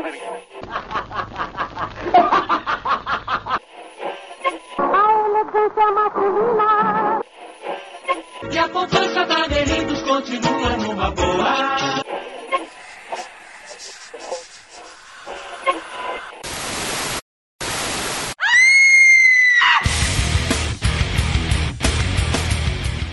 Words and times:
A 0.00 0.02
elegância 5.28 5.92
masculina. 5.92 7.20
E 8.50 8.58
a 8.58 8.68
poupança 8.70 9.26
da 9.26 9.46
Delitos 9.46 10.00
continua 10.02 10.76
numa 10.78 11.10
boa. 11.10 12.00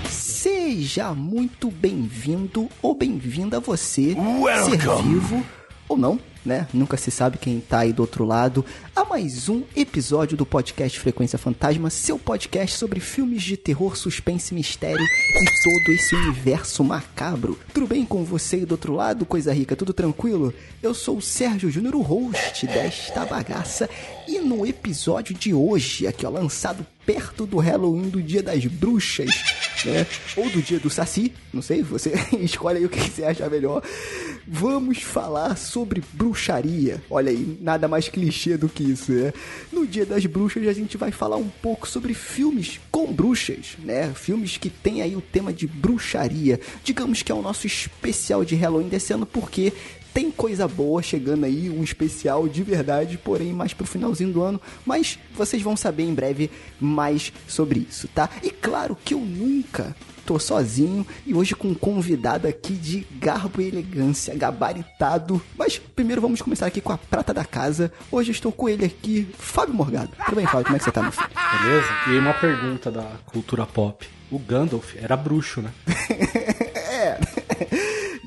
Seja 0.09 1.13
muito 1.13 1.69
bem-vindo 1.69 2.69
ou 2.81 2.95
bem-vinda 2.95 3.59
você, 3.59 4.15
Welcome. 4.15 4.77
ser 4.79 5.03
vivo 5.03 5.43
ou 5.89 5.97
não, 5.97 6.19
né? 6.47 6.67
Nunca 6.73 6.95
se 6.95 7.11
sabe 7.11 7.37
quem 7.37 7.59
tá 7.59 7.79
aí 7.79 7.91
do 7.91 8.01
outro 8.01 8.23
lado, 8.23 8.65
a 8.95 9.03
mais 9.03 9.49
um 9.49 9.63
episódio 9.75 10.37
do 10.37 10.45
podcast 10.45 10.97
Frequência 10.97 11.37
Fantasma, 11.37 11.89
seu 11.89 12.17
podcast 12.17 12.77
sobre 12.77 13.01
filmes 13.01 13.43
de 13.43 13.57
terror, 13.57 13.97
suspense, 13.97 14.53
mistério 14.53 15.03
e 15.03 15.45
todo 15.63 15.93
esse 15.93 16.15
universo 16.15 16.83
macabro. 16.83 17.59
Tudo 17.73 17.85
bem 17.85 18.05
com 18.05 18.23
você 18.23 18.55
aí 18.55 18.65
do 18.65 18.71
outro 18.71 18.93
lado, 18.93 19.25
coisa 19.25 19.53
rica? 19.53 19.75
Tudo 19.75 19.93
tranquilo? 19.93 20.53
Eu 20.81 20.93
sou 20.93 21.17
o 21.17 21.21
Sérgio 21.21 21.69
Júnior, 21.69 21.95
o 21.95 22.01
host 22.01 22.65
desta 22.65 23.25
bagaça, 23.25 23.89
e 24.25 24.39
no 24.39 24.65
episódio 24.65 25.35
de 25.35 25.53
hoje, 25.53 26.07
aqui 26.07 26.25
ó, 26.25 26.29
lançado 26.29 26.85
perto 27.05 27.45
do 27.45 27.57
Halloween 27.57 28.09
do 28.09 28.21
Dia 28.21 28.41
das 28.41 28.65
Bruxas, 28.65 29.29
né? 29.85 30.05
Ou 30.35 30.49
do 30.49 30.61
Dia 30.61 30.79
do 30.79 30.89
Saci, 30.89 31.33
não 31.53 31.61
sei, 31.61 31.81
você 31.83 32.13
escolhe 32.39 32.79
aí 32.79 32.85
o 32.85 32.89
que 32.89 32.99
você 32.99 33.23
acha 33.23 33.49
melhor. 33.49 33.83
Vamos 34.47 35.01
falar 35.01 35.57
sobre 35.57 36.01
bruxaria. 36.13 37.03
Olha 37.09 37.31
aí, 37.31 37.57
nada 37.61 37.87
mais 37.87 38.07
clichê 38.07 38.57
do 38.57 38.69
que 38.69 38.83
isso, 38.83 39.11
né? 39.11 39.33
No 39.71 39.85
Dia 39.85 40.05
das 40.05 40.25
Bruxas 40.25 40.67
a 40.67 40.73
gente 40.73 40.97
vai 40.97 41.11
falar 41.11 41.37
um 41.37 41.49
pouco 41.49 41.87
sobre 41.87 42.13
filmes 42.13 42.79
com 42.91 43.11
bruxas, 43.11 43.77
né? 43.83 44.13
Filmes 44.15 44.57
que 44.57 44.69
tem 44.69 45.01
aí 45.01 45.15
o 45.15 45.21
tema 45.21 45.51
de 45.51 45.67
bruxaria. 45.67 46.59
Digamos 46.83 47.21
que 47.21 47.31
é 47.31 47.35
o 47.35 47.41
nosso 47.41 47.67
especial 47.67 48.45
de 48.45 48.55
Halloween 48.55 48.87
desse 48.87 49.13
ano 49.13 49.25
porque 49.25 49.73
tem 50.13 50.31
coisa 50.31 50.67
boa 50.67 51.01
chegando 51.01 51.45
aí, 51.45 51.69
um 51.69 51.83
especial 51.83 52.47
de 52.47 52.63
verdade, 52.63 53.17
porém 53.17 53.53
mais 53.53 53.73
pro 53.73 53.85
finalzinho 53.85 54.31
do 54.31 54.41
ano, 54.41 54.61
mas 54.85 55.19
vocês 55.35 55.61
vão 55.61 55.77
saber 55.77 56.03
em 56.03 56.13
breve 56.13 56.49
mais 56.79 57.31
sobre 57.47 57.85
isso, 57.89 58.07
tá? 58.07 58.29
E 58.43 58.49
claro 58.49 58.97
que 59.03 59.13
eu 59.13 59.19
nunca 59.19 59.95
tô 60.27 60.37
sozinho 60.37 61.07
e 61.25 61.33
hoje 61.33 61.55
com 61.55 61.69
um 61.69 61.73
convidado 61.73 62.49
aqui 62.49 62.73
de 62.73 63.07
garbo 63.17 63.61
e 63.61 63.67
elegância, 63.69 64.35
gabaritado. 64.35 65.41
Mas 65.57 65.79
primeiro 65.79 66.21
vamos 66.21 66.41
começar 66.41 66.65
aqui 66.65 66.81
com 66.81 66.91
a 66.91 66.97
prata 66.97 67.33
da 67.33 67.45
casa. 67.45 67.91
Hoje 68.11 68.31
eu 68.31 68.33
estou 68.33 68.51
com 68.51 68.67
ele 68.67 68.85
aqui, 68.85 69.29
Fábio 69.37 69.73
Morgado. 69.73 70.09
Tudo 70.25 70.35
bem, 70.35 70.45
Fábio? 70.45 70.65
Como 70.65 70.75
é 70.75 70.79
que 70.79 70.85
você 70.85 70.91
tá, 70.91 71.01
meu 71.01 71.13
filho? 71.13 71.29
Beleza? 71.63 71.87
E 72.07 72.09
aí 72.09 72.19
uma 72.19 72.33
pergunta 72.33 72.91
da 72.91 73.09
cultura 73.25 73.65
pop. 73.65 74.05
O 74.29 74.37
Gandalf 74.37 74.95
era 74.97 75.15
bruxo, 75.15 75.61
né? 75.61 75.71
É. 76.87 77.19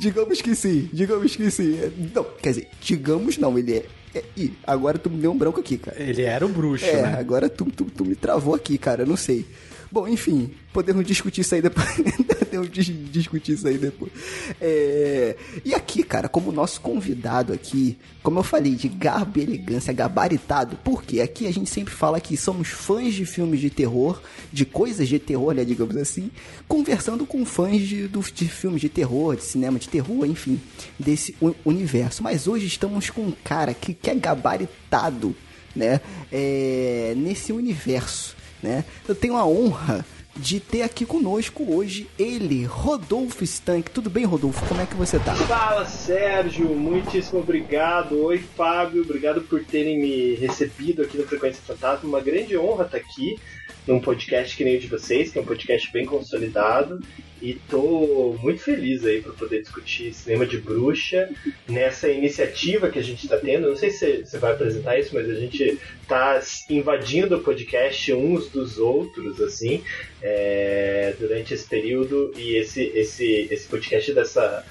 digamos 0.01 0.41
que 0.41 0.55
sim, 0.55 0.89
digamos 0.93 1.37
que 1.37 1.51
sim. 1.51 1.79
Não, 2.15 2.25
quer 2.43 2.51
dizer, 2.51 2.69
digamos 2.81 3.37
não, 3.39 3.57
ele 3.59 3.75
é. 3.77 3.85
é 4.15 4.25
ih, 4.37 4.53
agora 4.67 4.99
tu 4.99 5.11
me 5.11 5.21
deu 5.21 5.31
um 5.31 5.37
branco 5.39 5.61
aqui, 5.61 5.77
cara. 5.79 6.03
Ele 6.03 6.23
era 6.23 6.45
o 6.45 6.49
bruxo, 6.49 6.85
É, 6.85 7.03
né? 7.03 7.17
agora 7.19 7.49
tu, 7.49 7.67
tu, 7.67 7.85
tu 7.85 8.05
me 8.05 8.15
travou 8.17 8.55
aqui, 8.55 8.79
cara, 8.79 9.03
eu 9.03 9.07
não 9.07 9.17
sei. 9.17 9.45
Bom, 9.93 10.09
enfim, 10.09 10.51
podemos 10.73 11.05
discutir 11.07 11.43
isso 11.43 11.55
aí 11.55 11.61
depois. 11.63 11.87
podemos 12.51 12.71
dis- 12.71 13.13
discutir 13.13 13.53
isso 13.53 13.69
aí 13.69 13.79
depois. 13.79 14.11
É, 14.61 15.37
E 15.65 15.75
aqui, 15.75 16.03
cara, 16.03 16.29
como 16.29 16.51
nosso 16.51 16.81
convidado 16.81 17.53
aqui, 17.53 17.97
como 18.23 18.39
eu 18.39 18.43
falei, 18.43 18.75
de 18.75 18.89
garbo 18.89 19.39
e 19.39 19.43
elegância, 19.43 19.93
gabaritado, 19.93 20.77
porque 20.85 21.21
aqui 21.21 21.47
a 21.47 21.53
gente 21.53 21.71
sempre 21.71 21.95
fala 21.95 22.21
que 22.21 22.37
somos 22.37 22.69
fãs 22.69 23.15
de 23.15 23.25
filmes 23.25 23.61
de 23.61 23.71
terror, 23.71 24.21
de 24.53 24.65
coisas 24.65 25.09
de 25.09 25.19
terror, 25.19 25.55
né, 25.55 25.65
digamos 25.65 25.97
assim, 25.97 26.31
conversando 26.67 27.25
com 27.25 27.45
fãs 27.45 27.81
de, 27.81 28.09
de 28.09 28.49
filmes 28.49 28.81
de 28.81 28.89
terror, 28.89 29.37
de 29.37 29.45
cinema 29.45 29.79
de 29.79 29.89
terror, 29.89 30.27
enfim, 30.27 30.61
desse 30.99 31.35
universo. 31.65 32.23
Mas 32.23 32.47
hoje 32.49 32.67
estamos 32.67 33.09
com 33.11 33.23
um 33.23 33.33
cara 33.45 33.73
que, 33.73 33.95
que 33.95 34.11
é 34.11 34.15
gabaritado, 34.15 35.35
né, 35.75 36.01
é, 36.33 37.15
nesse 37.17 37.53
universo, 37.53 38.35
né? 38.63 38.85
Eu 39.09 39.15
tenho 39.15 39.37
a 39.37 39.47
honra 39.47 40.05
de 40.37 40.61
ter 40.61 40.83
aqui 40.83 41.05
conosco 41.05 41.75
hoje 41.75 42.09
ele, 42.19 42.65
Rodolfo 42.65 43.45
Stank. 43.45 43.91
Tudo 43.91 44.09
bem, 44.09 44.25
Rodolfo? 44.25 44.67
Como 44.67 44.81
é 44.81 44.87
que 44.87 44.95
você 44.95 45.19
tá? 45.19 45.35
Fala 45.35 45.85
Sérgio, 45.85 46.69
muitíssimo 46.75 47.41
obrigado. 47.41 48.23
Oi 48.23 48.39
Fábio, 48.39 49.03
obrigado 49.03 49.43
por 49.43 49.65
terem 49.65 49.99
me 49.99 50.35
recebido 50.35 51.03
aqui 51.03 51.19
no 51.19 51.27
Frequência 51.27 51.63
Fantasma. 51.63 52.09
Uma 52.09 52.21
grande 52.21 52.57
honra 52.57 52.85
estar 52.85 52.99
aqui 52.99 53.39
num 53.87 54.01
podcast 54.01 54.57
que 54.57 54.65
nem 54.65 54.77
o 54.77 54.81
de 54.81 54.87
vocês, 54.87 55.31
que 55.31 55.39
é 55.39 55.43
um 55.43 55.47
podcast 55.47 55.93
bem 55.93 56.07
consolidado. 56.07 57.01
E 57.41 57.55
tô 57.55 58.37
muito 58.43 58.61
feliz 58.61 59.05
aí 59.05 59.23
por 59.23 59.35
poder 59.35 59.63
discutir 59.63 60.13
cinema 60.13 60.47
de 60.47 60.59
bruxa 60.59 61.31
nessa 61.67 62.09
iniciativa 62.09 62.91
que 62.91 62.99
a 62.99 63.03
gente 63.03 63.25
está 63.25 63.39
tendo. 63.39 63.69
Não 63.69 63.77
sei 63.77 63.91
se 63.91 64.25
você 64.25 64.39
vai 64.39 64.53
apresentar 64.53 64.99
isso, 64.99 65.15
mas 65.15 65.29
a 65.29 65.35
gente 65.35 65.79
tá 66.07 66.41
invadindo 66.69 67.37
o 67.37 67.41
podcast 67.41 68.13
uns 68.13 68.49
dos 68.49 68.79
outros, 68.79 69.41
assim, 69.41 69.83
é, 70.23 71.15
durante 71.19 71.55
esse 71.55 71.67
período. 71.67 72.33
E 72.37 72.57
esse, 72.57 72.83
esse, 72.95 73.49
esse 73.51 73.67
podcast 73.69 74.13
dessa. 74.13 74.65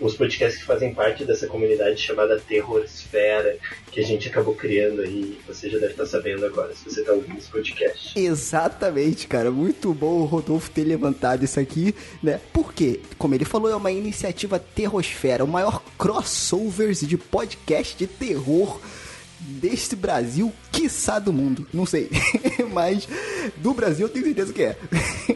Os 0.00 0.14
podcasts 0.14 0.60
que 0.60 0.66
fazem 0.66 0.92
parte 0.92 1.24
dessa 1.24 1.46
comunidade 1.46 2.00
chamada 2.00 2.38
Terrorsfera, 2.40 3.56
que 3.90 4.00
a 4.00 4.04
gente 4.04 4.28
acabou 4.28 4.54
criando 4.54 5.02
aí. 5.02 5.38
Você 5.46 5.68
já 5.68 5.78
deve 5.78 5.92
estar 5.92 6.06
sabendo 6.06 6.46
agora, 6.46 6.74
se 6.74 6.84
você 6.84 7.00
está 7.00 7.12
ouvindo 7.12 7.38
esse 7.38 7.48
podcast. 7.48 8.18
Exatamente, 8.18 9.26
cara. 9.26 9.50
Muito 9.50 9.92
bom 9.92 10.20
o 10.20 10.24
Rodolfo 10.24 10.70
ter 10.70 10.84
levantado 10.84 11.44
isso 11.44 11.58
aqui, 11.58 11.94
né? 12.22 12.40
Porque, 12.52 13.00
como 13.18 13.34
ele 13.34 13.44
falou, 13.44 13.70
é 13.70 13.76
uma 13.76 13.90
iniciativa 13.90 14.58
Terrosfera, 14.58 15.44
o 15.44 15.48
maior 15.48 15.82
crossovers 15.98 17.00
de 17.00 17.16
podcast 17.16 17.96
de 17.96 18.06
terror 18.06 18.80
deste 19.40 19.96
Brasil, 19.96 20.52
quiçá 20.70 21.18
do 21.18 21.32
mundo. 21.32 21.66
Não 21.72 21.86
sei. 21.86 22.10
Mas 22.72 23.08
do 23.56 23.74
Brasil 23.74 24.06
eu 24.06 24.12
tenho 24.12 24.24
certeza 24.24 24.52
que 24.52 24.62
é. 24.62 24.76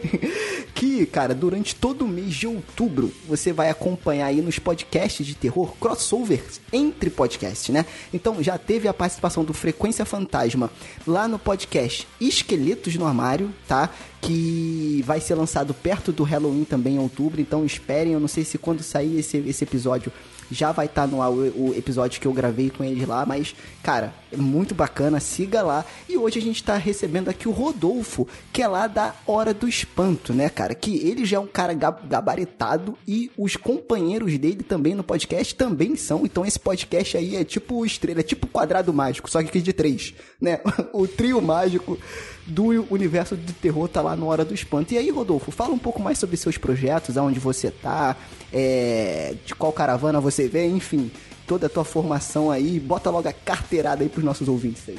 que, 0.75 1.07
cara, 1.07 1.35
durante 1.35 1.75
todo 1.75 2.05
o 2.05 2.09
mês 2.09 2.35
de 2.35 2.47
outubro 2.47 3.13
você 3.29 3.53
vai 3.53 3.71
acompanhar 3.71 4.27
aí 4.27 4.41
nos 4.41 4.59
podcasts 4.59 5.27
de 5.27 5.35
terror 5.35 5.75
crossovers 5.79 6.61
entre 6.73 7.11
podcasts, 7.11 7.73
né? 7.73 7.87
Então 8.13 8.43
já 8.43 8.59
teve 8.59 8.89
a 8.89 8.95
participação 8.95 9.45
do 9.45 9.55
Frequência 9.55 10.05
Fantasma 10.05 10.71
lá 11.07 11.29
no 11.29 11.39
podcast 11.39 12.07
Esqueletos 12.21 12.97
no 12.97 13.07
Armário, 13.07 13.53
tá? 13.67 13.91
Que 14.21 15.03
vai 15.07 15.21
ser 15.21 15.35
lançado 15.35 15.75
perto 15.75 16.13
do 16.13 16.23
Halloween 16.23 16.65
também 16.65 16.95
em 16.95 16.99
outubro, 16.99 17.41
então 17.41 17.65
esperem. 17.65 18.15
Eu 18.15 18.21
não 18.21 18.29
sei 18.29 18.45
se 18.45 18.59
quando 18.59 18.83
sair 18.83 19.19
esse, 19.19 19.37
esse 19.39 19.65
episódio 19.65 20.11
já 20.51 20.73
vai 20.73 20.87
estar 20.87 21.07
no 21.07 21.23
ar 21.23 21.31
o, 21.31 21.71
o 21.71 21.75
episódio 21.77 22.21
que 22.21 22.27
eu 22.27 22.33
gravei 22.33 22.71
com 22.71 22.85
eles 22.85 23.07
lá, 23.07 23.25
mas, 23.27 23.55
cara, 23.83 24.15
é 24.35 24.37
muito 24.37 24.75
bacana, 24.75 25.21
siga 25.21 25.63
lá. 25.63 25.85
E 26.09 26.17
hoje 26.17 26.39
a 26.39 26.43
gente 26.43 26.63
tá 26.63 26.77
recebendo 26.77 27.29
aqui 27.29 27.49
o 27.49 27.53
Rodolfo, 27.53 28.27
que 28.53 28.63
é 28.63 28.69
lá 28.69 28.87
da 28.87 29.15
Hora 29.27 29.55
do 29.55 29.69
Espanto, 29.69 30.33
né, 30.35 30.49
cara? 30.49 30.75
Que 30.75 30.97
ele 30.99 31.25
já 31.25 31.37
é 31.37 31.41
um 31.41 31.47
cara 31.47 31.73
ga- 31.73 31.91
gabaritado 31.91 32.99
e 33.07 33.31
os 33.39 33.57
companheiros 33.57 34.37
dele 34.39 34.63
também 34.63 34.95
no 34.95 35.03
podcast 35.03 35.55
também 35.55 35.97
são. 35.97 36.25
Então 36.25 36.45
esse 36.45 36.59
podcast 36.59 37.17
aí 37.17 37.37
é 37.37 37.45
tipo 37.45 37.85
estrela, 37.87 38.21
é 38.21 38.23
tipo 38.25 38.47
quadrado 38.47 38.93
mágico, 38.93 39.31
só 39.31 39.43
que 39.43 39.61
de 39.61 39.73
três, 39.73 40.15
né? 40.41 40.61
O 40.93 41.09
trio 41.09 41.41
mágico 41.41 41.99
do 42.47 42.87
universo 42.93 43.37
de 43.37 43.53
terror 43.53 43.89
tá 43.89 44.01
lá 44.03 44.15
no 44.15 44.27
Hora 44.27 44.45
do 44.45 44.55
Espanto. 44.55 44.93
E 44.93 44.99
aí, 44.99 45.11
Rodolfo, 45.11 45.51
fala 45.51 45.73
um 45.73 45.79
pouco 45.79 46.01
mais 46.03 46.19
sobre 46.19 46.37
seus 46.37 46.59
projetos, 46.59 47.17
aonde 47.17 47.41
você 47.41 47.71
tá, 47.71 48.17
é, 48.53 49.35
de 49.45 49.55
qual 49.55 49.73
caravana 49.73 50.21
você 50.21 50.47
vem, 50.49 50.77
enfim, 50.77 51.11
toda 51.47 51.67
a 51.67 51.71
tua 51.71 51.85
formação 51.85 52.51
aí. 52.51 52.79
Bota 52.81 53.11
logo 53.11 53.29
a 53.29 53.33
carteirada 53.33 54.03
aí 54.03 54.09
pros 54.09 54.25
nossos 54.25 54.49
ouvintes 54.49 54.89
aí. 54.89 54.99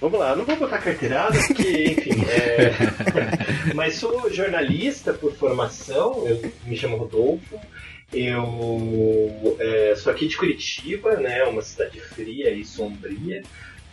Vamos 0.00 0.18
lá, 0.18 0.36
não 0.36 0.44
vou 0.44 0.56
botar 0.56 0.78
carteirada, 0.78 1.38
porque, 1.46 1.94
enfim, 1.96 2.24
é... 2.28 3.72
mas 3.74 3.94
sou 3.94 4.30
jornalista 4.30 5.14
por 5.14 5.32
formação, 5.32 6.26
eu 6.26 6.52
me 6.66 6.76
chamo 6.76 6.98
Rodolfo, 6.98 7.58
eu 8.12 9.56
é, 9.58 9.94
sou 9.96 10.12
aqui 10.12 10.28
de 10.28 10.36
Curitiba, 10.36 11.16
né, 11.16 11.44
uma 11.44 11.62
cidade 11.62 12.00
fria 12.00 12.50
e 12.50 12.64
sombria 12.64 13.42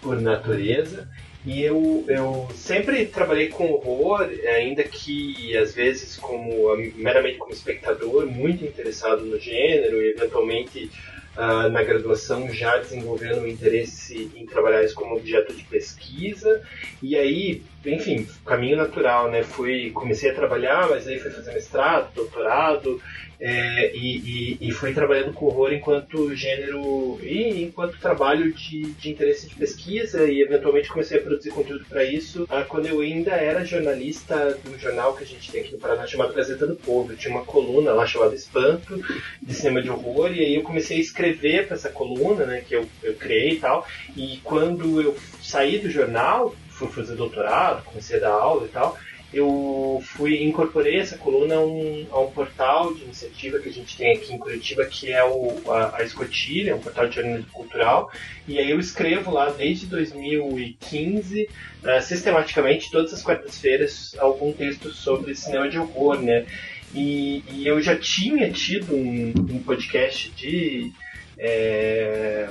por 0.02 0.20
natureza, 0.20 1.08
e 1.46 1.62
eu, 1.62 2.04
eu 2.08 2.48
sempre 2.56 3.06
trabalhei 3.06 3.48
com 3.48 3.72
horror, 3.72 4.30
ainda 4.56 4.84
que 4.84 5.56
às 5.56 5.74
vezes 5.74 6.18
como 6.18 6.76
meramente 6.96 7.38
como 7.38 7.54
espectador, 7.54 8.28
muito 8.28 8.66
interessado 8.66 9.24
no 9.24 9.40
gênero, 9.40 10.02
e 10.02 10.10
eventualmente 10.10 10.92
ah, 11.36 11.70
na 11.70 11.84
graduação 11.84 12.52
já 12.54 12.78
desenvolvendo 12.78 13.42
um 13.42 13.48
interesse 13.48 14.32
em 14.36 14.46
trabalhar 14.46 14.84
isso 14.84 14.96
como 14.96 15.16
objeto 15.16 15.54
de 15.54 15.64
pesquisa. 15.64 16.62
E 17.02 17.16
aí, 17.16 17.64
enfim, 17.86 18.28
caminho 18.46 18.78
natural, 18.78 19.30
né? 19.32 19.44
Fui, 19.44 19.92
comecei 19.92 20.32
a 20.32 20.36
trabalhar, 20.36 20.90
mas 20.90 21.08
aí 21.08 21.20
fui 21.20 21.32
fazer 21.32 21.54
mestrado, 21.54 22.14
doutorado, 22.14 23.02
é, 23.44 23.92
e, 23.96 24.58
e, 24.62 24.70
e, 24.70 24.72
fui 24.72 24.94
trabalhando 24.94 25.34
com 25.34 25.48
horror 25.48 25.74
enquanto 25.74 26.36
gênero 26.36 27.20
e 27.24 27.64
enquanto 27.64 27.98
trabalho 27.98 28.54
de, 28.54 28.84
de 28.84 29.10
interesse 29.10 29.50
de 29.50 29.56
pesquisa 29.56 30.30
e 30.30 30.44
eventualmente 30.44 30.90
comecei 30.90 31.18
a 31.18 31.24
produzir 31.24 31.50
conteúdo 31.50 31.84
para 31.90 32.04
isso 32.04 32.46
ah, 32.52 32.64
quando 32.64 32.86
eu 32.86 33.02
ainda 33.02 33.32
era 33.32 33.66
jornalista 33.66 34.60
do 34.64 34.78
jornal 34.78 35.16
que 35.16 35.24
a 35.24 35.26
gente 35.26 35.52
tem 35.52 35.62
aqui 35.62 35.72
no 35.72 35.80
Paraná 35.80 36.06
chamado 36.06 36.36
Gazeta 36.36 36.68
do 36.68 36.76
Povo. 36.76 37.14
Eu 37.14 37.18
tinha 37.18 37.34
uma 37.34 37.44
coluna 37.44 37.94
lá 37.94 38.06
chamada 38.06 38.36
Espanto, 38.36 39.02
de 39.42 39.54
cinema 39.56 39.82
de 39.82 39.90
horror, 39.90 40.32
e 40.32 40.42
aí 40.42 40.54
eu 40.54 40.62
comecei 40.62 40.98
a 40.98 41.02
escrever 41.02 41.66
para 41.66 41.78
essa 41.78 41.90
coluna, 41.90 42.46
né, 42.46 42.62
que 42.62 42.76
eu, 42.76 42.88
eu 43.02 43.16
criei 43.16 43.54
e 43.54 43.60
tal, 43.60 43.88
e 44.16 44.40
quando 44.44 45.02
eu 45.02 45.18
saí 45.42 45.80
do 45.80 45.90
jornal, 45.90 46.56
fui 46.88 47.04
fazer 47.04 47.16
doutorado, 47.16 47.84
comecei 47.84 48.18
a 48.18 48.22
dar 48.22 48.32
aula 48.32 48.66
e 48.66 48.70
tal, 48.70 48.98
eu 49.34 50.04
fui 50.04 50.44
incorporei 50.44 51.00
essa 51.00 51.18
coluna 51.18 51.56
a 51.56 51.66
um, 51.66 52.06
a 52.12 52.20
um, 52.20 52.32
portal 52.32 52.94
de 52.94 53.04
iniciativa 53.04 53.60
que 53.60 53.70
a 53.70 53.72
gente 53.72 53.96
tem 53.96 54.12
aqui 54.12 54.34
em 54.34 54.38
Curitiba, 54.38 54.86
que 54.86 55.10
é 55.12 55.24
o, 55.24 55.72
a, 55.72 55.98
a 55.98 56.04
Escotilha, 56.04 56.72
é 56.72 56.76
um 56.76 56.80
portal 56.80 57.08
de 57.08 57.16
jornalismo 57.16 57.50
cultural, 57.52 58.12
e 58.46 58.60
aí 58.60 58.70
eu 58.70 58.80
escrevo 58.80 59.32
lá 59.32 59.50
desde 59.50 59.86
2015, 59.86 61.44
uh, 61.44 61.90
eh, 61.90 62.02
sistematicamente, 62.02 62.92
todas 62.92 63.14
as 63.14 63.24
quartas-feiras, 63.24 64.16
algum 64.20 64.52
texto 64.52 64.92
sobre 64.92 65.34
cinema 65.34 65.70
de 65.70 65.80
horror, 65.80 66.22
né? 66.22 66.46
E, 66.94 67.42
e 67.50 67.66
eu 67.66 67.82
já 67.82 67.96
tinha 67.96 68.52
tido 68.52 68.94
um, 68.94 69.34
um 69.38 69.64
podcast 69.64 70.30
de... 70.32 70.92
É, 71.38 72.50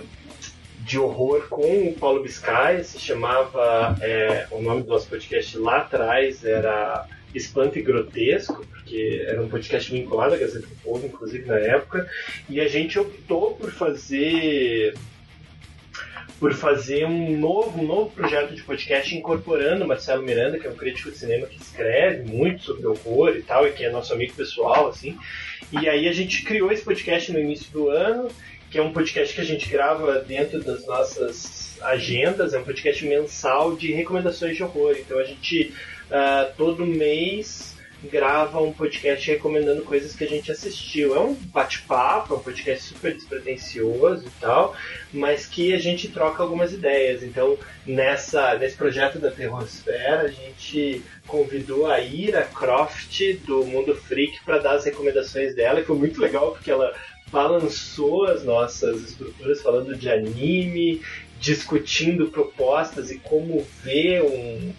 de 0.84 0.98
horror 0.98 1.48
com 1.48 1.88
o 1.88 1.94
Paulo 1.94 2.22
Biscay, 2.22 2.82
se 2.84 2.98
chamava, 2.98 3.96
é, 4.00 4.46
o 4.50 4.62
nome 4.62 4.82
do 4.82 4.88
nosso 4.88 5.08
podcast 5.08 5.56
lá 5.58 5.78
atrás 5.78 6.44
era 6.44 7.06
Espanto 7.34 7.78
e 7.78 7.82
Grotesco, 7.82 8.66
porque 8.66 9.24
era 9.26 9.40
um 9.40 9.48
podcast 9.48 9.90
vinculado 9.92 10.34
à 10.34 10.38
Gazeta 10.38 10.66
do 10.66 10.74
Povo, 10.76 11.06
inclusive 11.06 11.46
na 11.46 11.58
época, 11.58 12.08
e 12.48 12.60
a 12.60 12.68
gente 12.68 12.98
optou 12.98 13.54
por 13.54 13.70
fazer 13.70 14.94
por 16.40 16.54
fazer 16.54 17.04
um 17.04 17.38
novo, 17.38 17.82
um 17.82 17.86
novo 17.86 18.10
projeto 18.12 18.54
de 18.54 18.62
podcast 18.62 19.14
incorporando 19.14 19.86
Marcelo 19.86 20.22
Miranda, 20.22 20.58
que 20.58 20.66
é 20.66 20.70
um 20.70 20.74
crítico 20.74 21.10
de 21.10 21.18
cinema 21.18 21.46
que 21.46 21.60
escreve 21.60 22.22
muito 22.32 22.62
sobre 22.62 22.86
horror 22.86 23.36
e 23.36 23.42
tal, 23.42 23.66
e 23.66 23.72
que 23.72 23.84
é 23.84 23.90
nosso 23.90 24.14
amigo 24.14 24.32
pessoal, 24.32 24.88
assim. 24.88 25.18
E 25.70 25.86
aí 25.86 26.08
a 26.08 26.12
gente 26.12 26.42
criou 26.42 26.72
esse 26.72 26.82
podcast 26.82 27.30
no 27.30 27.38
início 27.38 27.70
do 27.70 27.90
ano, 27.90 28.28
que 28.70 28.78
é 28.78 28.82
um 28.82 28.92
podcast 28.92 29.34
que 29.34 29.40
a 29.40 29.44
gente 29.44 29.68
grava 29.68 30.20
dentro 30.20 30.62
das 30.62 30.86
nossas 30.86 31.76
agendas, 31.82 32.54
é 32.54 32.58
um 32.58 32.64
podcast 32.64 33.04
mensal 33.04 33.74
de 33.74 33.92
recomendações 33.92 34.56
de 34.56 34.62
horror. 34.62 34.96
Então 34.98 35.18
a 35.18 35.24
gente 35.24 35.74
uh, 36.10 36.54
todo 36.56 36.86
mês 36.86 37.70
grava 38.04 38.60
um 38.60 38.72
podcast 38.72 39.30
recomendando 39.30 39.82
coisas 39.82 40.14
que 40.14 40.24
a 40.24 40.28
gente 40.28 40.50
assistiu. 40.50 41.14
É 41.14 41.20
um 41.20 41.34
bate-papo, 41.34 42.34
é 42.34 42.36
um 42.36 42.40
podcast 42.40 42.84
super 42.84 43.14
despretensioso 43.14 44.26
e 44.26 44.30
tal, 44.40 44.74
mas 45.12 45.46
que 45.46 45.74
a 45.74 45.78
gente 45.78 46.08
troca 46.08 46.42
algumas 46.42 46.72
ideias. 46.72 47.22
Então, 47.22 47.58
nessa, 47.86 48.54
nesse 48.54 48.76
projeto 48.76 49.18
da 49.18 49.30
Terrosfera, 49.30 50.22
a 50.22 50.28
gente 50.28 51.02
convidou 51.26 51.90
a 51.90 52.00
Ira 52.00 52.42
Croft 52.42 53.20
do 53.46 53.64
Mundo 53.64 53.94
Freak 53.94 54.42
para 54.44 54.58
dar 54.58 54.72
as 54.72 54.84
recomendações 54.84 55.54
dela, 55.54 55.80
e 55.80 55.84
foi 55.84 55.96
muito 55.96 56.20
legal 56.20 56.52
porque 56.52 56.70
ela 56.70 56.94
balançou 57.30 58.26
as 58.26 58.44
nossas 58.44 59.02
estruturas 59.10 59.60
falando 59.60 59.96
de 59.96 60.08
anime, 60.10 61.00
discutindo 61.40 62.28
propostas 62.28 63.10
e 63.10 63.18
como 63.18 63.66
ver 63.82 64.22
um, 64.22 64.72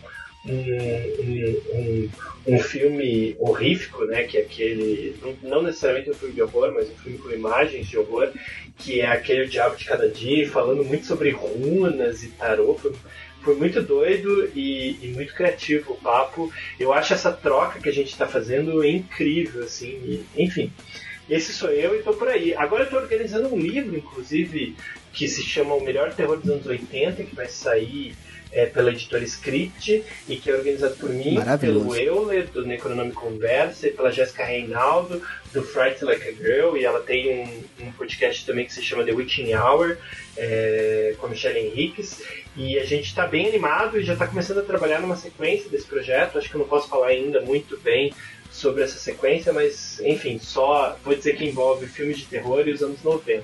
um, 0.46 1.62
um, 1.74 2.10
um, 2.48 2.60
filme 2.60 3.36
horrífico, 3.40 4.06
né, 4.06 4.24
que 4.24 4.38
é 4.38 4.42
aquele, 4.42 5.16
não 5.44 5.62
necessariamente 5.62 6.12
um 6.12 6.14
filme 6.14 6.36
de 6.36 6.42
horror, 6.42 6.72
mas 6.74 6.90
um 6.90 6.96
filme 6.96 7.18
com 7.18 7.32
imagens 7.32 7.88
de 7.88 7.98
horror, 7.98 8.32
que 8.78 9.02
é 9.02 9.08
aquele 9.08 9.48
Diabo 9.48 9.76
de 9.76 9.86
Cada 9.86 10.08
Dia, 10.10 10.50
falando 10.50 10.84
muito 10.84 11.06
sobre 11.06 11.32
runas 11.32 12.24
e 12.24 12.30
tarô, 12.30 12.76
foi, 12.76 12.94
foi 13.42 13.56
muito 13.56 13.82
doido 13.82 14.52
e, 14.56 14.98
e, 15.02 15.08
muito 15.16 15.34
criativo 15.34 15.94
o 15.94 15.98
papo. 15.98 16.52
Eu 16.80 16.94
acho 16.94 17.14
essa 17.14 17.32
troca 17.32 17.80
que 17.80 17.90
a 17.90 17.94
gente 17.94 18.10
está 18.10 18.28
fazendo 18.28 18.84
incrível, 18.86 19.64
assim, 19.64 19.88
e, 19.88 20.26
enfim. 20.38 20.72
Esse 21.32 21.54
sou 21.54 21.70
eu 21.70 21.98
e 21.98 22.04
tô 22.04 22.14
por 22.14 22.28
aí. 22.28 22.54
Agora 22.56 22.84
eu 22.84 22.90
tô 22.90 22.98
organizando 22.98 23.48
um 23.56 23.58
livro, 23.58 23.98
inclusive, 23.98 24.76
que 25.14 25.30
se 25.30 25.42
chama 25.42 25.74
O 25.76 25.82
Melhor 25.82 26.14
Terror 26.14 26.36
dos 26.36 26.50
Anos 26.50 26.66
80, 26.66 27.24
que 27.24 27.34
vai 27.34 27.48
sair 27.48 28.14
é, 28.52 28.66
pela 28.66 28.92
editora 28.92 29.24
Script 29.24 30.04
e 30.28 30.36
que 30.36 30.52
é 30.52 30.54
organizado 30.54 30.94
por 30.98 31.10
mim, 31.10 31.38
pelo 31.58 31.96
Euler, 31.96 32.48
do 32.48 32.66
Necronome 32.66 33.14
Conversa, 33.14 33.88
e 33.88 33.92
pela 33.92 34.12
Jéssica 34.12 34.44
Reinaldo, 34.44 35.22
do 35.54 35.64
Fright 35.64 36.04
Like 36.04 36.28
a 36.28 36.32
Girl, 36.34 36.76
e 36.76 36.84
ela 36.84 37.00
tem 37.00 37.46
um, 37.80 37.86
um 37.88 37.92
podcast 37.94 38.46
também 38.46 38.66
que 38.66 38.74
se 38.74 38.84
chama 38.84 39.06
The 39.06 39.14
Witching 39.14 39.54
Hour, 39.54 39.96
é, 40.36 41.16
com 41.18 41.28
a 41.28 41.30
Michelle 41.30 41.60
Henriques, 41.60 42.22
e 42.58 42.78
a 42.78 42.84
gente 42.84 43.06
está 43.06 43.26
bem 43.26 43.48
animado 43.48 43.98
e 43.98 44.04
já 44.04 44.14
está 44.14 44.28
começando 44.28 44.58
a 44.58 44.64
trabalhar 44.64 45.00
numa 45.00 45.16
sequência 45.16 45.70
desse 45.70 45.88
projeto, 45.88 46.38
acho 46.38 46.50
que 46.50 46.56
eu 46.56 46.60
não 46.60 46.68
posso 46.68 46.90
falar 46.90 47.08
ainda 47.08 47.40
muito 47.40 47.78
bem 47.78 48.14
sobre 48.52 48.84
essa 48.84 49.00
sequência, 49.00 49.54
mas 49.54 50.00
enfim, 50.02 50.38
só 50.40 50.98
vou 51.04 51.16
dizer 51.16 51.36
que 51.36 51.46
envolve 51.46 51.88
filmes 51.88 52.20
de 52.20 52.26
terror 52.26 52.68
e 52.68 52.72
os 52.74 52.84
anos 52.84 53.02
90. 53.02 53.44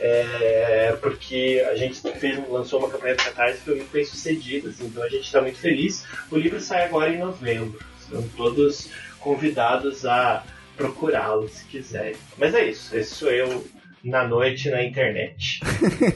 É, 0.00 0.96
porque 1.00 1.64
a 1.70 1.76
gente 1.76 2.00
fez, 2.18 2.38
lançou 2.48 2.80
uma 2.80 2.90
campanha 2.90 3.16
de 3.16 3.24
catarse 3.24 3.58
e 3.58 3.64
foi 3.64 3.76
muito 3.76 3.92
bem 3.92 4.04
sucedida, 4.04 4.68
assim, 4.68 4.86
então 4.86 5.02
a 5.02 5.08
gente 5.08 5.24
está 5.24 5.40
muito 5.40 5.58
feliz. 5.58 6.04
O 6.30 6.36
livro 6.36 6.60
sai 6.60 6.84
agora 6.84 7.12
em 7.12 7.18
novembro, 7.18 7.78
estão 8.00 8.22
todos 8.36 8.88
convidados 9.20 10.04
a 10.04 10.44
procurá-lo 10.76 11.48
se 11.48 11.64
quiserem. 11.66 12.16
Mas 12.36 12.54
é 12.54 12.68
isso, 12.68 12.96
esse 12.96 13.14
sou 13.14 13.30
eu 13.30 13.64
na 14.02 14.26
noite 14.26 14.68
na 14.68 14.84
internet. 14.84 15.60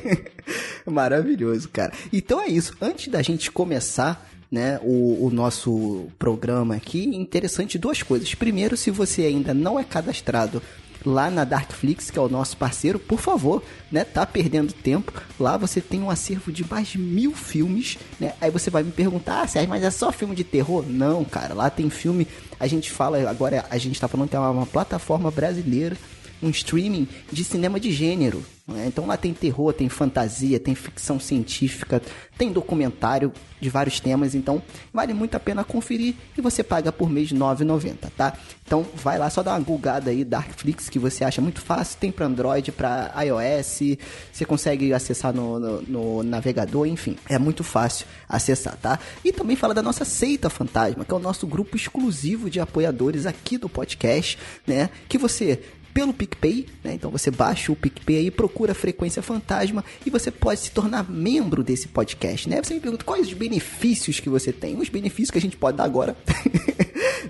Maravilhoso, 0.84 1.68
cara. 1.68 1.92
Então 2.12 2.40
é 2.40 2.48
isso. 2.48 2.76
Antes 2.80 3.08
da 3.08 3.22
gente 3.22 3.50
começar 3.50 4.28
né, 4.50 4.78
o, 4.82 5.26
o, 5.26 5.30
nosso 5.30 6.06
programa 6.18 6.74
aqui, 6.74 7.04
interessante 7.04 7.78
duas 7.78 8.02
coisas. 8.02 8.34
Primeiro, 8.34 8.76
se 8.76 8.90
você 8.90 9.22
ainda 9.22 9.52
não 9.52 9.78
é 9.78 9.84
cadastrado 9.84 10.62
lá 11.04 11.30
na 11.30 11.44
Darkflix, 11.44 12.10
que 12.10 12.18
é 12.18 12.22
o 12.22 12.28
nosso 12.28 12.56
parceiro, 12.56 12.98
por 12.98 13.20
favor, 13.20 13.62
né, 13.90 14.04
tá 14.04 14.26
perdendo 14.26 14.72
tempo. 14.72 15.12
Lá 15.38 15.56
você 15.56 15.80
tem 15.80 16.02
um 16.02 16.10
acervo 16.10 16.50
de 16.50 16.68
mais 16.68 16.96
mil 16.96 17.32
filmes, 17.32 17.98
né? 18.18 18.34
Aí 18.40 18.50
você 18.50 18.70
vai 18.70 18.82
me 18.82 18.90
perguntar, 18.90 19.42
ah, 19.42 19.46
Sérgio, 19.46 19.68
mas 19.68 19.84
é 19.84 19.90
só 19.90 20.10
filme 20.10 20.34
de 20.34 20.44
terror? 20.44 20.84
Não, 20.86 21.24
cara, 21.24 21.54
lá 21.54 21.70
tem 21.70 21.88
filme. 21.88 22.26
A 22.58 22.66
gente 22.66 22.90
fala, 22.90 23.18
agora 23.28 23.64
a 23.70 23.78
gente 23.78 24.00
tá 24.00 24.08
falando 24.08 24.28
que 24.28 24.36
é 24.36 24.38
uma, 24.38 24.50
uma 24.50 24.66
plataforma 24.66 25.30
brasileira, 25.30 25.96
um 26.42 26.50
streaming 26.50 27.08
de 27.32 27.44
cinema 27.44 27.78
de 27.78 27.92
gênero. 27.92 28.42
Né? 28.68 28.84
Então 28.86 29.06
lá 29.06 29.16
tem 29.16 29.32
terror, 29.32 29.72
tem 29.72 29.88
fantasia, 29.88 30.60
tem 30.60 30.74
ficção 30.74 31.18
científica, 31.18 32.02
tem 32.36 32.52
documentário 32.52 33.32
de 33.58 33.70
vários 33.70 33.98
temas, 33.98 34.34
então 34.34 34.62
vale 34.92 35.14
muito 35.14 35.34
a 35.34 35.40
pena 35.40 35.64
conferir 35.64 36.14
e 36.36 36.40
você 36.40 36.62
paga 36.62 36.92
por 36.92 37.08
mês 37.08 37.30
R$ 37.32 37.38
9,90, 37.38 38.10
tá? 38.16 38.34
Então 38.64 38.86
vai 38.94 39.18
lá, 39.18 39.30
só 39.30 39.42
dá 39.42 39.52
uma 39.52 39.60
googada 39.60 40.10
aí, 40.10 40.22
Darkflix, 40.22 40.90
que 40.90 40.98
você 40.98 41.24
acha 41.24 41.40
muito 41.40 41.62
fácil, 41.62 41.98
tem 41.98 42.12
para 42.12 42.26
Android, 42.26 42.70
para 42.70 43.12
iOS, 43.24 43.96
você 44.30 44.44
consegue 44.44 44.92
acessar 44.92 45.34
no, 45.34 45.58
no, 45.58 45.82
no, 45.82 46.22
navegador, 46.22 46.86
enfim, 46.86 47.16
é 47.26 47.38
muito 47.38 47.64
fácil 47.64 48.06
acessar, 48.28 48.76
tá? 48.76 48.98
E 49.24 49.32
também 49.32 49.56
fala 49.56 49.72
da 49.72 49.82
nossa 49.82 50.04
Seita 50.04 50.50
Fantasma, 50.50 51.06
que 51.06 51.10
é 51.12 51.16
o 51.16 51.18
nosso 51.18 51.46
grupo 51.46 51.74
exclusivo 51.74 52.50
de 52.50 52.60
apoiadores 52.60 53.24
aqui 53.24 53.56
do 53.56 53.68
podcast, 53.68 54.38
né? 54.66 54.90
Que 55.08 55.16
você 55.16 55.62
pelo 55.92 56.12
PicPay, 56.12 56.66
né? 56.84 56.94
Então 56.94 57.10
você 57.10 57.30
baixa 57.30 57.72
o 57.72 57.76
PicPay 57.76 58.18
aí, 58.18 58.30
procura 58.30 58.74
Frequência 58.74 59.22
Fantasma 59.22 59.84
e 60.04 60.10
você 60.10 60.30
pode 60.30 60.60
se 60.60 60.70
tornar 60.70 61.10
membro 61.10 61.62
desse 61.62 61.88
podcast, 61.88 62.48
né? 62.48 62.62
Você 62.62 62.74
me 62.74 62.80
pergunta 62.80 63.04
quais 63.04 63.26
os 63.26 63.34
benefícios 63.34 64.20
que 64.20 64.28
você 64.28 64.52
tem. 64.52 64.76
Os 64.78 64.88
benefícios 64.88 65.30
que 65.30 65.38
a 65.38 65.40
gente 65.40 65.56
pode 65.56 65.76
dar 65.76 65.84
agora, 65.84 66.16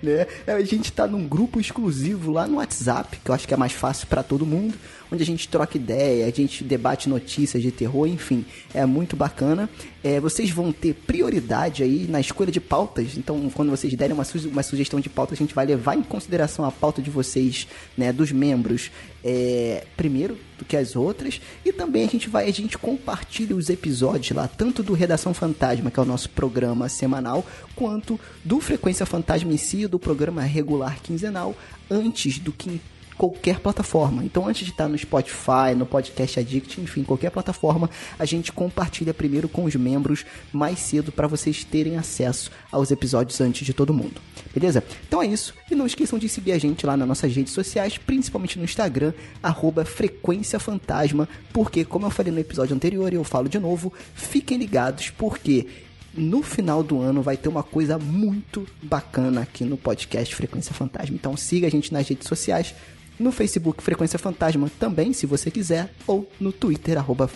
né? 0.03 0.27
A 0.47 0.61
gente 0.63 0.93
tá 0.93 1.07
num 1.07 1.27
grupo 1.27 1.61
exclusivo 1.61 2.33
lá 2.33 2.47
no 2.47 2.57
WhatsApp, 2.57 3.19
que 3.23 3.31
eu 3.31 3.35
acho 3.35 3.47
que 3.47 3.55
é 3.55 3.57
mais 3.57 3.73
fácil 3.73 4.07
para 4.07 4.23
todo 4.23 4.47
mundo 4.47 4.75
onde 5.11 5.23
a 5.23 5.27
gente 5.27 5.49
troca 5.49 5.77
ideia, 5.77 6.27
a 6.27 6.31
gente 6.31 6.63
debate 6.63 7.09
notícias 7.09 7.63
de 7.63 7.71
terror, 7.71 8.07
enfim, 8.07 8.45
é 8.75 8.85
muito 8.85 9.17
bacana. 9.17 9.69
É, 10.03 10.21
vocês 10.21 10.51
vão 10.51 10.71
ter 10.71 10.95
prioridade 10.95 11.83
aí 11.83 12.07
na 12.09 12.21
escolha 12.21 12.53
de 12.53 12.61
pautas, 12.61 13.17
então 13.17 13.51
quando 13.51 13.71
vocês 13.71 13.93
derem 13.95 14.15
uma, 14.15 14.25
su 14.25 14.49
uma 14.49 14.63
sugestão 14.63 15.01
de 15.01 15.09
pauta, 15.09 15.35
a 15.35 15.37
gente 15.37 15.55
vai 15.55 15.67
levar 15.67 15.97
em 15.97 16.03
consideração 16.03 16.65
a 16.65 16.71
pauta 16.71 17.03
de 17.03 17.11
vocês, 17.11 17.67
né, 17.97 18.13
dos 18.13 18.31
membros, 18.31 18.91
é, 19.25 19.85
primeiro 19.97 20.39
do 20.59 20.65
que 20.65 20.77
as 20.77 20.97
outras, 20.97 21.41
e 21.65 21.73
também 21.73 22.05
a 22.05 22.09
gente 22.09 22.29
vai, 22.29 22.49
a 22.49 22.53
gente 22.53 22.77
compartilha 22.79 23.55
os 23.55 23.69
episódios 23.71 24.37
lá, 24.37 24.49
tanto 24.49 24.83
do 24.83 24.93
Redação 24.93 25.33
Fantasma, 25.33 25.91
que 25.91 25.99
é 25.99 26.03
o 26.03 26.07
nosso 26.07 26.31
programa 26.31 26.89
semanal, 26.89 27.47
quanto 27.75 28.19
do 28.45 28.61
Frequência 28.61 29.07
Fantasma 29.07 29.53
em 29.53 29.57
si, 29.57 29.87
do 29.87 29.99
programa 29.99 30.43
regular 30.43 31.01
quinzenal, 31.03 31.55
antes 31.91 32.39
do 32.39 32.53
que 32.53 32.81
qualquer 33.19 33.59
plataforma. 33.59 34.25
Então, 34.25 34.47
antes 34.47 34.65
de 34.65 34.71
estar 34.71 34.89
no 34.89 34.97
Spotify, 34.97 35.75
no 35.77 35.85
Podcast 35.85 36.39
Addict, 36.39 36.81
enfim, 36.81 37.03
qualquer 37.03 37.31
plataforma, 37.31 37.91
a 38.17 38.25
gente 38.25 38.53
compartilha 38.53 39.13
primeiro 39.13 39.49
com 39.49 39.65
os 39.65 39.75
membros 39.75 40.25
mais 40.53 40.79
cedo 40.79 41.11
para 41.11 41.27
vocês 41.27 41.65
terem 41.65 41.99
acesso 41.99 42.51
aos 42.71 42.93
episódios 42.93 43.41
antes 43.41 43.67
de 43.67 43.75
todo 43.75 43.93
mundo. 43.93 44.21
Beleza? 44.55 44.85
Então 45.07 45.21
é 45.21 45.27
isso. 45.27 45.53
E 45.69 45.75
não 45.75 45.85
esqueçam 45.85 46.19
de 46.19 46.29
seguir 46.29 46.53
a 46.53 46.59
gente 46.59 46.87
lá 46.87 46.97
nas 46.97 47.09
nossas 47.09 47.35
redes 47.35 47.53
sociais, 47.53 47.99
principalmente 47.99 48.57
no 48.57 48.65
Instagram, 48.65 49.13
arroba 49.43 49.85
Frequência 49.85 50.61
Fantasma, 50.61 51.29
porque, 51.53 51.85
como 51.85 52.07
eu 52.07 52.11
falei 52.11 52.33
no 52.33 52.39
episódio 52.39 52.77
anterior 52.77 53.13
e 53.13 53.17
eu 53.17 53.25
falo 53.25 53.49
de 53.49 53.59
novo, 53.59 53.93
fiquem 54.15 54.57
ligados, 54.57 55.11
porque 55.11 55.67
no 56.15 56.43
final 56.43 56.83
do 56.83 57.01
ano 57.01 57.23
vai 57.23 57.37
ter 57.37 57.49
uma 57.49 57.63
coisa 57.63 57.99
muito 57.99 58.67
bacana 58.83 59.43
aqui 59.43 59.65
no 59.65 59.77
podcast 59.77 60.35
Frequência 60.35 60.73
Fantasma. 60.73 61.15
Então 61.15 61.37
siga 61.37 61.67
a 61.67 61.71
gente 61.71 61.93
nas 61.93 62.09
redes 62.09 62.27
sociais, 62.27 62.75
no 63.19 63.33
Facebook 63.33 63.83
Frequência 63.83 64.19
Fantasma 64.19 64.71
também, 64.79 65.13
se 65.13 65.27
você 65.27 65.51
quiser, 65.51 65.91
ou 66.07 66.31
no 66.41 66.53
Twitter, 66.53 66.99
arroba. 66.99 67.29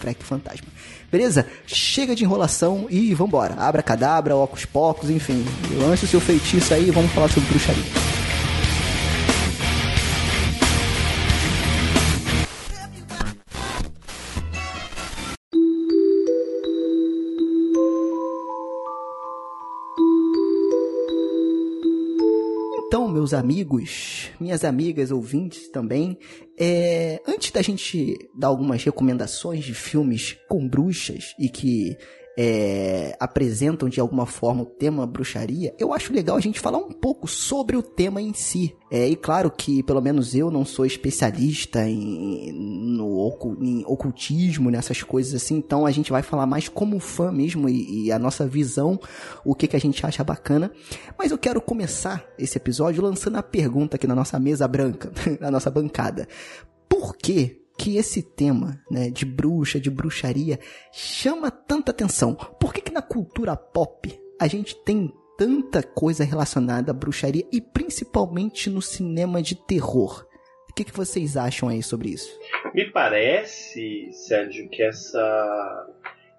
Beleza? 1.10 1.46
Chega 1.66 2.14
de 2.14 2.24
enrolação 2.24 2.86
e 2.88 3.12
vambora. 3.14 3.54
Abra 3.54 3.82
cadabra, 3.82 4.36
óculos 4.36 4.64
pocos, 4.64 5.10
enfim. 5.10 5.44
Lance 5.78 6.04
o 6.04 6.08
seu 6.08 6.20
feitiço 6.20 6.72
aí 6.72 6.88
e 6.88 6.90
vamos 6.90 7.12
falar 7.12 7.28
sobre 7.28 7.48
bruxaria. 7.48 8.21
Meus 23.22 23.32
amigos, 23.32 24.30
minhas 24.40 24.64
amigas 24.64 25.12
ouvintes 25.12 25.68
também, 25.68 26.18
é, 26.58 27.22
antes 27.24 27.52
da 27.52 27.62
gente 27.62 28.18
dar 28.34 28.48
algumas 28.48 28.82
recomendações 28.82 29.64
de 29.64 29.72
filmes 29.72 30.36
com 30.48 30.68
bruxas 30.68 31.32
e 31.38 31.48
que 31.48 31.96
é, 32.36 33.16
apresentam 33.20 33.88
de 33.88 34.00
alguma 34.00 34.26
forma 34.26 34.62
o 34.62 34.66
tema 34.66 35.06
bruxaria, 35.06 35.74
eu 35.78 35.92
acho 35.92 36.12
legal 36.12 36.36
a 36.36 36.40
gente 36.40 36.60
falar 36.60 36.78
um 36.78 36.90
pouco 36.90 37.28
sobre 37.28 37.76
o 37.76 37.82
tema 37.82 38.20
em 38.20 38.32
si. 38.32 38.74
É, 38.90 39.08
e 39.08 39.16
claro 39.16 39.50
que, 39.50 39.82
pelo 39.82 40.02
menos 40.02 40.34
eu 40.34 40.50
não 40.50 40.64
sou 40.64 40.84
especialista 40.84 41.88
em, 41.88 42.52
no 42.52 43.32
em 43.62 43.82
ocultismo, 43.86 44.70
nessas 44.70 45.02
coisas 45.02 45.34
assim, 45.34 45.56
então 45.56 45.86
a 45.86 45.90
gente 45.90 46.10
vai 46.10 46.22
falar 46.22 46.46
mais 46.46 46.68
como 46.68 47.00
fã 47.00 47.32
mesmo 47.32 47.68
e, 47.68 48.06
e 48.06 48.12
a 48.12 48.18
nossa 48.18 48.46
visão, 48.46 49.00
o 49.44 49.54
que, 49.54 49.66
que 49.66 49.76
a 49.76 49.80
gente 49.80 50.04
acha 50.04 50.22
bacana. 50.22 50.70
Mas 51.18 51.30
eu 51.30 51.38
quero 51.38 51.60
começar 51.60 52.24
esse 52.38 52.58
episódio 52.58 53.02
lançando 53.02 53.36
a 53.36 53.42
pergunta 53.42 53.96
aqui 53.96 54.06
na 54.06 54.14
nossa 54.14 54.38
mesa 54.38 54.68
branca, 54.68 55.10
na 55.40 55.50
nossa 55.50 55.70
bancada. 55.70 56.28
Por 56.88 57.16
que 57.16 57.61
que 57.76 57.96
esse 57.96 58.22
tema, 58.22 58.80
né, 58.90 59.10
de 59.10 59.24
bruxa, 59.24 59.80
de 59.80 59.90
bruxaria, 59.90 60.58
chama 60.92 61.50
tanta 61.50 61.90
atenção? 61.90 62.34
Por 62.34 62.72
que, 62.72 62.80
que 62.80 62.92
na 62.92 63.02
cultura 63.02 63.56
pop 63.56 64.20
a 64.40 64.46
gente 64.46 64.74
tem 64.84 65.12
tanta 65.36 65.82
coisa 65.82 66.24
relacionada 66.24 66.90
à 66.90 66.94
bruxaria 66.94 67.46
e 67.52 67.60
principalmente 67.60 68.70
no 68.70 68.82
cinema 68.82 69.42
de 69.42 69.54
terror? 69.54 70.26
O 70.70 70.74
que, 70.74 70.84
que 70.84 70.96
vocês 70.96 71.36
acham 71.36 71.68
aí 71.68 71.82
sobre 71.82 72.10
isso? 72.10 72.38
Me 72.74 72.90
parece, 72.90 74.10
Sérgio, 74.12 74.68
que 74.70 74.82
essa 74.82 75.86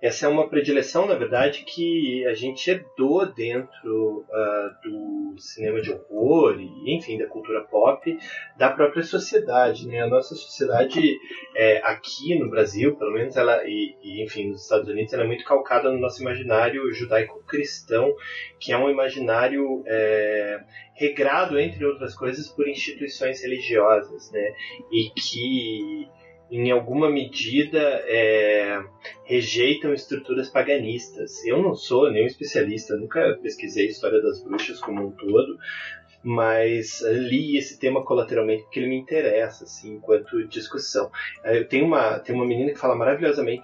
essa 0.03 0.25
é 0.25 0.29
uma 0.29 0.49
predileção, 0.49 1.05
na 1.05 1.15
verdade, 1.15 1.63
que 1.63 2.27
a 2.27 2.33
gente 2.33 2.69
herdou 2.69 3.25
dentro 3.25 4.25
uh, 4.27 4.81
do 4.83 5.39
cinema 5.39 5.81
de 5.81 5.93
horror 5.93 6.59
e, 6.59 6.93
enfim, 6.93 7.17
da 7.17 7.25
cultura 7.25 7.61
pop 7.61 8.17
da 8.57 8.69
própria 8.69 9.01
sociedade. 9.01 9.87
Né? 9.87 10.01
A 10.01 10.07
nossa 10.07 10.35
sociedade 10.35 11.17
é, 11.55 11.77
aqui 11.85 12.37
no 12.37 12.49
Brasil, 12.49 12.97
pelo 12.97 13.13
menos, 13.13 13.37
ela 13.37 13.63
e, 13.65 13.95
e, 14.03 14.21
enfim, 14.21 14.49
nos 14.49 14.63
Estados 14.63 14.89
Unidos, 14.89 15.13
ela 15.13 15.23
é 15.23 15.27
muito 15.27 15.45
calcada 15.45 15.89
no 15.89 15.97
nosso 15.97 16.21
imaginário 16.21 16.91
judaico-cristão, 16.91 18.13
que 18.59 18.73
é 18.73 18.77
um 18.77 18.89
imaginário 18.89 19.85
é, 19.87 20.59
regrado, 20.95 21.57
entre 21.57 21.85
outras 21.85 22.13
coisas, 22.13 22.49
por 22.49 22.67
instituições 22.67 23.41
religiosas, 23.41 24.29
né? 24.33 24.53
E 24.91 25.09
que 25.11 26.09
em 26.51 26.71
alguma 26.71 27.09
medida, 27.09 27.79
é, 28.05 28.79
rejeitam 29.23 29.93
estruturas 29.93 30.49
paganistas. 30.49 31.43
Eu 31.45 31.61
não 31.61 31.73
sou 31.73 32.11
nenhum 32.11 32.27
especialista, 32.27 32.95
nunca 32.95 33.37
pesquisei 33.41 33.87
a 33.87 33.89
história 33.89 34.21
das 34.21 34.43
bruxas 34.43 34.79
como 34.79 35.07
um 35.07 35.11
todo, 35.11 35.57
mas 36.23 37.01
li 37.01 37.57
esse 37.57 37.79
tema 37.79 38.03
colateralmente 38.03 38.63
porque 38.63 38.79
ele 38.79 38.89
me 38.89 38.97
interessa, 38.97 39.65
assim, 39.65 39.95
enquanto 39.95 40.47
discussão. 40.47 41.11
Eu 41.43 41.67
tenho 41.67 41.85
uma, 41.85 42.19
tem 42.19 42.35
uma 42.35 42.45
menina 42.45 42.71
que 42.71 42.79
fala 42.79 42.95
maravilhosamente 42.95 43.63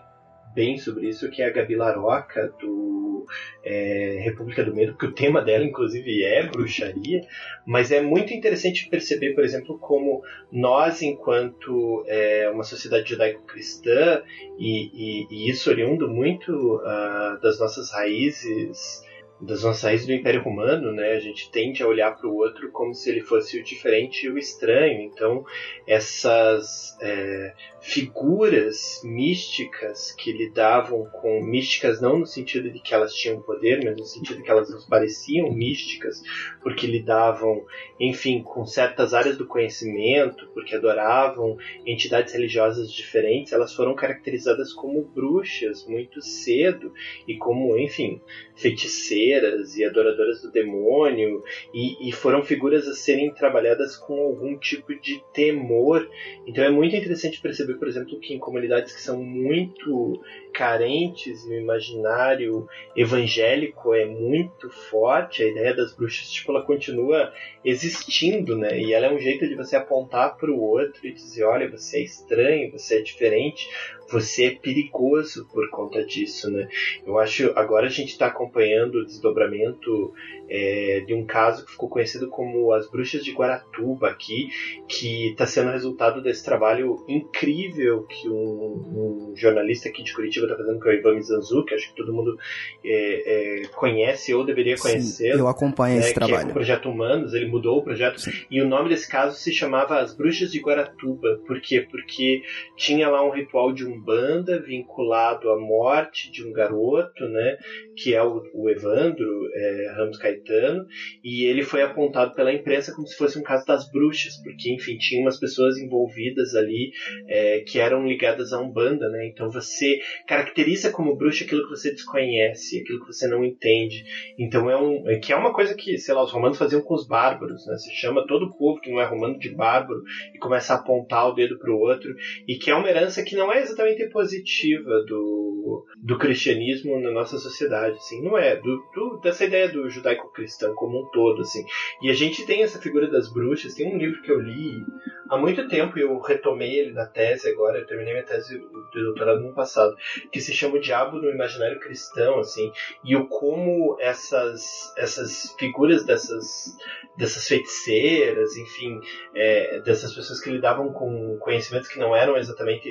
bem 0.54 0.78
sobre 0.78 1.10
isso, 1.10 1.30
que 1.30 1.42
é 1.42 1.48
a 1.48 1.52
Gabi 1.52 1.76
Laroca, 1.76 2.54
do 2.60 3.26
é, 3.64 4.20
República 4.24 4.64
do 4.64 4.76
Medo, 4.76 4.94
porque 4.94 5.08
o 5.08 5.12
tema 5.12 5.42
dela, 5.42 5.64
inclusive, 5.64 6.24
é 6.24 6.44
bruxaria, 6.44 7.22
mas 7.66 7.92
é 7.92 8.02
muito 8.02 8.34
interessante 8.34 8.88
perceber, 8.90 9.34
por 9.34 9.44
exemplo, 9.44 9.78
como 9.78 10.22
nós, 10.52 11.02
enquanto 11.02 12.04
é, 12.08 12.50
uma 12.50 12.64
sociedade 12.64 13.10
judaico-cristã, 13.10 14.22
e, 14.58 14.90
e, 14.94 15.28
e, 15.30 15.50
isso 15.50 15.70
oriundo 15.70 16.10
muito 16.10 16.78
uh, 16.78 17.40
das 17.42 17.60
nossas 17.60 17.92
raízes 17.92 19.08
das 19.42 19.64
nossas 19.64 19.84
raízes 19.84 20.06
do 20.06 20.14
Império 20.14 20.44
Romano, 20.44 20.92
né, 20.92 21.14
a 21.14 21.20
gente 21.20 21.50
tende 21.50 21.82
a 21.82 21.88
olhar 21.88 22.12
para 22.12 22.28
o 22.28 22.36
outro 22.36 22.70
como 22.72 22.94
se 22.94 23.10
ele 23.10 23.22
fosse 23.22 23.58
o 23.58 23.64
diferente 23.64 24.26
e 24.26 24.30
o 24.30 24.38
estranho. 24.38 25.02
Então, 25.02 25.46
essas 25.88 26.98
é, 27.02 27.54
figuras 27.82 29.02
místicas 29.04 30.12
que 30.12 30.32
lidavam 30.32 31.06
com 31.06 31.42
místicas 31.42 32.02
não 32.02 32.20
no 32.20 32.26
sentido 32.26 32.70
de 32.70 32.80
que 32.80 32.94
elas 32.94 33.14
tinham 33.14 33.42
poder, 33.42 33.84
mas 33.84 33.96
no 33.96 34.06
sentido 34.06 34.38
de 34.38 34.44
que 34.44 34.52
elas 34.52 34.70
nos 34.70 34.86
pareciam 34.86 35.52
místicas, 35.52 36.22
porque 36.62 36.86
lidavam, 36.88 37.66
enfim, 38.00 38.42
com 38.44 38.66
certas 38.66 39.14
áreas 39.14 39.38
do 39.38 39.48
conhecimento, 39.48 40.50
porque 40.54 40.76
adoravam 40.76 41.58
entidades 41.86 42.34
religiosas 42.34 42.92
diferentes, 42.92 43.54
elas 43.54 43.74
foram 43.74 43.96
caracterizadas 43.96 44.74
como 44.74 45.04
bruxas 45.04 45.86
muito 45.88 46.22
cedo 46.22 46.94
e 47.28 47.38
como, 47.38 47.78
enfim, 47.78 48.22
feiticeiras 48.56 49.78
e 49.78 49.86
adoradoras 49.86 50.42
do 50.42 50.52
demônio 50.52 51.44
e, 51.74 52.10
e 52.10 52.12
foram 52.12 52.44
figuras 52.44 52.88
a 52.88 52.94
serem 52.94 53.34
trabalhadas 53.34 53.96
com 53.96 54.20
algum 54.20 54.58
tipo 54.58 54.94
de 55.00 55.24
temor. 55.34 56.10
Então 56.46 56.64
é 56.64 56.70
muito 56.70 56.96
interessante 56.96 57.42
perceber, 57.42 57.69
por 57.76 57.88
exemplo, 57.88 58.20
que 58.20 58.34
em 58.34 58.40
comunidades 58.40 58.94
que 58.94 59.02
são 59.02 59.24
muito 59.24 60.22
carentes 60.54 61.46
no 61.46 61.54
imaginário 61.54 62.68
evangélico 62.96 63.94
é 63.94 64.06
muito 64.06 64.70
forte, 64.70 65.44
a 65.44 65.48
ideia 65.48 65.76
das 65.76 65.94
bruxas 65.96 66.30
tipo, 66.30 66.52
ela 66.52 66.64
continua 66.64 67.32
existindo, 67.64 68.58
né? 68.58 68.80
E 68.80 68.94
ela 68.94 69.08
é 69.08 69.12
um 69.12 69.20
jeito 69.20 69.48
de 69.48 69.56
você 69.56 69.76
apontar 69.76 70.38
para 70.38 70.52
o 70.52 70.62
outro 70.62 71.06
e 71.06 71.14
dizer, 71.14 71.44
olha, 71.44 71.70
você 71.70 71.98
é 71.98 72.04
estranho, 72.04 72.72
você 72.72 72.98
é 72.98 73.02
diferente, 73.02 73.70
você 74.12 74.46
é 74.46 74.52
perigoso 74.52 75.48
por 75.52 75.70
conta 75.70 76.04
disso, 76.04 76.50
né? 76.52 76.68
Eu 77.06 77.18
acho 77.20 77.52
agora 77.56 77.88
a 77.88 77.92
gente 77.92 78.10
está 78.10 78.28
acompanhando 78.28 78.96
o 78.96 79.06
desdobramento 79.06 80.14
é, 80.50 81.04
de 81.06 81.14
um 81.14 81.26
caso 81.26 81.66
que 81.66 81.72
ficou 81.72 81.88
conhecido 81.88 82.28
como 82.28 82.74
as 82.74 82.90
bruxas 82.90 83.24
de 83.24 83.32
Guaratuba 83.32 84.10
aqui, 84.10 84.50
que 84.88 85.30
está 85.30 85.46
sendo 85.46 85.72
resultado 85.72 86.22
desse 86.22 86.44
trabalho 86.44 87.04
incrível 87.08 88.04
que 88.04 88.28
um, 88.28 89.32
um 89.32 89.34
jornalista 89.36 89.90
aqui 89.90 90.04
de 90.04 90.14
Curitiba 90.14 90.39
está 90.46 90.58
fazendo, 90.58 90.80
que 90.80 90.90
é 90.90 90.92
o 90.92 90.96
Ivan 90.96 91.20
que 91.66 91.76
acho 91.76 91.90
que 91.90 91.96
todo 91.96 92.14
mundo 92.14 92.38
é, 92.84 93.62
é, 93.64 93.68
conhece 93.68 94.34
ou 94.34 94.46
deveria 94.46 94.78
conhecer. 94.78 95.32
eu 95.32 95.48
acompanho 95.48 95.96
né, 95.96 96.02
esse 96.02 96.14
trabalho. 96.14 96.40
Que 96.40 96.48
é 96.48 96.52
o 96.52 96.54
Projeto 96.54 96.90
Humanos, 96.90 97.34
ele 97.34 97.48
mudou 97.48 97.80
o 97.80 97.84
projeto, 97.84 98.20
Sim. 98.20 98.32
e 98.50 98.62
o 98.62 98.68
nome 98.68 98.90
desse 98.90 99.10
caso 99.10 99.38
se 99.38 99.52
chamava 99.52 100.00
As 100.00 100.16
Bruxas 100.16 100.52
de 100.52 100.60
Guaratuba. 100.60 101.40
Por 101.46 101.60
quê? 101.62 101.86
Porque 101.90 102.44
tinha 102.76 103.10
lá 103.10 103.26
um 103.26 103.32
ritual 103.32 103.72
de 103.74 103.86
umbanda 103.86 104.60
vinculado 104.60 105.50
à 105.50 105.60
morte 105.60 106.32
de 106.32 106.46
um 106.46 106.52
garoto, 106.52 107.28
né, 107.28 107.58
que 108.02 108.16
é 108.16 108.24
o, 108.24 108.42
o 108.54 108.70
Evandro 108.70 109.50
é, 109.54 109.94
Ramos 109.96 110.18
Caetano, 110.18 110.86
e 111.24 111.46
ele 111.46 111.64
foi 111.64 111.82
apontado 111.82 112.34
pela 112.34 112.54
imprensa 112.54 112.94
como 112.94 113.08
se 113.08 113.18
fosse 113.18 113.38
um 113.38 113.44
caso 113.44 113.66
das 113.66 113.90
bruxas, 113.92 114.38
porque, 114.44 114.74
enfim, 114.74 114.98
tinha 114.98 115.22
umas 115.22 115.40
pessoas 115.40 115.78
envolvidas 115.78 116.56
ali 116.56 116.92
é, 117.28 117.60
que 117.62 117.80
eram 117.80 118.08
ligadas 118.08 118.54
à 118.54 118.60
Umbanda, 118.60 119.10
né? 119.10 119.28
Então 119.28 119.50
você 119.50 120.00
caracteriza 120.28 120.92
como 120.92 121.16
bruxa 121.16 121.44
aquilo 121.44 121.64
que 121.64 121.70
você 121.70 121.92
desconhece, 121.92 122.80
aquilo 122.80 123.02
que 123.02 123.14
você 123.14 123.28
não 123.28 123.44
entende. 123.44 124.04
Então 124.38 124.70
é 124.70 124.78
um. 124.78 125.10
É, 125.10 125.18
que 125.18 125.34
é 125.34 125.36
uma 125.36 125.54
coisa 125.54 125.74
que, 125.74 125.98
sei 125.98 126.14
lá, 126.14 126.24
os 126.24 126.32
romanos 126.32 126.58
faziam 126.58 126.82
com 126.82 126.94
os 126.94 127.08
bárbaros, 127.08 127.66
né? 127.66 127.76
Você 127.76 127.92
chama 127.92 128.26
todo 128.28 128.46
o 128.46 128.58
povo 128.58 128.80
que 128.80 128.92
não 128.92 129.02
é 129.02 129.06
romano 129.06 129.38
de 129.38 129.50
bárbaro 129.50 130.04
e 130.34 130.38
começa 130.38 130.74
a 130.74 130.78
apontar 130.78 131.28
o 131.28 131.34
dedo 131.34 131.58
para 131.60 131.72
o 131.72 131.80
outro, 131.80 132.16
e 132.48 132.56
que 132.56 132.72
é 132.72 132.76
uma 132.76 132.90
herança 132.90 133.24
que 133.24 133.36
não 133.36 133.52
é 133.52 133.60
exatamente 133.62 134.08
positiva 134.10 135.04
do, 135.06 135.86
do 135.98 136.18
cristianismo 136.18 137.00
na 137.00 137.12
nossa 137.12 137.38
sociedade, 137.38 137.89
assim, 137.98 138.22
não 138.22 138.38
é 138.38 138.56
do, 138.56 138.84
do, 138.94 139.18
dessa 139.18 139.46
ideia 139.46 139.70
do 139.70 139.90
judaico-cristão 139.90 140.74
como 140.76 141.02
um 141.02 141.06
todo, 141.12 141.42
assim. 141.42 141.66
E 142.02 142.10
a 142.10 142.14
gente 142.14 142.46
tem 142.46 142.64
essa 142.64 142.80
figura 142.80 143.10
das 143.10 143.32
bruxas, 143.32 143.74
tem 143.74 143.94
um 143.94 143.98
livro 143.98 144.22
que 144.22 144.32
eu 144.32 144.40
li 144.40 144.84
há 145.30 145.38
muito 145.38 145.68
tempo 145.68 145.98
e 145.98 146.02
eu 146.02 146.18
retomei 146.20 146.80
ele 146.80 146.92
na 146.92 147.06
tese 147.06 147.50
agora, 147.50 147.80
eu 147.80 147.86
terminei 147.86 148.14
minha 148.14 148.26
tese 148.26 148.58
de 148.58 149.04
doutorado 149.04 149.40
no 149.40 149.48
ano 149.48 149.56
passado, 149.56 149.96
que 150.32 150.42
se 150.42 150.54
chama 150.54 150.76
O 150.76 150.82
Diabo 150.82 151.18
no 151.18 151.30
Imaginário 151.30 151.80
Cristão, 151.80 152.40
assim, 152.40 152.72
e 153.04 153.16
o 153.16 153.28
como 153.28 153.98
essas 154.00 154.94
essas 154.98 155.56
figuras 155.58 156.06
dessas 156.06 156.76
dessas 157.18 157.48
feiticeiras, 157.48 158.56
enfim, 158.56 159.00
é, 159.36 159.82
dessas 159.82 160.16
pessoas 160.16 160.40
que 160.40 160.50
lidavam 160.50 160.92
com 160.94 161.38
conhecimentos 161.40 161.90
que 161.90 162.00
não 162.00 162.16
eram 162.16 162.38
exatamente 162.38 162.90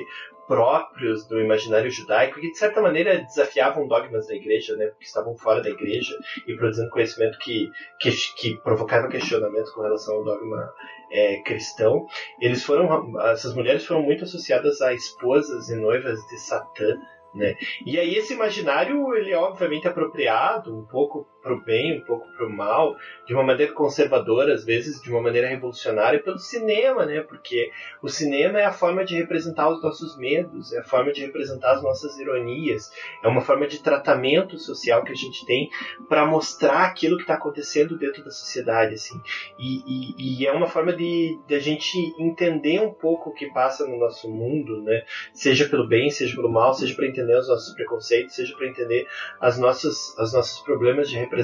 próprios 0.49 1.27
do 1.27 1.39
imaginário 1.39 1.91
judaico, 1.91 2.39
que 2.39 2.49
de 2.49 2.57
certa 2.57 2.81
maneira 2.81 3.19
desafiavam 3.19 3.87
dogmas 3.87 4.25
da 4.27 4.33
igreja, 4.33 4.75
né, 4.75 4.87
porque 4.87 5.05
estavam 5.05 5.37
fora 5.37 5.61
da 5.61 5.69
igreja 5.69 6.17
e 6.47 6.55
produzindo 6.55 6.89
conhecimento 6.89 7.37
que, 7.37 7.69
que, 7.99 8.09
que 8.35 8.57
provocava 8.63 9.07
questionamentos 9.07 9.71
com 9.71 9.83
relação 9.83 10.15
ao 10.15 10.23
dogma 10.23 10.73
é, 11.11 11.39
cristão. 11.43 12.07
Eles 12.41 12.63
foram, 12.63 13.21
essas 13.29 13.53
mulheres 13.53 13.85
foram 13.85 14.01
muito 14.01 14.23
associadas 14.23 14.81
a 14.81 14.91
esposas 14.91 15.69
e 15.69 15.75
noivas 15.75 16.19
de 16.25 16.39
Satã, 16.39 16.97
né? 17.35 17.53
E 17.85 17.99
aí 17.99 18.15
esse 18.15 18.33
imaginário 18.33 19.13
ele 19.13 19.31
é 19.31 19.37
obviamente 19.37 19.87
apropriado 19.87 20.75
um 20.75 20.83
pouco 20.87 21.27
para 21.49 21.55
o 21.55 21.61
bem, 21.61 21.97
um 21.97 22.01
pouco 22.01 22.27
para 22.33 22.45
o 22.45 22.49
mal, 22.49 22.95
de 23.25 23.33
uma 23.33 23.43
maneira 23.43 23.73
conservadora, 23.73 24.53
às 24.53 24.63
vezes 24.63 25.01
de 25.01 25.09
uma 25.09 25.21
maneira 25.21 25.47
revolucionária, 25.47 26.21
pelo 26.21 26.37
cinema, 26.37 27.05
né? 27.05 27.21
Porque 27.21 27.71
o 28.03 28.07
cinema 28.07 28.59
é 28.59 28.65
a 28.65 28.71
forma 28.71 29.03
de 29.03 29.15
representar 29.15 29.69
os 29.69 29.81
nossos 29.81 30.17
medos, 30.17 30.71
é 30.73 30.79
a 30.79 30.83
forma 30.83 31.11
de 31.11 31.21
representar 31.21 31.71
as 31.71 31.81
nossas 31.81 32.17
ironias, 32.19 32.91
é 33.23 33.27
uma 33.27 33.41
forma 33.41 33.67
de 33.67 33.81
tratamento 33.81 34.57
social 34.59 35.03
que 35.03 35.11
a 35.11 35.15
gente 35.15 35.45
tem 35.45 35.69
para 36.07 36.25
mostrar 36.25 36.85
aquilo 36.85 37.17
que 37.17 37.23
está 37.23 37.33
acontecendo 37.33 37.97
dentro 37.97 38.23
da 38.23 38.31
sociedade, 38.31 38.93
assim. 38.93 39.19
E, 39.57 39.81
e, 39.87 40.41
e, 40.41 40.47
é 40.47 40.51
uma 40.51 40.67
forma 40.67 40.93
de, 40.93 41.39
de 41.47 41.55
a 41.55 41.59
gente 41.59 41.97
entender 42.19 42.79
um 42.79 42.93
pouco 42.93 43.29
o 43.31 43.33
que 43.33 43.47
passa 43.51 43.87
no 43.87 43.97
nosso 43.97 44.29
mundo, 44.29 44.81
né? 44.83 45.03
Seja 45.33 45.67
pelo 45.67 45.87
bem, 45.87 46.11
seja 46.11 46.35
pelo 46.35 46.49
mal, 46.49 46.73
seja 46.73 46.93
para 46.95 47.07
entender 47.07 47.35
os 47.35 47.47
nossos 47.47 47.73
preconceitos, 47.73 48.35
seja 48.35 48.55
para 48.55 48.67
entender 48.67 49.07
as 49.39 49.57
nossas, 49.57 50.17
as 50.19 50.33
nossos 50.33 50.59
problemas 50.59 51.09
de 51.09 51.17
representação, 51.17 51.38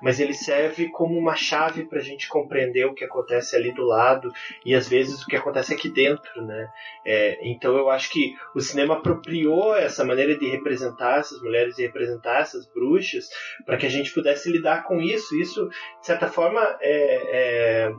mas 0.00 0.20
ele 0.20 0.34
serve 0.34 0.88
como 0.88 1.18
uma 1.18 1.34
chave 1.34 1.84
para 1.84 1.98
a 1.98 2.02
gente 2.02 2.28
compreender 2.28 2.86
o 2.86 2.94
que 2.94 3.04
acontece 3.04 3.56
ali 3.56 3.72
do 3.72 3.84
lado 3.84 4.30
e 4.64 4.74
às 4.74 4.88
vezes 4.88 5.22
o 5.22 5.26
que 5.26 5.36
acontece 5.36 5.74
aqui 5.74 5.88
dentro, 5.88 6.42
né? 6.42 6.68
É, 7.04 7.38
então 7.48 7.76
eu 7.76 7.90
acho 7.90 8.10
que 8.10 8.34
o 8.54 8.60
cinema 8.60 8.94
apropriou 8.94 9.74
essa 9.74 10.04
maneira 10.04 10.36
de 10.38 10.48
representar 10.48 11.20
essas 11.20 11.40
mulheres 11.42 11.78
e 11.78 11.82
representar 11.82 12.40
essas 12.40 12.66
bruxas 12.66 13.28
para 13.66 13.76
que 13.76 13.86
a 13.86 13.90
gente 13.90 14.12
pudesse 14.12 14.50
lidar 14.50 14.84
com 14.84 15.00
isso. 15.00 15.38
Isso, 15.40 15.68
de 16.00 16.06
certa 16.06 16.28
forma, 16.28 16.60
é, 16.80 17.88
é 17.90 17.92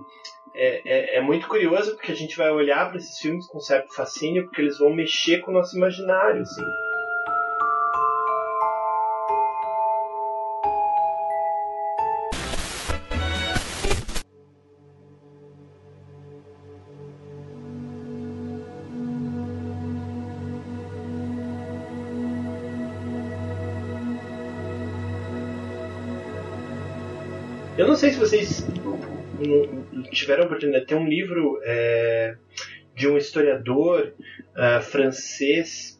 é, 0.55 0.81
é, 0.85 1.17
é, 1.17 1.21
muito 1.21 1.47
curioso 1.47 1.95
porque 1.95 2.11
a 2.11 2.15
gente 2.15 2.37
vai 2.37 2.51
olhar 2.51 2.87
para 2.87 2.97
esses 2.97 3.17
filmes 3.17 3.47
com 3.47 3.59
certo 3.59 3.93
fascínio, 3.93 4.43
porque 4.45 4.61
eles 4.61 4.77
vão 4.77 4.93
mexer 4.93 5.39
com 5.39 5.49
o 5.49 5.53
nosso 5.53 5.75
imaginário, 5.75 6.41
assim. 6.41 6.63
Tiveram 30.13 30.43
a 30.43 30.45
oportunidade 30.45 30.85
de 30.85 30.89
ter 30.89 30.95
um 30.95 31.07
livro 31.07 31.59
é, 31.63 32.35
de 32.95 33.07
um 33.07 33.17
historiador 33.17 34.13
uh, 34.55 34.81
francês 34.81 35.99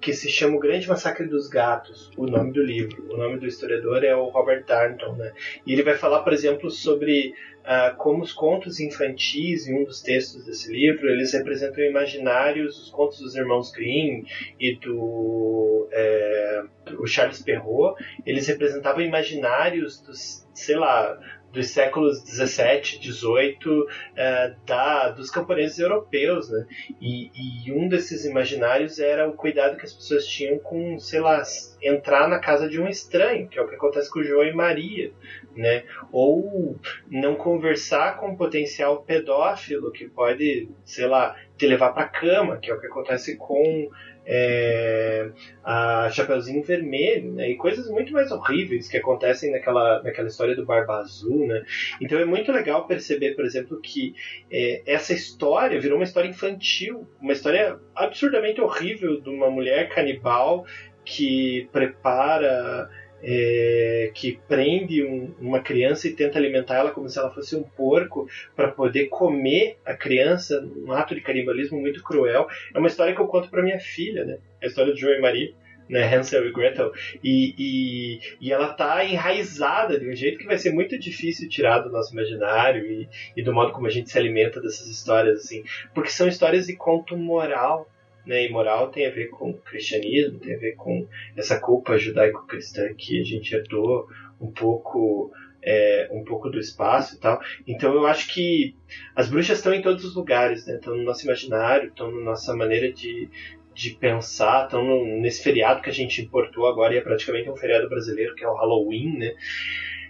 que 0.00 0.12
se 0.12 0.28
chama 0.28 0.56
O 0.56 0.58
Grande 0.58 0.88
Massacre 0.88 1.28
dos 1.28 1.48
Gatos, 1.48 2.10
o 2.16 2.26
nome 2.26 2.52
do 2.52 2.60
livro. 2.60 3.14
O 3.14 3.16
nome 3.16 3.38
do 3.38 3.46
historiador 3.46 4.02
é 4.02 4.14
o 4.14 4.30
Robert 4.30 4.64
Darnton, 4.66 5.14
né? 5.14 5.32
E 5.64 5.72
ele 5.72 5.84
vai 5.84 5.94
falar, 5.94 6.24
por 6.24 6.32
exemplo, 6.32 6.68
sobre 6.72 7.32
uh, 7.60 7.96
como 7.96 8.24
os 8.24 8.32
contos 8.32 8.80
infantis, 8.80 9.68
em 9.68 9.80
um 9.80 9.84
dos 9.84 10.02
textos 10.02 10.44
desse 10.44 10.72
livro, 10.72 11.08
eles 11.08 11.32
representam 11.32 11.84
imaginários, 11.84 12.82
os 12.82 12.90
contos 12.90 13.20
dos 13.20 13.36
irmãos 13.36 13.70
Grimm 13.70 14.24
e 14.58 14.74
do 14.74 15.88
é, 15.92 16.64
o 16.98 17.06
Charles 17.06 17.40
Perrault, 17.40 18.02
eles 18.26 18.48
representavam 18.48 19.02
imaginários 19.02 20.00
dos, 20.00 20.46
sei 20.52 20.76
lá, 20.76 21.16
dos 21.52 21.68
séculos 21.68 22.22
17, 22.22 22.98
18, 22.98 23.86
é, 24.16 24.54
da, 24.66 25.10
dos 25.10 25.30
camponeses 25.30 25.78
europeus, 25.78 26.50
né? 26.50 26.66
E, 27.00 27.30
e, 27.66 27.72
um 27.72 27.88
desses 27.88 28.24
imaginários 28.24 28.98
era 28.98 29.28
o 29.28 29.34
cuidado 29.34 29.76
que 29.76 29.84
as 29.84 29.92
pessoas 29.92 30.26
tinham 30.26 30.58
com, 30.58 30.98
sei 30.98 31.20
lá, 31.20 31.42
entrar 31.82 32.28
na 32.28 32.38
casa 32.38 32.68
de 32.68 32.80
um 32.80 32.88
estranho, 32.88 33.48
que 33.48 33.58
é 33.58 33.62
o 33.62 33.68
que 33.68 33.74
acontece 33.74 34.10
com 34.10 34.22
João 34.22 34.44
e 34.44 34.52
Maria, 34.52 35.12
né? 35.54 35.84
Ou 36.10 36.76
não 37.08 37.34
conversar 37.34 38.16
com 38.16 38.28
um 38.28 38.36
potencial 38.36 39.02
pedófilo 39.02 39.92
que 39.92 40.08
pode, 40.08 40.70
sei 40.84 41.06
lá, 41.06 41.36
te 41.56 41.66
levar 41.66 41.92
para 41.92 42.08
cama, 42.08 42.56
que 42.56 42.70
é 42.70 42.74
o 42.74 42.80
que 42.80 42.86
acontece 42.86 43.36
com 43.36 43.90
é, 44.24 45.30
a 45.64 46.08
Chapeuzinho 46.10 46.62
Vermelho, 46.62 47.32
né? 47.32 47.50
E 47.50 47.56
coisas 47.56 47.88
muito 47.88 48.12
mais 48.12 48.30
horríveis 48.30 48.88
que 48.88 48.96
acontecem 48.96 49.50
naquela, 49.50 50.02
naquela 50.02 50.28
história 50.28 50.54
do 50.54 50.64
Barba 50.64 50.98
Azul, 50.98 51.46
né? 51.46 51.64
Então 52.00 52.18
é 52.18 52.24
muito 52.24 52.52
legal 52.52 52.86
perceber, 52.86 53.34
por 53.34 53.44
exemplo, 53.44 53.80
que 53.80 54.14
é, 54.50 54.82
essa 54.86 55.12
história 55.12 55.80
virou 55.80 55.98
uma 55.98 56.04
história 56.04 56.28
infantil, 56.28 57.06
uma 57.20 57.32
história 57.32 57.78
absurdamente 57.94 58.60
horrível 58.60 59.20
de 59.20 59.28
uma 59.28 59.50
mulher 59.50 59.88
canibal 59.88 60.64
que 61.04 61.68
prepara 61.72 62.88
é, 63.22 64.10
que 64.14 64.38
prende 64.48 65.04
um, 65.04 65.32
uma 65.40 65.60
criança 65.60 66.08
e 66.08 66.12
tenta 66.12 66.38
alimentar 66.38 66.76
ela 66.76 66.90
como 66.90 67.08
se 67.08 67.18
ela 67.18 67.30
fosse 67.30 67.54
um 67.54 67.62
porco 67.62 68.28
para 68.56 68.68
poder 68.68 69.06
comer 69.08 69.78
a 69.84 69.94
criança, 69.94 70.66
um 70.84 70.92
ato 70.92 71.14
de 71.14 71.20
canibalismo 71.20 71.80
muito 71.80 72.02
cruel. 72.02 72.48
É 72.74 72.78
uma 72.78 72.88
história 72.88 73.14
que 73.14 73.20
eu 73.20 73.26
conto 73.26 73.48
para 73.48 73.62
minha 73.62 73.78
filha, 73.78 74.24
né? 74.24 74.38
É 74.60 74.66
a 74.66 74.68
história 74.68 74.92
de 74.92 75.00
João 75.00 75.14
e 75.14 75.20
Maria. 75.20 75.54
Né, 75.88 76.04
Hansel 76.14 76.46
e 76.46 76.52
Gretel, 76.52 76.90
e, 77.22 77.54
e, 77.58 78.20
e, 78.40 78.52
ela 78.52 78.72
tá 78.72 79.04
enraizada 79.04 79.98
de 79.98 80.08
um 80.08 80.14
jeito 80.14 80.38
que 80.38 80.46
vai 80.46 80.56
ser 80.56 80.72
muito 80.72 80.98
difícil 80.98 81.50
tirar 81.50 81.80
do 81.80 81.90
nosso 81.90 82.14
imaginário 82.14 82.86
e, 82.86 83.08
e 83.36 83.42
do 83.42 83.52
modo 83.52 83.72
como 83.72 83.88
a 83.88 83.90
gente 83.90 84.08
se 84.08 84.16
alimenta 84.16 84.60
dessas 84.60 84.86
histórias, 84.86 85.40
assim, 85.40 85.64
porque 85.92 86.08
são 86.08 86.28
histórias 86.28 86.66
de 86.66 86.76
conto 86.76 87.14
moral, 87.14 87.90
né, 88.26 88.46
e 88.46 88.50
moral 88.50 88.90
tem 88.90 89.06
a 89.06 89.10
ver 89.10 89.28
com 89.28 89.50
o 89.50 89.58
cristianismo, 89.58 90.38
tem 90.38 90.54
a 90.54 90.58
ver 90.58 90.74
com 90.76 91.06
essa 91.36 91.58
culpa 91.58 91.98
judaico-cristã 91.98 92.94
que 92.94 93.20
a 93.20 93.24
gente 93.24 93.54
herdou 93.54 94.06
um 94.40 94.50
pouco 94.50 95.32
é, 95.62 96.08
um 96.10 96.24
pouco 96.24 96.50
do 96.50 96.58
espaço 96.58 97.14
e 97.14 97.18
tal. 97.18 97.40
Então 97.66 97.94
eu 97.94 98.06
acho 98.06 98.32
que 98.32 98.74
as 99.14 99.28
bruxas 99.28 99.58
estão 99.58 99.72
em 99.72 99.82
todos 99.82 100.04
os 100.04 100.14
lugares, 100.14 100.66
né? 100.66 100.74
Estão 100.74 100.96
no 100.96 101.04
nosso 101.04 101.24
imaginário, 101.24 101.88
estão 101.88 102.10
na 102.10 102.20
nossa 102.20 102.54
maneira 102.54 102.92
de, 102.92 103.28
de 103.72 103.90
pensar, 103.90 104.64
estão 104.64 104.82
nesse 105.20 105.42
feriado 105.42 105.80
que 105.80 105.90
a 105.90 105.92
gente 105.92 106.20
importou 106.20 106.66
agora 106.66 106.94
e 106.94 106.98
é 106.98 107.00
praticamente 107.00 107.48
um 107.48 107.56
feriado 107.56 107.88
brasileiro 107.88 108.34
que 108.34 108.44
é 108.44 108.48
o 108.48 108.54
Halloween, 108.54 109.18
né? 109.18 109.34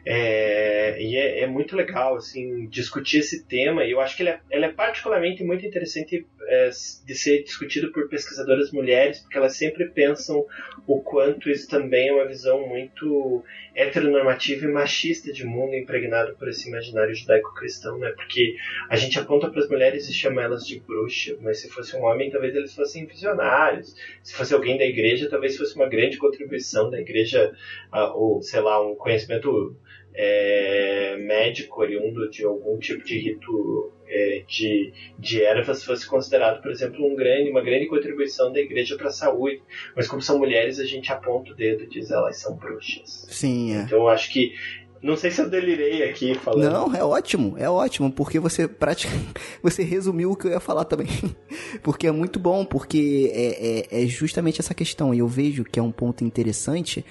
É, 0.05 1.01
e 1.01 1.17
é, 1.17 1.41
é, 1.41 1.47
muito 1.47 1.77
legal 1.77 2.17
assim 2.17 2.67
discutir 2.67 3.19
esse 3.19 3.45
tema 3.45 3.85
e 3.85 3.93
eu 3.93 4.01
acho 4.01 4.17
que 4.17 4.25
ele 4.25 4.31
é, 4.31 4.41
ele 4.51 4.65
é 4.65 4.73
particularmente 4.73 5.45
muito 5.45 5.65
interessante 5.65 6.27
é, 6.49 6.71
de 7.07 7.15
ser 7.15 7.45
discutido 7.45 7.93
por 7.93 8.09
pesquisadoras 8.09 8.73
mulheres 8.73 9.21
porque 9.21 9.37
elas 9.37 9.57
sempre 9.57 9.89
pensam 9.91 10.45
o 10.89 11.01
quanto 11.01 11.49
isso 11.49 11.69
também 11.69 12.09
é 12.09 12.13
uma 12.13 12.27
visão 12.27 12.67
muito 12.67 13.45
heteronormativa 13.77 14.65
e 14.65 14.69
machista 14.69 15.33
de 15.33 15.47
mundo 15.47 15.77
impregnado 15.77 16.35
por 16.37 16.49
esse 16.49 16.69
imaginário 16.69 17.15
judaico-cristão, 17.15 17.97
né? 17.99 18.11
Porque 18.11 18.57
a 18.91 18.97
gente 18.97 19.19
aponta 19.19 19.49
para 19.49 19.61
as 19.61 19.69
mulheres 19.69 20.09
e 20.09 20.13
chama 20.13 20.43
elas 20.43 20.67
de 20.67 20.81
bruxa, 20.81 21.37
mas 21.41 21.61
se 21.61 21.71
fosse 21.71 21.97
um 21.97 22.03
homem 22.03 22.29
talvez 22.29 22.55
eles 22.55 22.75
fossem 22.75 23.07
visionários, 23.07 23.95
se 24.23 24.35
fosse 24.35 24.53
alguém 24.53 24.77
da 24.77 24.85
igreja 24.85 25.31
talvez 25.31 25.57
fosse 25.57 25.77
uma 25.77 25.89
grande 25.89 26.19
contribuição 26.19 26.91
da 26.91 27.01
igreja 27.01 27.53
uh, 27.93 28.19
ou 28.19 28.43
sei 28.43 28.61
lá 28.61 28.85
um 28.85 28.97
conhecimento 28.97 29.77
é, 30.15 31.17
médico 31.19 31.81
oriundo 31.81 32.29
de 32.31 32.45
algum 32.45 32.79
tipo 32.79 33.05
de 33.05 33.19
rito 33.19 33.93
é, 34.07 34.45
de, 34.47 34.93
de 35.19 35.43
ervas 35.43 35.85
fosse 35.85 36.07
considerado, 36.07 36.61
por 36.61 36.71
exemplo, 36.71 37.05
um 37.05 37.15
grande, 37.15 37.51
uma 37.51 37.63
grande 37.63 37.87
contribuição 37.87 38.53
da 38.53 38.61
igreja 38.61 38.97
para 38.97 39.09
a 39.09 39.13
saúde. 39.13 39.63
Mas 39.97 40.07
como 40.07 40.21
são 40.21 40.39
mulheres, 40.39 40.79
a 40.79 40.85
gente 40.85 41.11
aponta 41.11 41.53
o 41.53 41.55
dedo 41.55 41.85
e 41.85 41.89
diz 41.89 42.11
elas 42.11 42.39
são 42.39 42.57
bruxas. 42.57 43.27
Sim, 43.31 43.75
é. 43.75 43.83
Então 43.83 43.99
eu 43.99 44.09
acho 44.09 44.31
que 44.31 44.55
Não 45.03 45.17
sei 45.17 45.33
se 45.33 45.41
eu 45.41 45.51
delirei 45.51 46.05
aqui 46.05 46.35
falando. 46.35 46.71
Não, 46.71 46.95
é 46.95 47.03
ótimo, 47.03 47.57
é 47.59 47.69
ótimo, 47.69 48.13
porque 48.13 48.39
você 48.39 48.69
praticamente 48.69 49.33
você 49.61 49.83
resumiu 49.83 50.31
o 50.31 50.37
que 50.37 50.47
eu 50.47 50.53
ia 50.53 50.61
falar 50.61 50.85
também. 50.85 51.09
porque 51.83 52.07
é 52.07 52.13
muito 52.13 52.39
bom, 52.39 52.65
porque 52.65 53.31
é, 53.35 53.99
é, 53.99 54.05
é 54.05 54.07
justamente 54.07 54.61
essa 54.61 54.75
questão, 54.75 55.13
e 55.13 55.19
eu 55.19 55.27
vejo 55.27 55.65
que 55.65 55.81
é 55.81 55.83
um 55.83 55.91
ponto 55.91 56.23
interessante. 56.23 57.05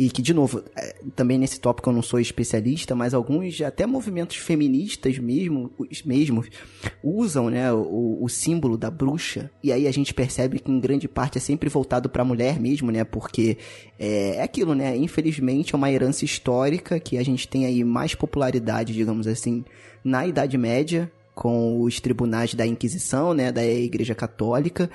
E 0.00 0.08
que, 0.10 0.22
de 0.22 0.32
novo, 0.32 0.62
é, 0.76 0.94
também 1.16 1.36
nesse 1.36 1.58
tópico 1.58 1.90
eu 1.90 1.92
não 1.92 2.02
sou 2.02 2.20
especialista, 2.20 2.94
mas 2.94 3.12
alguns, 3.12 3.60
até 3.60 3.84
movimentos 3.84 4.36
feministas 4.36 5.18
mesmo, 5.18 5.72
os 5.76 6.04
mesmos, 6.04 6.46
usam 7.02 7.50
né, 7.50 7.72
o, 7.72 8.22
o 8.22 8.28
símbolo 8.28 8.78
da 8.78 8.92
bruxa. 8.92 9.50
E 9.60 9.72
aí 9.72 9.88
a 9.88 9.90
gente 9.90 10.14
percebe 10.14 10.60
que 10.60 10.70
em 10.70 10.78
grande 10.78 11.08
parte 11.08 11.38
é 11.38 11.40
sempre 11.40 11.68
voltado 11.68 12.08
para 12.08 12.22
a 12.22 12.24
mulher 12.24 12.60
mesmo, 12.60 12.92
né? 12.92 13.02
Porque 13.02 13.58
é, 13.98 14.36
é 14.36 14.42
aquilo, 14.44 14.72
né? 14.72 14.96
Infelizmente 14.96 15.74
é 15.74 15.76
uma 15.76 15.90
herança 15.90 16.24
histórica 16.24 17.00
que 17.00 17.18
a 17.18 17.24
gente 17.24 17.48
tem 17.48 17.66
aí 17.66 17.82
mais 17.82 18.14
popularidade, 18.14 18.92
digamos 18.92 19.26
assim, 19.26 19.64
na 20.04 20.24
Idade 20.24 20.56
Média, 20.56 21.10
com 21.34 21.82
os 21.82 21.98
tribunais 22.00 22.54
da 22.54 22.64
Inquisição, 22.64 23.34
né? 23.34 23.50
Da 23.50 23.66
Igreja 23.66 24.14
Católica 24.14 24.88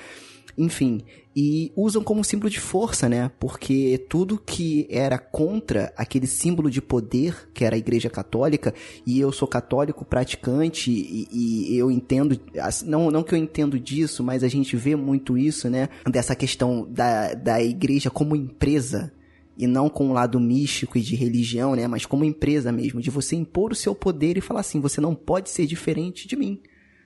enfim, 0.58 1.02
e 1.36 1.72
usam 1.76 2.04
como 2.04 2.24
símbolo 2.24 2.50
de 2.50 2.60
força, 2.60 3.10
né? 3.10 3.32
Porque 3.39 4.06
tudo 4.10 4.38
que 4.38 4.88
era 4.89 5.17
contra 5.17 5.91
aquele 5.98 6.28
símbolo 6.28 6.69
de 6.69 6.82
poder 6.82 7.50
que 7.54 7.65
era 7.65 7.76
a 7.76 7.80
Igreja 7.80 8.10
Católica, 8.10 8.74
e 9.06 9.19
eu 9.19 9.32
sou 9.32 9.48
católico 9.48 10.06
praticante 10.06 10.91
e, 10.91 11.28
e 11.32 11.78
eu 11.78 11.89
entendo, 11.89 12.39
não, 12.86 13.10
não 13.10 13.24
que 13.24 13.34
eu 13.34 13.39
entendo 13.39 13.80
disso, 13.80 14.24
mas 14.24 14.43
a 14.43 14.48
gente 14.48 14.76
vê 14.76 14.96
muito 14.96 15.38
isso, 15.38 15.69
né? 15.69 15.89
Dessa 16.10 16.36
questão 16.36 16.88
da, 16.89 17.34
da 17.34 17.62
Igreja 17.62 18.10
como 18.10 18.36
empresa, 18.36 19.12
e 19.58 19.67
não 19.67 19.88
com 19.88 20.08
um 20.08 20.13
lado 20.13 20.39
místico 20.39 20.98
e 20.98 21.02
de 21.02 21.15
religião, 21.15 21.76
né? 21.76 21.88
Mas 21.88 22.06
como 22.06 22.26
empresa 22.26 22.72
mesmo, 22.72 23.02
de 23.02 23.10
você 23.10 23.36
impor 23.36 23.72
o 23.72 23.76
seu 23.76 23.93
poder 23.93 24.38
e 24.38 24.41
falar 24.41 24.62
assim: 24.62 24.80
você 24.80 25.00
não 25.00 25.13
pode 25.13 25.50
ser 25.50 25.65
diferente 25.65 26.28
de 26.28 26.36
mim. 26.36 26.60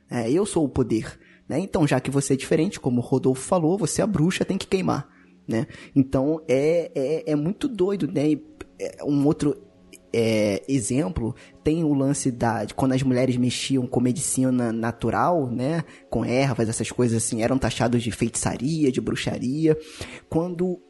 É, 0.09 0.31
eu 0.31 0.45
sou 0.45 0.63
o 0.63 0.69
poder. 0.69 1.19
Né? 1.47 1.59
Então, 1.59 1.87
já 1.87 1.99
que 1.99 2.11
você 2.11 2.33
é 2.33 2.37
diferente, 2.37 2.79
como 2.79 2.99
o 2.99 3.03
Rodolfo 3.03 3.41
falou, 3.41 3.77
você 3.77 4.01
é 4.01 4.03
a 4.03 4.07
bruxa, 4.07 4.45
tem 4.45 4.57
que 4.57 4.67
queimar. 4.67 5.07
Né? 5.47 5.67
Então, 5.95 6.41
é, 6.47 6.91
é, 6.93 7.31
é 7.31 7.35
muito 7.35 7.67
doido. 7.67 8.07
Né? 8.07 8.33
É, 8.79 9.03
um 9.03 9.25
outro 9.25 9.55
é, 10.13 10.63
exemplo 10.67 11.35
tem 11.63 11.83
o 11.83 11.93
lance 11.93 12.31
da 12.31 12.63
de 12.63 12.73
quando 12.73 12.93
as 12.93 13.03
mulheres 13.03 13.37
mexiam 13.37 13.85
com 13.85 13.99
medicina 13.99 14.71
natural, 14.71 15.49
né, 15.49 15.83
com 16.09 16.23
ervas, 16.23 16.69
essas 16.69 16.89
coisas 16.91 17.23
assim, 17.23 17.41
eram 17.41 17.57
taxados 17.57 18.01
de 18.01 18.11
feitiçaria, 18.11 18.91
de 18.91 19.01
bruxaria. 19.01 19.77
Quando 20.29 20.81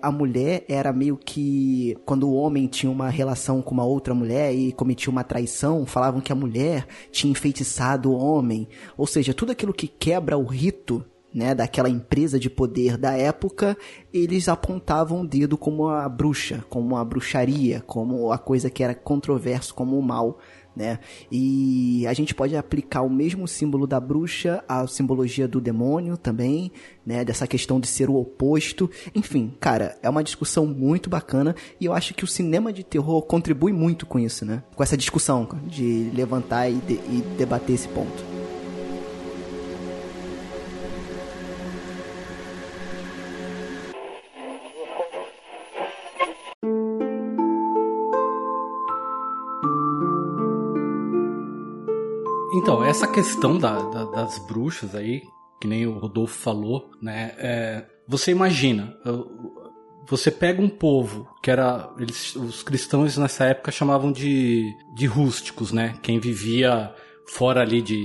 a 0.00 0.10
mulher 0.10 0.64
era 0.68 0.92
meio 0.92 1.16
que. 1.16 1.96
Quando 2.04 2.28
o 2.28 2.34
homem 2.34 2.66
tinha 2.66 2.90
uma 2.90 3.10
relação 3.10 3.60
com 3.60 3.74
uma 3.74 3.84
outra 3.84 4.14
mulher 4.14 4.54
e 4.54 4.72
cometia 4.72 5.10
uma 5.10 5.24
traição, 5.24 5.84
falavam 5.84 6.20
que 6.20 6.32
a 6.32 6.36
mulher 6.36 6.86
tinha 7.10 7.30
enfeitiçado 7.30 8.10
o 8.10 8.16
homem. 8.16 8.68
Ou 8.96 9.06
seja, 9.06 9.34
tudo 9.34 9.52
aquilo 9.52 9.74
que 9.74 9.86
quebra 9.86 10.38
o 10.38 10.44
rito 10.44 11.04
né, 11.32 11.54
daquela 11.54 11.88
empresa 11.88 12.38
de 12.38 12.48
poder 12.48 12.96
da 12.96 13.12
época, 13.12 13.76
eles 14.12 14.48
apontavam 14.48 15.20
o 15.20 15.26
dedo 15.26 15.58
como 15.58 15.88
a 15.88 16.08
bruxa, 16.08 16.64
como 16.68 16.96
a 16.96 17.04
bruxaria, 17.04 17.82
como 17.86 18.32
a 18.32 18.38
coisa 18.38 18.70
que 18.70 18.82
era 18.82 18.94
controverso, 18.94 19.74
como 19.74 19.98
o 19.98 20.02
mal 20.02 20.38
né? 20.74 20.98
E 21.30 22.06
a 22.06 22.12
gente 22.12 22.34
pode 22.34 22.56
aplicar 22.56 23.02
o 23.02 23.10
mesmo 23.10 23.46
símbolo 23.48 23.86
da 23.86 23.98
bruxa 23.98 24.62
à 24.68 24.86
simbologia 24.86 25.48
do 25.48 25.60
demônio 25.60 26.16
também, 26.16 26.72
né? 27.04 27.24
Dessa 27.24 27.46
questão 27.46 27.80
de 27.80 27.86
ser 27.86 28.08
o 28.08 28.16
oposto. 28.16 28.90
Enfim, 29.14 29.54
cara, 29.60 29.98
é 30.02 30.08
uma 30.08 30.24
discussão 30.24 30.66
muito 30.66 31.10
bacana 31.10 31.54
e 31.80 31.86
eu 31.86 31.92
acho 31.92 32.14
que 32.14 32.24
o 32.24 32.28
cinema 32.28 32.72
de 32.72 32.84
terror 32.84 33.22
contribui 33.22 33.72
muito 33.72 34.06
com 34.06 34.18
isso, 34.18 34.44
né? 34.44 34.62
Com 34.74 34.82
essa 34.82 34.96
discussão 34.96 35.48
de 35.66 36.10
levantar 36.14 36.68
e, 36.68 36.74
de, 36.74 36.94
e 36.94 37.24
debater 37.36 37.74
esse 37.74 37.88
ponto. 37.88 38.57
Então, 52.58 52.84
essa 52.84 53.06
questão 53.06 53.56
da, 53.56 53.80
da, 53.80 54.04
das 54.04 54.38
bruxas 54.46 54.94
aí, 54.94 55.22
que 55.60 55.68
nem 55.68 55.86
o 55.86 55.98
Rodolfo 55.98 56.36
falou, 56.36 56.90
né? 57.00 57.32
É, 57.38 57.86
você 58.06 58.32
imagina, 58.32 58.96
você 60.08 60.30
pega 60.30 60.60
um 60.60 60.68
povo 60.68 61.28
que 61.42 61.50
era. 61.50 61.88
Eles, 61.98 62.34
os 62.34 62.62
cristãos 62.62 63.16
nessa 63.16 63.44
época 63.44 63.70
chamavam 63.70 64.10
de, 64.10 64.64
de 64.96 65.06
rústicos, 65.06 65.72
né? 65.72 65.94
Quem 66.02 66.18
vivia 66.18 66.92
fora 67.28 67.60
ali 67.60 67.80
de, 67.80 68.00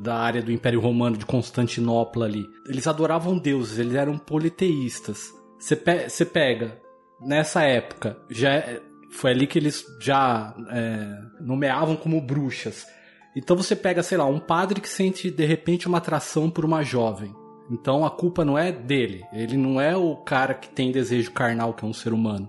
da 0.00 0.16
área 0.16 0.42
do 0.42 0.50
Império 0.50 0.80
Romano, 0.80 1.16
de 1.16 1.26
Constantinopla 1.26 2.26
ali. 2.26 2.44
Eles 2.68 2.86
adoravam 2.86 3.38
deuses, 3.38 3.78
eles 3.78 3.94
eram 3.94 4.18
politeístas. 4.18 5.32
Você 5.58 5.76
pe 5.76 6.24
pega, 6.32 6.80
nessa 7.20 7.62
época, 7.62 8.18
já 8.30 8.52
é, 8.52 8.82
foi 9.12 9.30
ali 9.30 9.46
que 9.46 9.58
eles 9.58 9.84
já 10.00 10.54
é, 10.70 11.18
nomeavam 11.40 11.94
como 11.94 12.20
bruxas. 12.20 12.84
Então 13.36 13.56
você 13.56 13.74
pega, 13.74 14.02
sei 14.02 14.16
lá, 14.16 14.26
um 14.26 14.38
padre 14.38 14.80
que 14.80 14.88
sente 14.88 15.30
de 15.30 15.44
repente 15.44 15.88
uma 15.88 15.98
atração 15.98 16.48
por 16.48 16.64
uma 16.64 16.82
jovem. 16.82 17.34
Então 17.70 18.04
a 18.04 18.10
culpa 18.10 18.44
não 18.44 18.56
é 18.56 18.70
dele. 18.70 19.24
Ele 19.32 19.56
não 19.56 19.80
é 19.80 19.96
o 19.96 20.16
cara 20.16 20.54
que 20.54 20.68
tem 20.68 20.92
desejo 20.92 21.32
carnal, 21.32 21.74
que 21.74 21.84
é 21.84 21.88
um 21.88 21.92
ser 21.92 22.12
humano. 22.12 22.48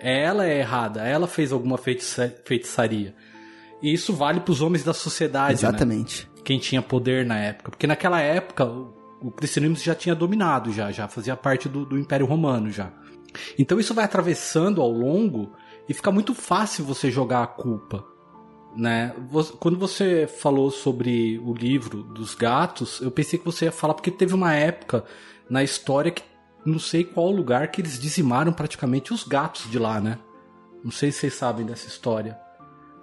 Ela 0.00 0.46
é 0.46 0.58
errada. 0.58 1.06
Ela 1.06 1.28
fez 1.28 1.52
alguma 1.52 1.78
feitiça 1.78 2.34
feitiçaria. 2.44 3.14
E 3.80 3.92
isso 3.92 4.12
vale 4.12 4.40
para 4.40 4.52
os 4.52 4.60
homens 4.60 4.82
da 4.82 4.92
sociedade. 4.92 5.62
Né? 5.62 5.68
Exatamente. 5.68 6.26
Né? 6.26 6.42
Quem 6.44 6.58
tinha 6.58 6.82
poder 6.82 7.24
na 7.24 7.38
época. 7.38 7.70
Porque 7.70 7.86
naquela 7.86 8.20
época 8.20 8.64
o 8.64 9.30
cristianismo 9.30 9.76
já 9.76 9.94
tinha 9.94 10.14
dominado, 10.14 10.72
já, 10.72 10.90
já 10.90 11.08
fazia 11.08 11.36
parte 11.36 11.68
do, 11.68 11.86
do 11.86 11.98
Império 11.98 12.26
Romano 12.26 12.70
já. 12.70 12.92
Então 13.58 13.78
isso 13.78 13.94
vai 13.94 14.04
atravessando 14.04 14.82
ao 14.82 14.90
longo 14.90 15.52
e 15.88 15.94
fica 15.94 16.10
muito 16.10 16.34
fácil 16.34 16.84
você 16.84 17.10
jogar 17.10 17.42
a 17.42 17.46
culpa 17.46 18.13
né? 18.76 19.14
Quando 19.58 19.78
você 19.78 20.26
falou 20.26 20.70
sobre 20.70 21.38
o 21.38 21.52
livro 21.52 22.02
dos 22.02 22.34
gatos, 22.34 23.00
eu 23.00 23.10
pensei 23.10 23.38
que 23.38 23.44
você 23.44 23.66
ia 23.66 23.72
falar 23.72 23.94
porque 23.94 24.10
teve 24.10 24.34
uma 24.34 24.54
época 24.54 25.04
na 25.48 25.62
história 25.62 26.10
que 26.10 26.22
não 26.64 26.78
sei 26.78 27.04
qual 27.04 27.30
lugar 27.30 27.68
que 27.68 27.80
eles 27.80 27.98
dizimaram 27.98 28.52
praticamente 28.52 29.12
os 29.12 29.24
gatos 29.24 29.70
de 29.70 29.78
lá, 29.78 30.00
né? 30.00 30.18
Não 30.82 30.90
sei 30.90 31.12
se 31.12 31.20
vocês 31.20 31.34
sabem 31.34 31.64
dessa 31.64 31.88
história. 31.88 32.38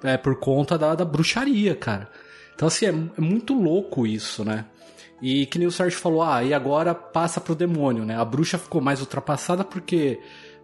É 0.04 0.18
por 0.18 0.40
conta 0.40 0.78
da, 0.78 0.96
da 0.96 1.06
bruxaria, 1.06 1.76
cara. 1.76 2.10
Então, 2.56 2.68
assim, 2.68 2.86
é, 2.86 2.90
é, 2.90 3.22
muito 3.22 3.54
louco 3.54 4.06
isso, 4.06 4.44
né? 4.44 4.66
E 5.22 5.46
que 5.46 5.60
nem 5.60 5.68
o 5.68 5.72
Sérgio 5.72 6.00
falou, 6.00 6.24
ah, 6.24 6.44
e 6.44 6.54
agora 6.54 6.96
passa 6.96 7.40
pro 7.40 7.56
demônio, 7.56 8.04
né? 8.04 8.18
A 8.18 8.26
bruxa 8.26 8.58
ficou 8.58 8.82
mais 8.82 9.00
ultrapassada 9.00 9.64
porque 9.64 10.20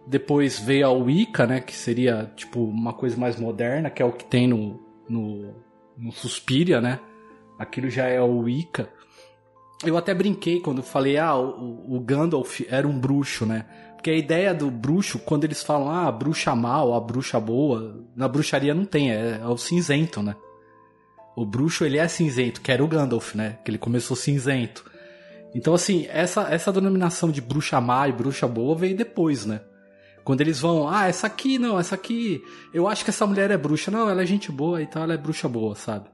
depois 0.06 0.58
veio 0.58 0.86
a 0.86 0.90
Wicca, 0.90 1.46
né? 1.46 1.60
Que 1.60 1.74
seria, 1.74 2.32
tipo, 2.34 2.64
uma 2.64 2.92
coisa 2.92 3.16
mais 3.16 3.38
moderna, 3.38 3.90
que 3.90 4.02
é 4.02 4.04
o 4.04 4.12
que 4.12 4.24
tem 4.24 4.48
no, 4.48 4.87
no, 5.08 5.54
no 5.96 6.12
Suspiria, 6.12 6.80
né? 6.80 7.00
Aquilo 7.58 7.90
já 7.90 8.06
é 8.06 8.20
o 8.20 8.40
Wicca. 8.40 8.88
Eu 9.84 9.96
até 9.96 10.12
brinquei 10.12 10.60
quando 10.60 10.82
falei, 10.82 11.18
ah, 11.18 11.36
o, 11.36 11.96
o 11.96 12.00
Gandalf 12.00 12.60
era 12.68 12.86
um 12.86 12.98
bruxo, 12.98 13.46
né? 13.46 13.64
Porque 13.94 14.10
a 14.10 14.16
ideia 14.16 14.54
do 14.54 14.70
bruxo, 14.70 15.18
quando 15.18 15.44
eles 15.44 15.62
falam, 15.62 15.90
ah, 15.90 16.06
a 16.06 16.12
bruxa 16.12 16.54
mal, 16.54 16.94
a 16.94 17.00
bruxa 17.00 17.38
boa, 17.40 18.04
na 18.14 18.28
bruxaria 18.28 18.74
não 18.74 18.84
tem, 18.84 19.10
é, 19.10 19.40
é 19.42 19.46
o 19.46 19.56
cinzento, 19.56 20.22
né? 20.22 20.36
O 21.36 21.46
bruxo, 21.46 21.84
ele 21.84 21.98
é 21.98 22.08
cinzento, 22.08 22.60
que 22.60 22.72
era 22.72 22.82
o 22.82 22.88
Gandalf, 22.88 23.34
né? 23.34 23.58
Que 23.64 23.70
ele 23.70 23.78
começou 23.78 24.16
cinzento. 24.16 24.84
Então, 25.54 25.74
assim, 25.74 26.06
essa, 26.10 26.42
essa 26.52 26.72
denominação 26.72 27.30
de 27.30 27.40
bruxa 27.40 27.80
má 27.80 28.08
e 28.08 28.12
bruxa 28.12 28.46
boa 28.46 28.76
veio 28.76 28.96
depois, 28.96 29.46
né? 29.46 29.60
Quando 30.28 30.42
eles 30.42 30.60
vão, 30.60 30.86
ah, 30.86 31.06
essa 31.08 31.26
aqui 31.26 31.58
não, 31.58 31.80
essa 31.80 31.94
aqui, 31.94 32.44
eu 32.74 32.86
acho 32.86 33.02
que 33.02 33.08
essa 33.08 33.26
mulher 33.26 33.50
é 33.50 33.56
bruxa. 33.56 33.90
Não, 33.90 34.10
ela 34.10 34.22
é 34.22 34.26
gente 34.26 34.52
boa, 34.52 34.82
então 34.82 35.02
ela 35.02 35.14
é 35.14 35.16
bruxa 35.16 35.48
boa, 35.48 35.74
sabe? 35.74 36.06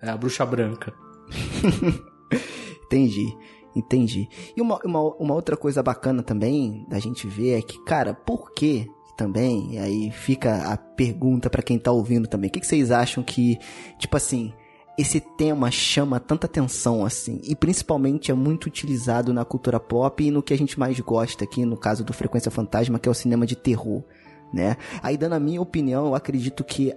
É 0.00 0.08
a 0.08 0.16
bruxa 0.16 0.46
branca. 0.46 0.94
entendi, 2.86 3.36
entendi. 3.76 4.26
E 4.56 4.62
uma, 4.62 4.80
uma, 4.82 5.00
uma 5.16 5.34
outra 5.34 5.58
coisa 5.58 5.82
bacana 5.82 6.22
também 6.22 6.86
da 6.88 6.98
gente 6.98 7.26
ver 7.26 7.58
é 7.58 7.60
que, 7.60 7.78
cara, 7.84 8.14
por 8.14 8.50
que 8.54 8.88
também, 9.14 9.74
e 9.74 9.78
aí 9.78 10.10
fica 10.10 10.72
a 10.72 10.78
pergunta 10.78 11.50
para 11.50 11.62
quem 11.62 11.78
tá 11.78 11.92
ouvindo 11.92 12.26
também, 12.26 12.48
o 12.48 12.52
que, 12.54 12.60
que 12.60 12.66
vocês 12.66 12.90
acham 12.90 13.22
que, 13.22 13.58
tipo 13.98 14.16
assim, 14.16 14.54
esse 15.00 15.20
tema 15.20 15.70
chama 15.70 16.20
tanta 16.20 16.46
atenção 16.46 17.04
assim, 17.04 17.40
e 17.42 17.56
principalmente 17.56 18.30
é 18.30 18.34
muito 18.34 18.66
utilizado 18.66 19.32
na 19.32 19.44
cultura 19.44 19.80
pop 19.80 20.22
e 20.22 20.30
no 20.30 20.42
que 20.42 20.52
a 20.52 20.58
gente 20.58 20.78
mais 20.78 20.98
gosta 21.00 21.44
aqui, 21.44 21.64
no 21.64 21.76
caso 21.76 22.04
do 22.04 22.12
Frequência 22.12 22.50
Fantasma, 22.50 22.98
que 22.98 23.08
é 23.08 23.12
o 23.12 23.14
cinema 23.14 23.46
de 23.46 23.56
terror. 23.56 24.02
Né? 24.52 24.76
Aí, 25.00 25.16
dando 25.16 25.34
a 25.34 25.40
minha 25.40 25.62
opinião, 25.62 26.06
eu 26.06 26.14
acredito 26.14 26.64
que 26.64 26.92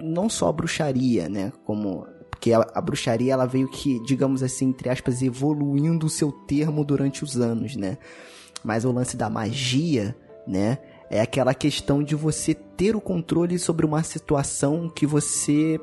não 0.00 0.28
só 0.28 0.48
a 0.48 0.52
bruxaria, 0.52 1.28
né? 1.28 1.52
Como 1.66 2.06
porque 2.30 2.52
a, 2.52 2.66
a, 2.74 2.80
bruxaria 2.80 3.34
ela 3.34 3.46
veio 3.46 3.68
que, 3.68 4.00
digamos 4.00 4.42
assim, 4.42 4.68
entre 4.68 4.88
aspas, 4.88 5.22
evoluindo 5.22 6.06
o 6.06 6.10
seu 6.10 6.32
termo 6.32 6.82
durante 6.82 7.22
os 7.22 7.36
anos, 7.36 7.76
né? 7.76 7.98
Mas 8.64 8.86
o 8.86 8.90
lance 8.90 9.18
da 9.18 9.28
magia, 9.28 10.16
né? 10.46 10.78
É 11.10 11.20
aquela 11.20 11.52
questão 11.52 12.02
de 12.02 12.14
você 12.14 12.54
ter 12.54 12.96
o 12.96 13.00
controle 13.00 13.58
sobre 13.58 13.84
uma 13.84 14.02
situação 14.02 14.88
que 14.88 15.06
você 15.06 15.78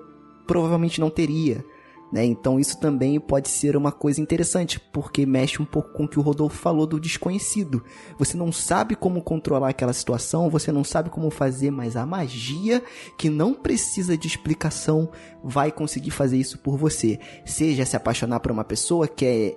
provavelmente 0.45 0.99
não 0.99 1.09
teria. 1.09 1.63
Né? 2.11 2.25
Então 2.25 2.59
isso 2.59 2.77
também 2.77 3.19
pode 3.19 3.47
ser 3.47 3.77
uma 3.77 3.91
coisa 3.91 4.19
interessante, 4.19 4.79
porque 4.79 5.25
mexe 5.25 5.61
um 5.61 5.65
pouco 5.65 5.93
com 5.93 6.03
o 6.03 6.07
que 6.07 6.19
o 6.19 6.21
Rodolfo 6.21 6.57
falou 6.57 6.85
do 6.85 6.99
desconhecido. 6.99 7.83
Você 8.19 8.35
não 8.35 8.51
sabe 8.51 8.95
como 8.95 9.21
controlar 9.21 9.69
aquela 9.69 9.93
situação, 9.93 10.49
você 10.49 10.71
não 10.71 10.83
sabe 10.83 11.09
como 11.09 11.29
fazer, 11.29 11.71
mas 11.71 11.95
a 11.95 12.05
magia, 12.05 12.83
que 13.17 13.29
não 13.29 13.53
precisa 13.53 14.17
de 14.17 14.27
explicação, 14.27 15.09
vai 15.43 15.71
conseguir 15.71 16.11
fazer 16.11 16.37
isso 16.37 16.59
por 16.59 16.77
você. 16.77 17.19
Seja 17.45 17.85
se 17.85 17.95
apaixonar 17.95 18.39
por 18.39 18.51
uma 18.51 18.63
pessoa 18.63 19.07
que 19.07 19.25
é, 19.25 19.55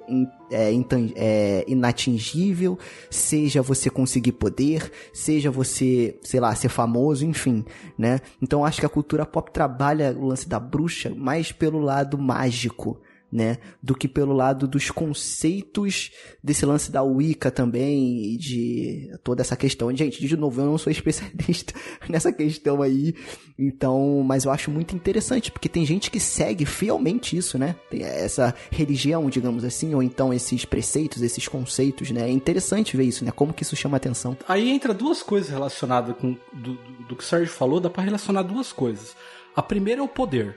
é, 0.50 0.72
é 1.16 1.64
inatingível, 1.66 2.78
seja 3.10 3.62
você 3.62 3.90
conseguir 3.90 4.32
poder, 4.32 4.90
seja 5.12 5.50
você, 5.50 6.18
sei 6.22 6.40
lá, 6.40 6.54
ser 6.54 6.68
famoso, 6.68 7.24
enfim, 7.24 7.64
né? 7.98 8.20
Então 8.40 8.64
acho 8.64 8.80
que 8.80 8.86
a 8.86 8.90
cultura 8.90 9.26
pop 9.26 9.50
trabalha 9.50 10.16
o 10.18 10.26
lance 10.26 10.48
da 10.48 10.58
bruxa 10.58 11.12
mais 11.14 11.52
pelo 11.52 11.80
lado 11.80 12.18
mágico, 12.18 12.98
né, 13.34 13.58
do 13.82 13.96
que 13.96 14.06
pelo 14.06 14.32
lado 14.32 14.68
dos 14.68 14.92
conceitos 14.92 16.12
desse 16.40 16.64
lance 16.64 16.92
da 16.92 17.02
Wicca 17.02 17.50
também 17.50 18.32
e 18.32 18.36
de 18.36 19.10
toda 19.24 19.42
essa 19.42 19.56
questão. 19.56 19.94
Gente, 19.94 20.24
de 20.24 20.36
novo, 20.36 20.60
eu 20.60 20.66
não 20.66 20.78
sou 20.78 20.88
especialista 20.92 21.74
nessa 22.08 22.32
questão 22.32 22.80
aí, 22.80 23.12
então, 23.58 24.22
mas 24.24 24.44
eu 24.44 24.52
acho 24.52 24.70
muito 24.70 24.94
interessante, 24.94 25.50
porque 25.50 25.68
tem 25.68 25.84
gente 25.84 26.12
que 26.12 26.20
segue 26.20 26.64
fielmente 26.64 27.36
isso, 27.36 27.58
né? 27.58 27.74
Tem 27.90 28.04
essa 28.04 28.54
religião, 28.70 29.28
digamos 29.28 29.64
assim, 29.64 29.96
ou 29.96 30.02
então 30.02 30.32
esses 30.32 30.64
preceitos, 30.64 31.20
esses 31.20 31.48
conceitos, 31.48 32.12
né? 32.12 32.28
É 32.28 32.30
interessante 32.30 32.96
ver 32.96 33.02
isso, 33.04 33.24
né? 33.24 33.32
Como 33.32 33.52
que 33.52 33.64
isso 33.64 33.74
chama 33.74 33.96
atenção. 33.96 34.36
Aí 34.46 34.70
entra 34.70 34.94
duas 34.94 35.24
coisas 35.24 35.50
relacionadas 35.50 36.16
com 36.16 36.36
do, 36.52 36.78
do, 37.08 37.16
que 37.16 37.24
o 37.24 37.26
Sérgio 37.26 37.52
falou, 37.52 37.80
dá 37.80 37.90
para 37.90 38.04
relacionar 38.04 38.42
duas 38.42 38.72
coisas. 38.72 39.16
A 39.56 39.62
primeira 39.62 40.00
é 40.00 40.04
o 40.04 40.08
poder. 40.08 40.56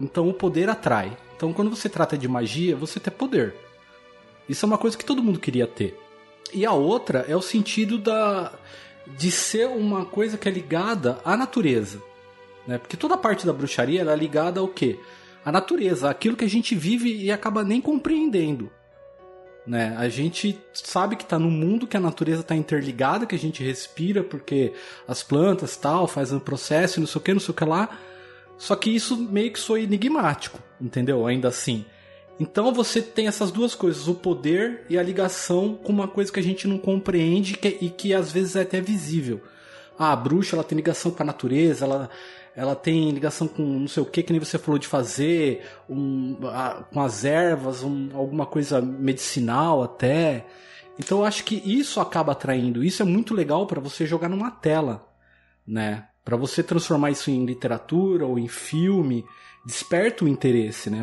Então 0.00 0.28
o 0.28 0.34
poder 0.34 0.68
atrai. 0.68 1.16
Então 1.36 1.52
quando 1.52 1.70
você 1.70 1.88
trata 1.88 2.16
de 2.16 2.26
magia, 2.26 2.74
você 2.74 2.98
tem 2.98 3.12
poder. 3.12 3.54
Isso 4.48 4.64
é 4.64 4.68
uma 4.68 4.78
coisa 4.78 4.96
que 4.96 5.04
todo 5.04 5.22
mundo 5.22 5.38
queria 5.38 5.66
ter. 5.66 5.98
E 6.52 6.64
a 6.64 6.72
outra 6.72 7.24
é 7.28 7.36
o 7.36 7.42
sentido 7.42 7.98
da 7.98 8.52
de 9.06 9.30
ser 9.30 9.68
uma 9.68 10.04
coisa 10.04 10.36
que 10.36 10.48
é 10.48 10.50
ligada 10.50 11.20
à 11.24 11.36
natureza, 11.36 12.02
né? 12.66 12.76
Porque 12.76 12.96
toda 12.96 13.16
parte 13.16 13.46
da 13.46 13.52
bruxaria 13.52 14.02
é 14.02 14.16
ligada 14.16 14.58
ao 14.58 14.66
quê? 14.66 14.98
À 15.44 15.52
natureza, 15.52 16.10
aquilo 16.10 16.36
que 16.36 16.44
a 16.44 16.48
gente 16.48 16.74
vive 16.74 17.14
e 17.14 17.30
acaba 17.30 17.62
nem 17.62 17.80
compreendendo. 17.80 18.68
Né? 19.66 19.94
A 19.98 20.08
gente 20.08 20.58
sabe 20.72 21.16
que 21.16 21.24
está 21.24 21.38
no 21.38 21.50
mundo 21.50 21.86
que 21.86 21.96
a 21.96 22.00
natureza 22.00 22.40
está 22.40 22.54
interligada, 22.54 23.26
que 23.26 23.34
a 23.34 23.38
gente 23.38 23.64
respira 23.64 24.22
porque 24.22 24.72
as 25.08 25.22
plantas 25.22 25.76
tal 25.76 26.06
fazem 26.06 26.36
um 26.36 26.40
processo, 26.40 27.00
não 27.00 27.06
sei 27.06 27.20
o 27.20 27.22
que, 27.22 27.32
não 27.32 27.40
sei 27.40 27.50
o 27.50 27.54
que 27.54 27.64
lá. 27.64 27.98
Só 28.58 28.74
que 28.74 28.90
isso 28.90 29.16
meio 29.16 29.52
que 29.52 29.60
soa 29.60 29.80
enigmático, 29.80 30.62
entendeu? 30.80 31.26
Ainda 31.26 31.48
assim. 31.48 31.84
Então 32.38 32.72
você 32.72 33.00
tem 33.00 33.28
essas 33.28 33.50
duas 33.50 33.74
coisas, 33.74 34.08
o 34.08 34.14
poder 34.14 34.84
e 34.90 34.98
a 34.98 35.02
ligação 35.02 35.74
com 35.74 35.92
uma 35.92 36.06
coisa 36.06 36.30
que 36.30 36.40
a 36.40 36.42
gente 36.42 36.68
não 36.68 36.78
compreende 36.78 37.56
que, 37.56 37.78
e 37.80 37.88
que 37.88 38.12
às 38.12 38.30
vezes 38.30 38.56
é 38.56 38.62
até 38.62 38.80
visível. 38.80 39.42
Ah, 39.98 40.12
a 40.12 40.16
bruxa 40.16 40.54
ela 40.54 40.64
tem 40.64 40.76
ligação 40.76 41.10
com 41.10 41.22
a 41.22 41.26
natureza, 41.26 41.86
ela, 41.86 42.10
ela 42.54 42.74
tem 42.74 43.10
ligação 43.10 43.48
com 43.48 43.62
não 43.62 43.88
sei 43.88 44.02
o 44.02 44.06
que, 44.06 44.22
que 44.22 44.32
nem 44.32 44.40
você 44.40 44.58
falou 44.58 44.78
de 44.78 44.86
fazer, 44.86 45.64
um, 45.88 46.36
a, 46.44 46.84
com 46.92 47.00
as 47.00 47.24
ervas, 47.24 47.82
um, 47.82 48.10
alguma 48.14 48.44
coisa 48.44 48.82
medicinal 48.82 49.82
até. 49.82 50.44
Então 50.98 51.18
eu 51.18 51.24
acho 51.24 51.44
que 51.44 51.62
isso 51.64 52.00
acaba 52.00 52.32
atraindo. 52.32 52.84
Isso 52.84 53.02
é 53.02 53.06
muito 53.06 53.34
legal 53.34 53.66
para 53.66 53.80
você 53.80 54.06
jogar 54.06 54.28
numa 54.28 54.50
tela, 54.50 55.08
né? 55.66 56.08
Para 56.26 56.36
você 56.36 56.60
transformar 56.60 57.12
isso 57.12 57.30
em 57.30 57.46
literatura 57.46 58.26
ou 58.26 58.36
em 58.36 58.48
filme, 58.48 59.24
desperta 59.64 60.24
o 60.24 60.28
interesse, 60.28 60.90
né? 60.90 60.98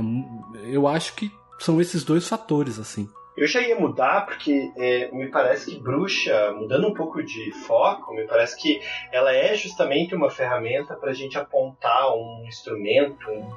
Eu 0.66 0.86
acho 0.86 1.16
que 1.16 1.32
são 1.58 1.80
esses 1.80 2.04
dois 2.04 2.28
fatores, 2.28 2.78
assim. 2.78 3.08
Eu 3.38 3.48
já 3.48 3.62
ia 3.62 3.80
mudar 3.80 4.26
porque 4.26 4.70
é, 4.78 5.10
me 5.14 5.30
parece 5.30 5.72
que 5.72 5.80
bruxa, 5.80 6.52
mudando 6.52 6.90
um 6.90 6.94
pouco 6.94 7.24
de 7.24 7.54
foco, 7.66 8.14
me 8.14 8.28
parece 8.28 8.62
que 8.62 8.82
ela 9.14 9.34
é 9.34 9.56
justamente 9.56 10.14
uma 10.14 10.30
ferramenta 10.30 10.94
para 10.94 11.12
a 11.12 11.14
gente 11.14 11.38
apontar 11.38 12.14
um 12.14 12.44
instrumento, 12.46 13.26
um, 13.32 13.50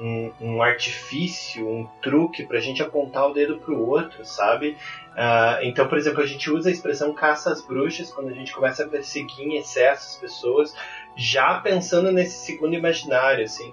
um, 0.00 0.32
um 0.40 0.62
artifício, 0.62 1.68
um 1.68 1.86
truque 2.00 2.46
para 2.46 2.56
a 2.56 2.60
gente 2.60 2.82
apontar 2.82 3.28
o 3.28 3.34
dedo 3.34 3.58
para 3.58 3.74
o 3.74 3.88
outro, 3.88 4.24
sabe? 4.24 4.76
Uh, 5.10 5.62
então, 5.64 5.86
por 5.86 5.98
exemplo, 5.98 6.22
a 6.22 6.26
gente 6.26 6.50
usa 6.50 6.70
a 6.70 6.72
expressão 6.72 7.12
caça 7.12 7.52
às 7.52 7.60
bruxas 7.60 8.10
quando 8.10 8.30
a 8.30 8.34
gente 8.34 8.54
começa 8.54 8.84
a 8.84 8.88
perseguir 8.88 9.46
em 9.46 9.58
excesso 9.58 10.14
as 10.14 10.16
pessoas, 10.16 10.74
já 11.16 11.60
pensando 11.60 12.10
nesse 12.12 12.46
segundo 12.46 12.74
imaginário, 12.74 13.44
assim. 13.44 13.72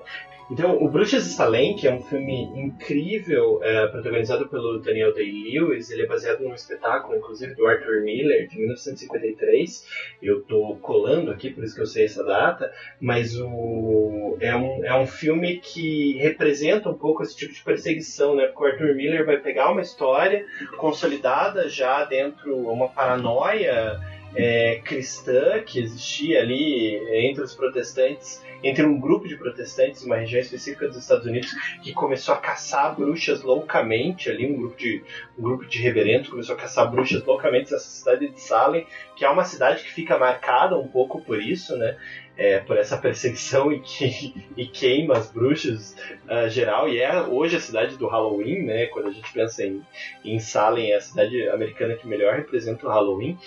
Então, 0.50 0.82
o 0.82 0.88
Bruxas 0.88 1.24
Salem, 1.24 1.76
que 1.76 1.86
é 1.86 1.94
um 1.94 2.02
filme 2.02 2.44
incrível, 2.56 3.60
é, 3.62 3.86
protagonizado 3.88 4.48
pelo 4.48 4.80
Daniel 4.80 5.14
Day-Lewis, 5.14 5.92
ele 5.92 6.04
é 6.04 6.06
baseado 6.06 6.40
num 6.40 6.54
espetáculo, 6.54 7.18
inclusive, 7.18 7.54
do 7.54 7.68
Arthur 7.68 8.02
Miller, 8.04 8.48
de 8.48 8.58
1953. 8.58 9.86
Eu 10.24 10.42
tô 10.44 10.78
colando 10.82 11.32
aqui, 11.32 11.50
por 11.50 11.66
isso 11.66 11.76
que 11.76 11.82
eu 11.82 11.86
sei 11.86 12.06
essa 12.06 12.24
data, 12.24 12.72
mas 13.00 13.38
o, 13.38 14.38
é, 14.40 14.56
um, 14.56 14.86
é 14.86 14.98
um 14.98 15.06
filme 15.06 15.58
que 15.58 16.18
representa 16.20 16.90
um 16.90 16.98
pouco 16.98 17.24
esse 17.24 17.36
tipo 17.36 17.54
de 17.54 17.62
perseguição, 17.62 18.34
né? 18.34 18.48
Porque 18.48 18.64
o 18.64 18.68
Arthur 18.68 18.96
Miller 18.96 19.26
vai 19.26 19.38
pegar 19.38 19.70
uma 19.70 19.82
história 19.82 20.46
consolidada 20.78 21.68
já 21.68 22.06
dentro, 22.06 22.56
uma 22.56 22.88
paranoia 22.88 24.00
é, 24.38 24.80
cristã 24.86 25.64
que 25.66 25.80
existia 25.80 26.42
ali 26.42 26.96
entre 27.28 27.44
os 27.44 27.56
protestantes 27.56 28.40
entre 28.64 28.86
um 28.86 29.00
grupo 29.00 29.28
de 29.28 29.36
protestantes, 29.36 30.04
uma 30.04 30.18
região 30.18 30.42
específica 30.42 30.88
dos 30.88 30.98
Estados 30.98 31.26
Unidos, 31.26 31.54
que 31.82 31.94
começou 31.94 32.34
a 32.34 32.38
caçar 32.38 32.96
bruxas 32.96 33.42
loucamente 33.42 34.30
ali, 34.30 34.52
um 34.52 34.56
grupo 34.56 34.78
de, 34.78 35.04
um 35.38 35.42
grupo 35.42 35.66
de 35.66 35.80
reverendos 35.80 36.30
começou 36.30 36.56
a 36.56 36.58
caçar 36.58 36.90
bruxas 36.90 37.24
loucamente 37.24 37.72
nessa 37.72 37.90
cidade 37.90 38.28
de 38.28 38.40
Salem, 38.40 38.86
que 39.16 39.26
é 39.26 39.30
uma 39.30 39.44
cidade 39.44 39.84
que 39.84 39.92
fica 39.92 40.18
marcada 40.18 40.78
um 40.78 40.88
pouco 40.88 41.22
por 41.22 41.42
isso, 41.42 41.76
né? 41.78 41.98
É, 42.40 42.60
por 42.60 42.78
essa 42.78 42.96
perseguição 42.96 43.72
e, 43.72 43.80
que, 43.80 44.46
e 44.56 44.68
queima 44.68 45.18
as 45.18 45.32
bruxas 45.32 45.96
uh, 46.30 46.48
geral, 46.48 46.88
e 46.88 47.00
é 47.00 47.20
hoje 47.24 47.56
a 47.56 47.60
cidade 47.60 47.98
do 47.98 48.06
Halloween, 48.08 48.62
né? 48.64 48.86
Quando 48.86 49.08
a 49.08 49.12
gente 49.12 49.34
pensa 49.34 49.66
em, 49.66 49.82
em 50.24 50.38
Salem, 50.38 50.92
é 50.92 50.98
a 50.98 51.02
cidade 51.02 51.50
americana 51.50 51.96
que 51.96 52.08
melhor 52.08 52.36
representa 52.36 52.86
o 52.86 52.90
Halloween. 52.92 53.40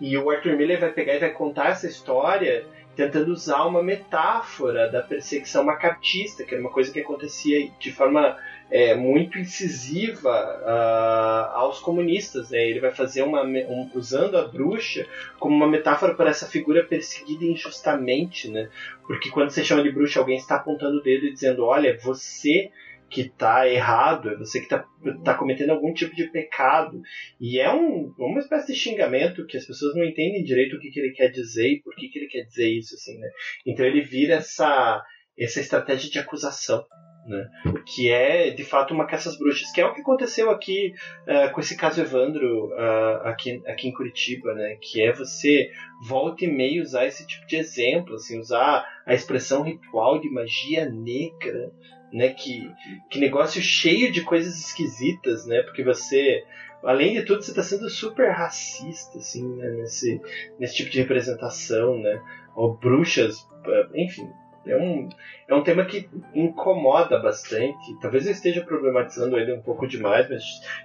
E 0.00 0.16
o 0.16 0.30
Arthur 0.30 0.56
Miller 0.56 0.80
vai 0.80 0.90
pegar 0.90 1.16
e 1.16 1.18
vai 1.18 1.30
contar 1.30 1.68
essa 1.68 1.86
história 1.86 2.64
tentando 2.98 3.30
usar 3.32 3.64
uma 3.64 3.80
metáfora 3.80 4.90
da 4.90 5.00
perseguição 5.00 5.62
macartista, 5.62 6.42
que 6.42 6.52
era 6.52 6.60
uma 6.60 6.72
coisa 6.72 6.92
que 6.92 6.98
acontecia 6.98 7.70
de 7.78 7.92
forma 7.92 8.36
é, 8.68 8.96
muito 8.96 9.38
incisiva 9.38 10.28
uh, 10.28 11.56
aos 11.56 11.78
comunistas. 11.78 12.50
Né? 12.50 12.68
Ele 12.68 12.80
vai 12.80 12.90
fazer 12.90 13.22
uma 13.22 13.44
um, 13.44 13.88
usando 13.94 14.36
a 14.36 14.48
bruxa 14.48 15.06
como 15.38 15.54
uma 15.54 15.68
metáfora 15.68 16.12
para 16.12 16.30
essa 16.30 16.46
figura 16.46 16.82
perseguida 16.82 17.44
injustamente, 17.44 18.50
né? 18.50 18.68
Porque 19.06 19.30
quando 19.30 19.50
você 19.50 19.62
chama 19.62 19.84
de 19.84 19.92
bruxa, 19.92 20.18
alguém 20.18 20.36
está 20.36 20.56
apontando 20.56 20.98
o 20.98 21.02
dedo 21.02 21.26
e 21.26 21.32
dizendo: 21.32 21.64
olha, 21.64 21.96
você 22.02 22.72
que 23.10 23.22
está 23.22 23.68
errado, 23.68 24.30
é 24.30 24.36
você 24.36 24.58
que 24.58 24.66
está 24.66 24.86
tá 25.24 25.34
cometendo 25.34 25.70
algum 25.70 25.92
tipo 25.92 26.14
de 26.14 26.30
pecado. 26.30 27.00
E 27.40 27.58
é 27.58 27.72
um, 27.72 28.12
uma 28.18 28.40
espécie 28.40 28.72
de 28.72 28.78
xingamento 28.78 29.46
que 29.46 29.56
as 29.56 29.66
pessoas 29.66 29.94
não 29.94 30.04
entendem 30.04 30.44
direito 30.44 30.76
o 30.76 30.80
que, 30.80 30.90
que 30.90 31.00
ele 31.00 31.12
quer 31.12 31.28
dizer 31.28 31.68
e 31.68 31.80
por 31.80 31.94
que, 31.94 32.08
que 32.08 32.18
ele 32.18 32.28
quer 32.28 32.44
dizer 32.44 32.68
isso. 32.68 32.94
Assim, 32.94 33.18
né? 33.18 33.28
Então 33.66 33.84
ele 33.86 34.02
vira 34.02 34.34
essa, 34.34 35.02
essa 35.38 35.60
estratégia 35.60 36.10
de 36.10 36.18
acusação. 36.18 36.84
Né? 37.28 37.46
Que 37.84 38.10
é 38.10 38.50
de 38.50 38.64
fato 38.64 38.94
uma 38.94 39.06
caça 39.06 39.28
às 39.28 39.38
bruxas, 39.38 39.70
que 39.70 39.80
é 39.82 39.86
o 39.86 39.92
que 39.92 40.00
aconteceu 40.00 40.50
aqui 40.50 40.94
uh, 41.26 41.52
com 41.52 41.60
esse 41.60 41.76
caso 41.76 42.00
Evandro 42.00 42.68
uh, 42.68 43.28
aqui, 43.28 43.62
aqui 43.66 43.88
em 43.88 43.92
Curitiba, 43.92 44.54
né? 44.54 44.78
Que 44.80 45.02
é 45.02 45.12
você 45.12 45.70
volta 46.02 46.46
e 46.46 46.48
meia 46.48 46.80
usar 46.80 47.06
esse 47.06 47.26
tipo 47.26 47.46
de 47.46 47.56
exemplo, 47.56 48.14
assim, 48.14 48.38
usar 48.38 48.82
a 49.04 49.12
expressão 49.12 49.62
ritual 49.62 50.18
de 50.18 50.30
magia 50.30 50.88
negra 50.88 51.70
né? 52.12 52.30
Que, 52.30 52.70
que 53.10 53.18
negócio 53.18 53.60
cheio 53.60 54.10
de 54.10 54.22
coisas 54.22 54.58
esquisitas, 54.58 55.46
né? 55.46 55.62
Porque 55.62 55.82
você, 55.82 56.44
além 56.82 57.14
de 57.14 57.22
tudo, 57.22 57.42
você 57.42 57.50
está 57.50 57.62
sendo 57.62 57.88
super 57.88 58.30
racista, 58.30 59.18
assim, 59.18 59.46
né? 59.56 59.70
nesse, 59.70 60.20
nesse 60.58 60.76
tipo 60.76 60.90
de 60.90 61.00
representação, 61.00 61.98
né? 61.98 62.20
Ou 62.54 62.74
bruxas, 62.74 63.46
eh, 63.66 63.88
enfim. 63.94 64.28
É 64.70 64.76
um, 64.76 65.08
é 65.48 65.54
um 65.54 65.62
tema 65.62 65.84
que 65.84 66.08
incomoda 66.34 67.18
bastante. 67.18 67.98
Talvez 68.00 68.26
eu 68.26 68.32
esteja 68.32 68.64
problematizando 68.64 69.38
ele 69.38 69.52
um 69.52 69.62
pouco 69.62 69.86
demais, 69.86 70.28
mas 70.28 70.42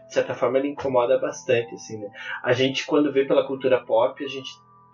de 0.07 0.13
certa 0.13 0.33
forma 0.33 0.57
ele 0.57 0.69
incomoda 0.69 1.19
bastante, 1.19 1.73
assim, 1.75 1.97
né? 1.97 2.09
A 2.43 2.53
gente, 2.53 2.85
quando 2.85 3.11
vê 3.11 3.25
pela 3.25 3.45
cultura 3.45 3.83
pop, 3.83 4.23
a 4.23 4.27
gente 4.27 4.49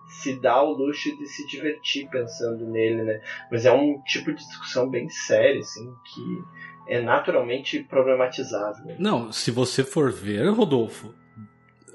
se 0.10 0.39
dá 0.39 0.62
o 0.62 0.73
luxo 0.73 1.15
de 1.17 1.28
se 1.28 1.45
divertir 1.47 2.10
pensando 2.10 2.65
nele, 2.65 3.04
né? 3.04 3.21
Mas 3.52 3.65
é 3.65 3.71
um 3.71 4.02
tipo 4.02 4.34
de 4.34 4.39
discussão 4.43 4.89
bem 4.89 5.08
séria, 5.10 5.60
assim, 5.60 5.93
que 6.13 6.93
é 6.93 6.99
naturalmente 6.99 7.84
problematizável. 7.84 8.95
Não, 8.97 9.32
se 9.32 9.52
você 9.52 9.84
for 9.84 10.12
ver, 10.12 10.49
Rodolfo, 10.49 11.13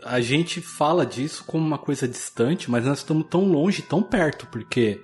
a 0.04 0.20
gente 0.20 0.60
fala 0.60 1.04
disso 1.04 1.44
como 1.44 1.66
uma 1.66 1.78
coisa 1.78 2.06
distante, 2.06 2.70
mas 2.70 2.84
nós 2.84 2.98
estamos 2.98 3.26
tão 3.28 3.44
longe, 3.44 3.82
tão 3.82 4.02
perto, 4.02 4.46
porque 4.46 5.00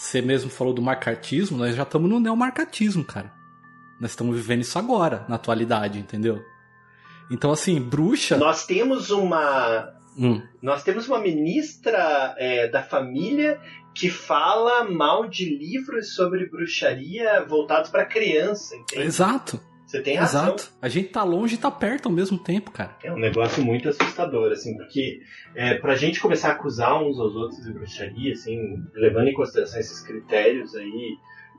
você 0.00 0.22
mesmo 0.22 0.50
falou 0.50 0.72
do 0.72 0.80
marcatismo, 0.80 1.58
nós 1.58 1.76
já 1.76 1.82
estamos 1.82 2.08
no 2.08 2.18
neomarcatismo, 2.18 3.04
cara. 3.04 3.30
Nós 4.00 4.12
estamos 4.12 4.34
vivendo 4.34 4.62
isso 4.62 4.78
agora, 4.78 5.26
na 5.28 5.34
atualidade, 5.36 5.98
entendeu? 5.98 6.42
Então, 7.30 7.52
assim, 7.52 7.78
bruxa. 7.78 8.38
Nós 8.38 8.64
temos 8.64 9.10
uma. 9.10 9.92
Hum, 10.16 10.42
Nós 10.62 10.82
temos 10.82 11.06
uma 11.06 11.18
ministra 11.20 12.34
é, 12.38 12.66
da 12.68 12.82
família 12.82 13.60
que 13.94 14.08
fala 14.08 14.84
mal 14.84 15.28
de 15.28 15.44
livros 15.54 16.14
sobre 16.14 16.48
bruxaria 16.48 17.44
voltados 17.44 17.90
para 17.90 18.06
criança, 18.06 18.74
entende? 18.76 19.02
exato, 19.02 19.60
Você 19.90 20.00
tem 20.00 20.14
razão. 20.14 20.44
exato. 20.44 20.72
A 20.80 20.88
gente 20.88 21.08
tá 21.08 21.24
longe 21.24 21.56
e 21.56 21.58
tá 21.58 21.68
perto 21.68 22.06
ao 22.06 22.14
mesmo 22.14 22.38
tempo, 22.38 22.70
cara. 22.70 22.96
É 23.02 23.12
um 23.12 23.18
negócio 23.18 23.60
muito 23.64 23.88
assustador, 23.88 24.52
assim, 24.52 24.76
porque 24.76 25.20
é, 25.52 25.74
pra 25.78 25.96
gente 25.96 26.20
começar 26.20 26.50
a 26.50 26.52
acusar 26.52 27.02
uns 27.02 27.18
aos 27.18 27.34
outros 27.34 27.60
de 27.60 27.72
bruxaria, 27.72 28.32
assim, 28.32 28.84
levando 28.94 29.26
em 29.26 29.34
consideração 29.34 29.80
esses 29.80 30.00
critérios 30.00 30.76
aí, 30.76 31.16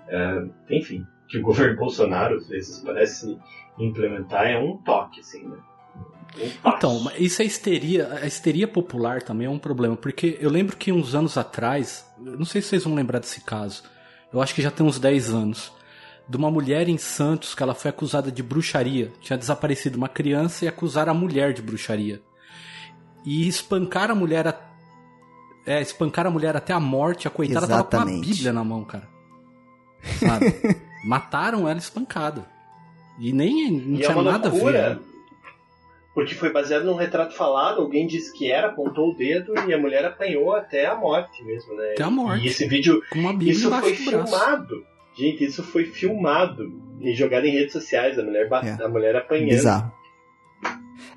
é, 0.07 0.45
enfim, 0.69 1.05
que 1.27 1.39
o 1.39 1.41
governo 1.43 1.75
Bolsonaro 1.75 2.37
às 2.37 2.47
vezes 2.47 2.79
parece 2.79 3.37
implementar, 3.77 4.47
é 4.47 4.57
um 4.57 4.77
toque, 4.77 5.19
assim, 5.19 5.45
né? 5.45 5.57
Um. 6.37 6.69
Então, 6.69 7.11
isso 7.17 7.41
é 7.41 7.45
histeria. 7.45 8.13
A 8.21 8.25
histeria 8.25 8.65
popular 8.65 9.21
também 9.21 9.47
é 9.47 9.49
um 9.49 9.59
problema, 9.59 9.97
porque 9.97 10.37
eu 10.39 10.49
lembro 10.49 10.77
que 10.77 10.89
uns 10.89 11.13
anos 11.13 11.37
atrás, 11.37 12.09
não 12.17 12.45
sei 12.45 12.61
se 12.61 12.69
vocês 12.69 12.85
vão 12.85 12.95
lembrar 12.95 13.19
desse 13.19 13.41
caso, 13.41 13.83
eu 14.31 14.41
acho 14.41 14.55
que 14.55 14.61
já 14.61 14.71
tem 14.71 14.85
uns 14.85 14.97
10 14.97 15.33
anos, 15.33 15.73
de 16.27 16.37
uma 16.37 16.49
mulher 16.49 16.87
em 16.87 16.97
Santos 16.97 17.53
que 17.53 17.61
ela 17.63 17.73
foi 17.73 17.89
acusada 17.89 18.31
de 18.31 18.41
bruxaria. 18.41 19.11
Tinha 19.19 19.37
desaparecido 19.37 19.97
uma 19.97 20.07
criança 20.09 20.65
e 20.65 20.67
acusaram 20.67 21.11
a 21.11 21.15
mulher 21.15 21.53
de 21.53 21.61
bruxaria. 21.61 22.21
E 23.25 23.47
espancaram 23.47 24.13
a 24.13 24.17
mulher. 24.17 24.47
A... 24.47 24.55
É, 25.65 25.81
espancaram 25.81 26.29
a 26.29 26.33
mulher 26.33 26.55
até 26.55 26.73
a 26.73 26.79
morte. 26.79 27.27
A 27.27 27.31
coitada 27.31 27.67
tava 27.67 27.83
com 27.83 27.95
Exatamente. 27.95 28.25
uma 28.27 28.33
bíblia 28.33 28.53
na 28.53 28.63
mão, 28.63 28.83
cara. 28.83 29.07
Sabe? 30.19 30.45
Mataram 31.05 31.67
ela 31.67 31.77
espancada. 31.79 32.45
E 33.19 33.31
nem 33.33 33.69
não 33.71 33.97
E 33.97 34.01
é 34.01 34.05
tinha 34.05 34.17
uma 34.17 34.31
nada 34.31 34.47
a 34.47 34.51
ver. 34.51 34.57
loucura, 34.57 34.99
porque 36.13 36.33
foi 36.33 36.51
baseado 36.51 36.83
num 36.85 36.95
retrato 36.95 37.33
falado, 37.35 37.81
alguém 37.81 38.07
disse 38.07 38.33
que 38.33 38.51
era, 38.51 38.67
apontou 38.67 39.11
o 39.11 39.15
dedo 39.15 39.53
e 39.67 39.73
a 39.73 39.77
mulher 39.77 40.03
apanhou 40.05 40.53
até 40.55 40.87
a 40.87 40.95
morte 40.95 41.43
mesmo, 41.43 41.75
né? 41.75 41.91
Até 41.93 42.03
a 42.03 42.09
morte. 42.09 42.43
E 42.45 42.47
esse 42.47 42.67
vídeo, 42.67 43.01
Com 43.11 43.19
uma 43.19 43.31
bíblia 43.31 43.51
isso 43.51 43.69
foi 43.69 43.93
filmado. 43.95 44.83
Gente, 45.17 45.43
isso 45.43 45.61
foi 45.63 45.85
filmado 45.85 46.81
e 47.01 47.13
jogado 47.13 47.45
em 47.45 47.51
redes 47.51 47.73
sociais, 47.73 48.17
a 48.17 48.23
mulher, 48.23 48.47
É. 48.51 48.83
a 48.83 48.87
mulher 48.87 49.15
apanhando. 49.15 49.49
Bizarro. 49.49 49.91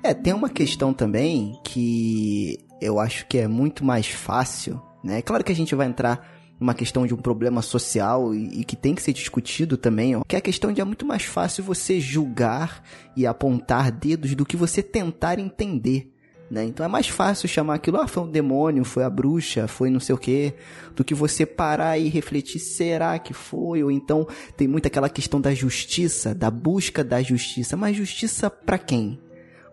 É, 0.03 0.13
tem 0.13 0.33
uma 0.33 0.49
questão 0.49 0.93
também 0.93 1.59
que 1.63 2.57
eu 2.81 2.99
acho 2.99 3.25
que 3.27 3.37
é 3.37 3.47
muito 3.47 3.83
mais 3.83 4.07
fácil, 4.07 4.81
né? 5.03 5.19
É 5.19 5.21
claro 5.21 5.43
que 5.43 5.51
a 5.51 5.55
gente 5.55 5.73
vai 5.73 5.87
entrar 5.87 6.35
numa 6.59 6.73
questão 6.73 7.05
de 7.05 7.13
um 7.13 7.17
problema 7.17 7.61
social 7.61 8.33
e, 8.33 8.61
e 8.61 8.63
que 8.63 8.75
tem 8.75 8.95
que 8.95 9.01
ser 9.01 9.13
discutido 9.13 9.77
também, 9.77 10.15
ó, 10.15 10.21
que 10.23 10.35
é 10.35 10.39
a 10.39 10.41
questão 10.41 10.71
de 10.71 10.79
é 10.81 10.83
muito 10.83 11.05
mais 11.05 11.23
fácil 11.23 11.63
você 11.63 11.99
julgar 11.99 12.83
e 13.15 13.25
apontar 13.25 13.91
dedos 13.91 14.35
do 14.35 14.45
que 14.45 14.55
você 14.55 14.81
tentar 14.81 15.39
entender. 15.39 16.11
Né? 16.49 16.63
Então 16.65 16.85
é 16.85 16.89
mais 16.89 17.07
fácil 17.07 17.49
chamar 17.49 17.73
aquilo, 17.75 17.97
ah, 17.99 18.07
foi 18.07 18.21
um 18.23 18.29
demônio, 18.29 18.85
foi 18.85 19.03
a 19.03 19.09
bruxa, 19.09 19.67
foi 19.67 19.89
não 19.89 19.99
sei 19.99 20.13
o 20.13 20.17
quê, 20.17 20.53
do 20.95 21.03
que 21.03 21.15
você 21.15 21.43
parar 21.43 21.97
e 21.97 22.07
refletir, 22.07 22.59
será 22.59 23.17
que 23.17 23.33
foi? 23.33 23.83
Ou 23.83 23.89
então 23.89 24.27
tem 24.55 24.67
muito 24.67 24.85
aquela 24.87 25.09
questão 25.09 25.41
da 25.41 25.53
justiça, 25.55 26.35
da 26.35 26.51
busca 26.51 27.03
da 27.03 27.21
justiça. 27.21 27.75
Mas 27.75 27.97
justiça 27.97 28.47
pra 28.49 28.77
quem? 28.77 29.19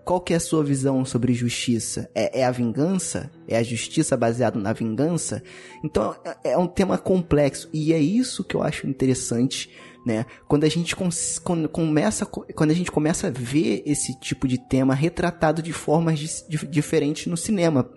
Qual 0.05 0.21
que 0.21 0.33
é 0.33 0.37
a 0.37 0.41
sua 0.41 0.65
visão 0.65 1.05
sobre 1.05 1.33
justiça? 1.33 2.11
É, 2.15 2.41
é 2.41 2.45
a 2.45 2.51
vingança? 2.51 3.31
É 3.47 3.57
a 3.57 3.63
justiça 3.63 4.17
baseada 4.17 4.59
na 4.59 4.73
vingança? 4.73 5.43
Então 5.85 6.17
é- 6.43 6.53
é 6.53 6.59
um 6.59 6.67
tema 6.67 6.99
complexo 6.99 7.69
e 7.73 7.93
é 7.93 8.01
isso 8.01 8.43
que 8.43 8.57
eu 8.57 8.63
acho 8.63 8.89
interessante, 8.89 9.71
né? 10.07 10.27
Quando 10.49 10.65
a 10.65 10.69
gente 10.69 10.95
quando 11.43 11.69
começa 11.69 12.27
quando 12.27 12.71
a 12.71 12.75
gente 12.75 12.91
começa 12.91 13.29
a 13.29 13.31
ver 13.31 13.83
esse 13.87 14.19
tipo 14.19 14.47
de 14.49 14.59
tema 14.59 14.95
retratado 14.95 15.63
de 15.63 15.73
formas 15.73 16.45
diferentes 16.49 17.27
no 17.27 17.37
cinema. 17.37 17.89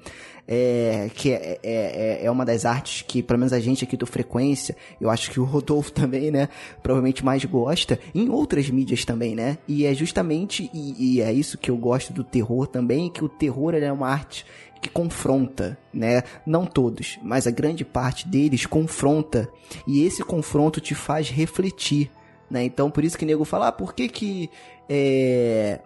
É, 0.47 1.09
que 1.15 1.31
é, 1.31 1.59
é, 1.63 2.19
é- 2.21 2.25
é 2.25 2.29
uma 2.29 2.45
das 2.45 2.65
artes 2.65 3.01
que, 3.01 3.23
pelo 3.23 3.39
menos 3.39 3.51
a 3.51 3.59
gente 3.59 3.83
aqui 3.83 3.97
do 3.97 4.05
Frequência, 4.05 4.77
eu 5.01 5.09
acho 5.09 5.31
que 5.31 5.39
o 5.39 5.43
Rodolfo 5.43 5.89
também, 5.91 6.29
né, 6.29 6.49
provavelmente 6.83 7.25
mais 7.25 7.43
gosta, 7.45 7.99
em 8.13 8.29
outras 8.29 8.69
mídias 8.69 9.03
também, 9.03 9.33
né? 9.33 9.57
E 9.67 9.87
é 9.87 9.93
justamente, 9.95 10.69
e, 10.71 11.15
e 11.15 11.21
é 11.21 11.33
isso 11.33 11.57
que 11.57 11.71
eu 11.71 11.77
gosto 11.77 12.13
do 12.13 12.23
terror 12.23 12.67
também, 12.67 13.09
que 13.09 13.25
o 13.25 13.29
terror 13.29 13.73
é 13.73 13.91
uma 13.91 14.07
arte 14.07 14.45
que 14.85 14.89
confronta, 14.89 15.77
né? 15.91 16.23
Não 16.45 16.65
todos, 16.65 17.17
mas 17.23 17.47
a 17.47 17.51
grande 17.51 17.83
parte 17.83 18.27
deles 18.27 18.67
confronta. 18.67 19.49
E 19.87 20.03
esse 20.03 20.23
confronto 20.23 20.79
te 20.79 20.93
faz 20.93 21.29
refletir, 21.29 22.11
né? 22.49 22.63
Então, 22.63 22.91
por 22.91 23.03
isso 23.03 23.17
que 23.17 23.25
o 23.25 23.27
nego 23.27 23.43
fala, 23.43 23.69
ah, 23.69 23.71
por 23.71 23.93
que 23.93 24.07
que... 24.07 24.49
É... 24.87 25.79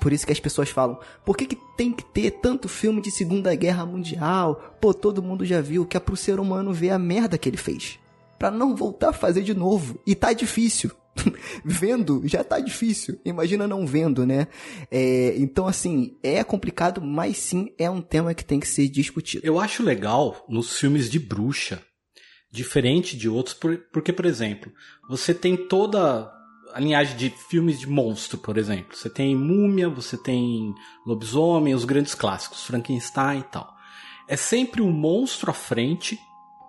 Por 0.00 0.12
isso 0.12 0.26
que 0.26 0.32
as 0.32 0.40
pessoas 0.40 0.70
falam, 0.70 0.98
por 1.24 1.36
que, 1.36 1.46
que 1.46 1.58
tem 1.76 1.92
que 1.92 2.04
ter 2.04 2.32
tanto 2.32 2.68
filme 2.68 3.00
de 3.00 3.10
Segunda 3.10 3.54
Guerra 3.54 3.86
Mundial? 3.86 4.74
Pô, 4.80 4.92
todo 4.92 5.22
mundo 5.22 5.44
já 5.44 5.60
viu 5.60 5.86
que 5.86 5.96
é 5.96 6.00
pro 6.00 6.16
ser 6.16 6.40
humano 6.40 6.72
ver 6.72 6.90
a 6.90 6.98
merda 6.98 7.38
que 7.38 7.48
ele 7.48 7.56
fez. 7.56 7.98
Pra 8.38 8.50
não 8.50 8.74
voltar 8.74 9.10
a 9.10 9.12
fazer 9.12 9.42
de 9.42 9.54
novo. 9.54 9.98
E 10.04 10.14
tá 10.14 10.32
difícil. 10.32 10.90
vendo, 11.64 12.22
já 12.26 12.42
tá 12.44 12.58
difícil. 12.60 13.18
Imagina 13.24 13.66
não 13.68 13.86
vendo, 13.86 14.26
né? 14.26 14.48
É, 14.90 15.34
então, 15.38 15.66
assim, 15.66 16.16
é 16.22 16.42
complicado, 16.44 17.00
mas 17.00 17.36
sim 17.38 17.72
é 17.78 17.88
um 17.88 18.00
tema 18.00 18.34
que 18.34 18.44
tem 18.44 18.60
que 18.60 18.68
ser 18.68 18.88
discutido. 18.88 19.46
Eu 19.46 19.58
acho 19.58 19.82
legal 19.82 20.44
nos 20.48 20.78
filmes 20.78 21.10
de 21.10 21.18
bruxa, 21.18 21.82
diferente 22.50 23.16
de 23.16 23.28
outros, 23.28 23.54
por- 23.54 23.78
porque, 23.92 24.12
por 24.12 24.26
exemplo, 24.26 24.72
você 25.08 25.34
tem 25.34 25.56
toda 25.56 26.30
a 26.72 26.80
linhagem 26.80 27.16
de 27.16 27.30
filmes 27.30 27.78
de 27.78 27.88
monstro, 27.88 28.38
por 28.38 28.58
exemplo. 28.58 28.96
Você 28.96 29.08
tem 29.08 29.36
Múmia, 29.36 29.88
você 29.88 30.16
tem 30.16 30.74
Lobisomem, 31.06 31.74
os 31.74 31.84
grandes 31.84 32.14
clássicos, 32.14 32.64
Frankenstein 32.64 33.40
e 33.40 33.44
tal. 33.44 33.72
É 34.26 34.36
sempre 34.36 34.82
um 34.82 34.90
monstro 34.90 35.50
à 35.50 35.54
frente 35.54 36.18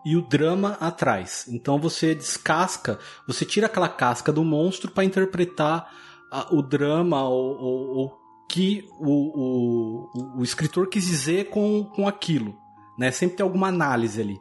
e 0.06 0.15
o 0.15 0.22
drama 0.22 0.78
atrás. 0.80 1.48
Então 1.50 1.80
você 1.80 2.13
descasca, 2.13 3.00
você 3.28 3.44
tira 3.44 3.65
aquela 3.65 3.89
casca 3.89 4.32
do 4.32 4.44
monstro 4.44 4.91
para 4.91 5.04
interpretar 5.04 5.91
a- 6.32 6.48
o 6.52 6.62
drama 6.62 7.28
ou, 7.28 7.58
ou, 7.60 7.88
ou 7.98 8.26
que 8.48 8.88
o, 9.00 9.10
o, 9.10 10.39
o, 10.39 10.44
escritor 10.44 10.88
quis 10.88 11.06
dizer 11.06 11.50
com, 11.50 11.84
com 11.96 12.08
aquilo. 12.08 12.56
Né? 12.98 13.10
Sempre 13.10 13.38
tem 13.38 13.44
alguma 13.44 13.68
análise 13.68 14.22
ali. 14.22 14.39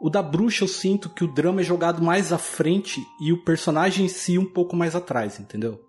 O 0.00 0.10
da 0.10 0.22
bruxa 0.22 0.64
eu 0.64 0.68
sinto 0.68 1.08
que 1.08 1.24
o 1.24 1.32
drama 1.32 1.60
é 1.60 1.64
jogado 1.64 2.02
mais 2.02 2.32
à 2.32 2.38
frente 2.38 3.00
e 3.20 3.32
o 3.32 3.42
personagem 3.44 4.06
em 4.06 4.08
si 4.08 4.36
um 4.36 4.44
pouco 4.44 4.76
mais 4.76 4.94
atrás, 4.94 5.38
entendeu? 5.38 5.80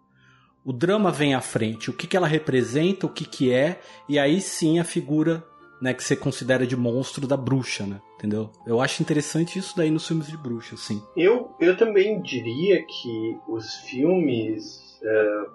O 0.64 0.72
drama 0.72 1.12
vem 1.12 1.34
à 1.34 1.42
frente, 1.42 1.90
o 1.90 1.94
que, 1.94 2.06
que 2.08 2.16
ela 2.16 2.28
representa, 2.28 3.06
o 3.06 3.10
que, 3.10 3.26
que 3.26 3.52
é, 3.52 3.82
e 4.08 4.20
aí 4.20 4.40
sim 4.40 4.80
a 4.80 4.84
figura 4.84 5.46
né, 5.82 5.94
que 5.94 6.04
você 6.04 6.16
considera 6.16 6.66
de 6.66 6.76
monstro 6.76 7.28
da 7.28 7.38
bruxa, 7.38 7.86
né? 7.86 8.02
Entendeu? 8.16 8.50
Eu 8.66 8.82
acho 8.82 9.02
interessante 9.02 9.60
isso 9.60 9.76
daí 9.78 9.92
nos 9.92 10.08
filmes 10.08 10.28
de 10.28 10.38
bruxa, 10.38 10.76
assim. 10.76 11.02
Eu, 11.16 11.52
eu 11.60 11.78
também 11.78 12.22
diria 12.22 12.84
que 12.84 13.38
os 13.48 13.76
filmes. 13.90 15.00
é, 15.04 15.46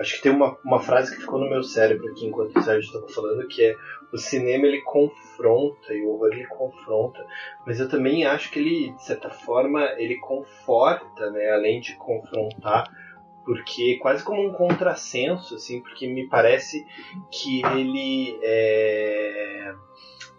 acho 0.00 0.16
que 0.16 0.22
tem 0.22 0.32
uma, 0.32 0.56
uma 0.64 0.80
frase 0.80 1.14
que 1.14 1.20
ficou 1.20 1.38
no 1.38 1.50
meu 1.50 1.62
cérebro 1.62 2.08
aqui 2.08 2.26
enquanto 2.26 2.56
o 2.56 2.62
Sérgio 2.62 2.86
estava 2.86 3.08
falando, 3.08 3.46
que 3.46 3.62
é 3.62 3.76
o 4.12 4.18
cinema 4.18 4.66
ele 4.66 4.80
confronta 4.82 5.92
e 5.92 6.02
o 6.02 6.10
horror 6.10 6.32
ele 6.32 6.46
confronta, 6.46 7.24
mas 7.66 7.80
eu 7.80 7.88
também 7.88 8.24
acho 8.24 8.50
que 8.50 8.58
ele, 8.58 8.92
de 8.92 9.04
certa 9.04 9.28
forma, 9.30 9.82
ele 9.98 10.16
conforta, 10.16 11.30
né, 11.30 11.50
além 11.50 11.80
de 11.80 11.94
confrontar, 11.96 12.84
porque 13.46 13.96
quase 13.98 14.24
como 14.24 14.44
um 14.44 14.52
contrassenso, 14.52 15.54
assim, 15.54 15.80
porque 15.80 16.08
me 16.08 16.26
parece 16.26 16.84
que 17.30 17.64
ele 17.64 18.36
é, 18.42 19.72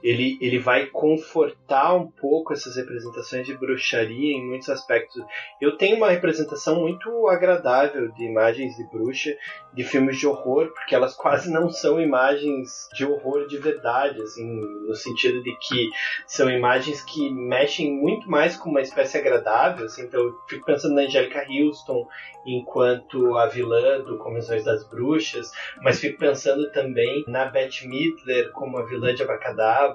ele, 0.04 0.38
ele 0.42 0.60
vai 0.60 0.86
confortar 0.88 1.96
um 1.96 2.08
pouco 2.08 2.54
essas 2.54 2.76
representações 2.76 3.46
de 3.46 3.56
bruxaria 3.56 4.36
em 4.36 4.46
muitos 4.46 4.70
aspectos. 4.70 5.24
Eu 5.60 5.78
tenho 5.78 5.98
uma 5.98 6.10
representação 6.10 6.82
muito 6.82 7.28
agradável 7.28 8.12
de 8.12 8.24
imagens 8.24 8.76
de 8.76 8.84
bruxa 8.86 9.36
de 9.74 9.84
filmes 9.84 10.18
de 10.18 10.26
horror, 10.26 10.72
porque 10.74 10.96
elas 10.96 11.16
quase 11.16 11.52
não 11.52 11.70
são 11.70 12.02
imagens 12.02 12.90
de 12.94 13.06
horror 13.06 13.48
de 13.48 13.58
verdade, 13.58 14.22
assim, 14.22 14.44
no 14.46 14.96
sentido 14.96 15.42
de 15.44 15.56
que 15.58 15.90
são 16.26 16.50
imagens 16.50 17.02
que 17.04 17.30
mexem 17.30 17.94
muito 17.94 18.30
mais 18.30 18.56
com 18.56 18.70
uma 18.70 18.82
espécie 18.82 19.18
agradável, 19.18 19.86
assim, 19.86 20.04
então 20.04 20.20
eu 20.20 20.34
fico 20.48 20.66
pensando 20.66 20.96
na 20.96 21.04
Angélica 21.04 21.46
Houston 21.48 22.08
enquanto 22.46 23.38
a 23.38 23.46
vilã 23.48 24.00
do 24.02 24.18
Convenções 24.18 24.64
das 24.64 24.88
Bruxas, 24.88 25.52
mas 25.82 26.00
fico 26.00 26.18
pensando 26.18 26.72
também 26.72 27.24
na 27.28 27.46
Bette 27.46 27.88
Midler 27.88 28.52
como 28.52 28.78
a 28.78 28.86
vilã 28.86 29.14
de 29.14 29.22
Abacadabra, 29.22 29.87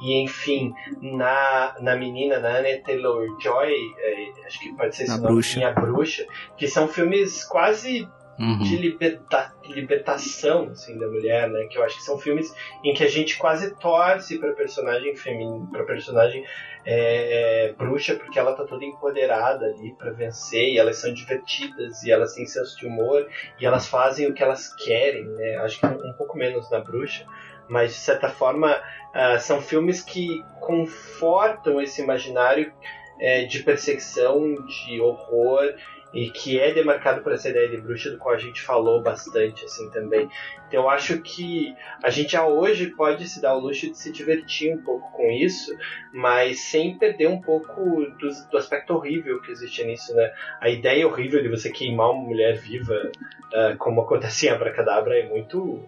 e 0.00 0.22
enfim, 0.22 0.72
na, 1.00 1.74
na 1.80 1.96
menina, 1.96 2.38
na 2.38 2.58
Anna 2.58 2.68
Taylor-Joy, 2.84 3.74
é, 3.98 4.46
acho 4.46 4.60
que 4.60 4.72
pode 4.74 4.96
ser 4.96 5.04
esse 5.04 5.12
nome, 5.20 5.34
Bruxa. 5.34 5.58
Minha 5.58 5.72
Bruxa, 5.72 6.26
que 6.56 6.68
são 6.68 6.88
filmes 6.88 7.44
quase 7.44 8.08
Uhum. 8.36 8.58
de 8.58 8.76
liberta, 8.78 9.54
libertação 9.64 10.64
assim, 10.72 10.98
da 10.98 11.06
mulher, 11.06 11.48
né? 11.48 11.66
Que 11.70 11.78
eu 11.78 11.84
acho 11.84 11.96
que 11.98 12.02
são 12.02 12.18
filmes 12.18 12.52
em 12.82 12.92
que 12.92 13.04
a 13.04 13.08
gente 13.08 13.38
quase 13.38 13.76
torce 13.76 14.40
para 14.40 14.52
personagem 14.54 15.14
feminina, 15.14 15.68
para 15.70 15.84
personagem 15.84 16.44
é, 16.84 17.72
bruxa, 17.78 18.16
porque 18.16 18.36
ela 18.36 18.52
tá 18.54 18.64
toda 18.64 18.84
empoderada 18.84 19.66
ali 19.66 19.94
para 19.96 20.10
vencer 20.10 20.68
e 20.70 20.78
elas 20.78 20.96
são 20.96 21.12
divertidas 21.14 22.02
e 22.02 22.10
elas 22.10 22.34
têm 22.34 22.44
senso 22.44 22.76
de 22.76 22.86
humor 22.86 23.24
e 23.60 23.64
elas 23.64 23.86
fazem 23.86 24.26
o 24.26 24.34
que 24.34 24.42
elas 24.42 24.74
querem, 24.74 25.24
né? 25.26 25.56
Acho 25.58 25.78
que 25.78 25.86
um 25.86 26.12
pouco 26.14 26.36
menos 26.36 26.68
na 26.70 26.80
bruxa, 26.80 27.24
mas 27.68 27.92
de 27.92 27.98
certa 27.98 28.28
forma 28.28 28.76
uh, 28.76 29.38
são 29.40 29.60
filmes 29.60 30.02
que 30.02 30.44
confortam 30.60 31.80
esse 31.80 32.02
imaginário 32.02 32.72
é, 33.20 33.44
de 33.44 33.62
perseguição, 33.62 34.54
de 34.66 35.00
horror 35.00 35.74
e 36.14 36.30
que 36.30 36.60
é 36.60 36.72
demarcado 36.72 37.22
por 37.22 37.32
essa 37.32 37.48
ideia 37.48 37.68
de 37.68 37.76
bruxa 37.76 38.10
do 38.10 38.18
qual 38.18 38.34
a 38.34 38.38
gente 38.38 38.62
falou 38.62 39.02
bastante 39.02 39.64
assim 39.64 39.90
também. 39.90 40.28
Então 40.68 40.84
eu 40.84 40.88
acho 40.88 41.20
que 41.20 41.74
a 42.02 42.08
gente 42.08 42.32
já 42.32 42.46
hoje 42.46 42.86
pode 42.90 43.28
se 43.28 43.42
dar 43.42 43.56
o 43.56 43.60
luxo 43.60 43.90
de 43.90 43.98
se 43.98 44.12
divertir 44.12 44.72
um 44.72 44.80
pouco 44.80 45.10
com 45.12 45.28
isso, 45.30 45.76
mas 46.12 46.60
sem 46.60 46.96
perder 46.96 47.28
um 47.28 47.40
pouco 47.40 47.80
do, 47.80 48.28
do 48.50 48.56
aspecto 48.56 48.94
horrível 48.94 49.40
que 49.42 49.50
existe 49.50 49.82
nisso, 49.84 50.14
né? 50.14 50.32
A 50.60 50.68
ideia 50.68 51.06
horrível 51.06 51.42
de 51.42 51.48
você 51.48 51.68
queimar 51.70 52.10
uma 52.12 52.22
mulher 52.22 52.56
viva, 52.56 52.94
uh, 52.94 53.76
como 53.78 54.02
acontece 54.02 54.46
em 54.46 54.50
Abracadabra, 54.50 55.18
é 55.18 55.28
muito 55.28 55.84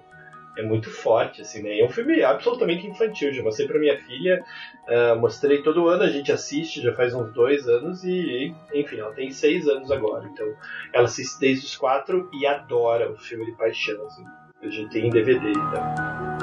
é 0.56 0.62
muito 0.62 0.90
forte, 0.90 1.42
assim, 1.42 1.62
né? 1.62 1.78
É 1.78 1.84
um 1.84 1.88
filme 1.88 2.22
absolutamente 2.22 2.86
infantil. 2.86 3.32
Já 3.32 3.42
mostrei 3.42 3.68
pra 3.68 3.78
minha 3.78 3.98
filha, 3.98 4.42
uh, 4.88 5.18
mostrei 5.18 5.62
todo 5.62 5.88
ano, 5.88 6.02
a 6.02 6.08
gente 6.08 6.32
assiste, 6.32 6.82
já 6.82 6.94
faz 6.94 7.14
uns 7.14 7.32
dois 7.32 7.68
anos 7.68 8.02
e, 8.04 8.54
enfim, 8.74 8.98
ela 8.98 9.12
tem 9.12 9.30
seis 9.30 9.68
anos 9.68 9.90
agora. 9.90 10.26
Então, 10.26 10.46
ela 10.92 11.04
assiste 11.04 11.38
desde 11.38 11.66
os 11.66 11.76
quatro 11.76 12.30
e 12.32 12.46
adora 12.46 13.10
o 13.10 13.16
filme 13.16 13.44
de 13.44 13.52
paixão, 13.52 14.04
assim. 14.06 14.24
A 14.62 14.68
gente 14.68 14.90
tem 14.90 15.06
em 15.06 15.10
DVD, 15.10 15.50
então. 15.50 16.35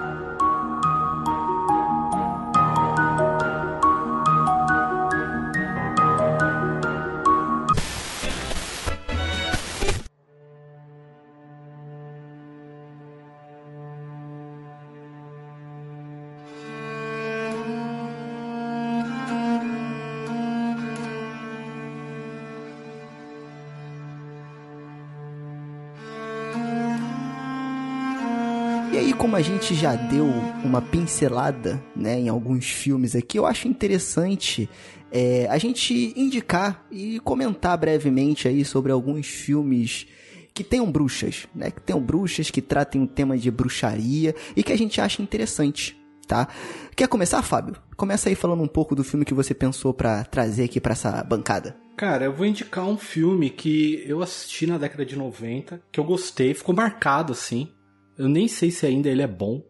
Como 29.23 29.37
a 29.37 29.41
gente 29.41 29.73
já 29.73 29.95
deu 29.95 30.25
uma 30.65 30.81
pincelada 30.81 31.81
né, 31.95 32.19
em 32.19 32.27
alguns 32.27 32.65
filmes 32.65 33.15
aqui, 33.15 33.39
eu 33.39 33.45
acho 33.45 33.69
interessante 33.69 34.69
é, 35.09 35.47
a 35.49 35.57
gente 35.57 36.13
indicar 36.19 36.85
e 36.91 37.21
comentar 37.21 37.77
brevemente 37.77 38.49
aí 38.49 38.65
sobre 38.65 38.91
alguns 38.91 39.25
filmes 39.25 40.07
que 40.53 40.61
tenham 40.61 40.91
bruxas, 40.91 41.47
né? 41.55 41.71
Que 41.71 41.79
tenham 41.79 42.01
bruxas, 42.01 42.51
que 42.51 42.61
tratem 42.61 43.01
o 43.01 43.07
tema 43.07 43.37
de 43.37 43.49
bruxaria 43.49 44.35
e 44.57 44.61
que 44.61 44.73
a 44.73 44.77
gente 44.77 44.99
acha 44.99 45.21
interessante, 45.21 45.97
tá? 46.27 46.49
Quer 46.93 47.07
começar, 47.07 47.41
Fábio? 47.43 47.77
Começa 47.95 48.27
aí 48.27 48.35
falando 48.35 48.61
um 48.61 48.67
pouco 48.67 48.93
do 48.93 49.05
filme 49.05 49.23
que 49.23 49.33
você 49.33 49.53
pensou 49.53 49.93
para 49.93 50.25
trazer 50.25 50.65
aqui 50.65 50.81
para 50.81 50.91
essa 50.91 51.23
bancada. 51.23 51.77
Cara, 51.95 52.25
eu 52.25 52.33
vou 52.33 52.45
indicar 52.45 52.83
um 52.85 52.97
filme 52.97 53.49
que 53.49 54.03
eu 54.05 54.21
assisti 54.21 54.67
na 54.67 54.77
década 54.77 55.05
de 55.05 55.15
90, 55.15 55.81
que 55.89 55.99
eu 56.01 56.03
gostei, 56.03 56.53
ficou 56.53 56.75
marcado 56.75 57.31
assim. 57.31 57.69
Eu 58.17 58.27
nem 58.27 58.47
sei 58.47 58.71
se 58.71 58.85
ainda 58.85 59.09
ele 59.09 59.21
é 59.21 59.27
bom, 59.27 59.63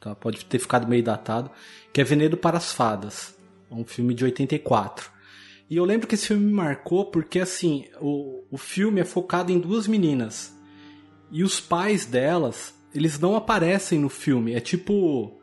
tá? 0.00 0.14
Pode 0.14 0.44
ter 0.44 0.58
ficado 0.58 0.86
meio 0.86 1.02
datado, 1.02 1.50
que 1.92 2.00
é 2.00 2.04
Venedo 2.04 2.36
para 2.36 2.58
as 2.58 2.72
Fadas. 2.72 3.36
É 3.70 3.74
um 3.74 3.84
filme 3.84 4.14
de 4.14 4.24
84. 4.24 5.10
E 5.70 5.76
eu 5.76 5.84
lembro 5.84 6.06
que 6.06 6.14
esse 6.14 6.28
filme 6.28 6.46
me 6.46 6.52
marcou 6.52 7.06
porque, 7.06 7.40
assim, 7.40 7.84
o, 8.00 8.44
o 8.50 8.56
filme 8.56 9.00
é 9.00 9.04
focado 9.04 9.52
em 9.52 9.58
duas 9.58 9.86
meninas. 9.86 10.56
E 11.30 11.42
os 11.42 11.60
pais 11.60 12.06
delas, 12.06 12.74
eles 12.94 13.18
não 13.18 13.36
aparecem 13.36 13.98
no 13.98 14.08
filme. 14.08 14.54
É 14.54 14.60
tipo 14.60 15.38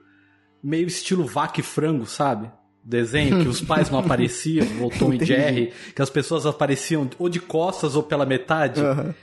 meio 0.63 0.87
estilo 0.87 1.25
vaca 1.25 1.59
e 1.59 1.63
frango, 1.63 2.07
sabe? 2.07 2.51
Desenho 2.83 3.41
que 3.41 3.47
os 3.47 3.61
pais 3.61 3.89
não 3.89 3.99
apareciam, 3.99 4.67
ou 4.81 4.89
Tom 4.89 5.13
e 5.13 5.21
Jerry, 5.25 5.71
que 5.95 6.01
as 6.01 6.09
pessoas 6.09 6.45
apareciam 6.45 7.07
ou 7.19 7.29
de 7.29 7.39
costas 7.39 7.95
ou 7.95 8.01
pela 8.01 8.25
metade. 8.25 8.81
Uhum. 8.81 9.13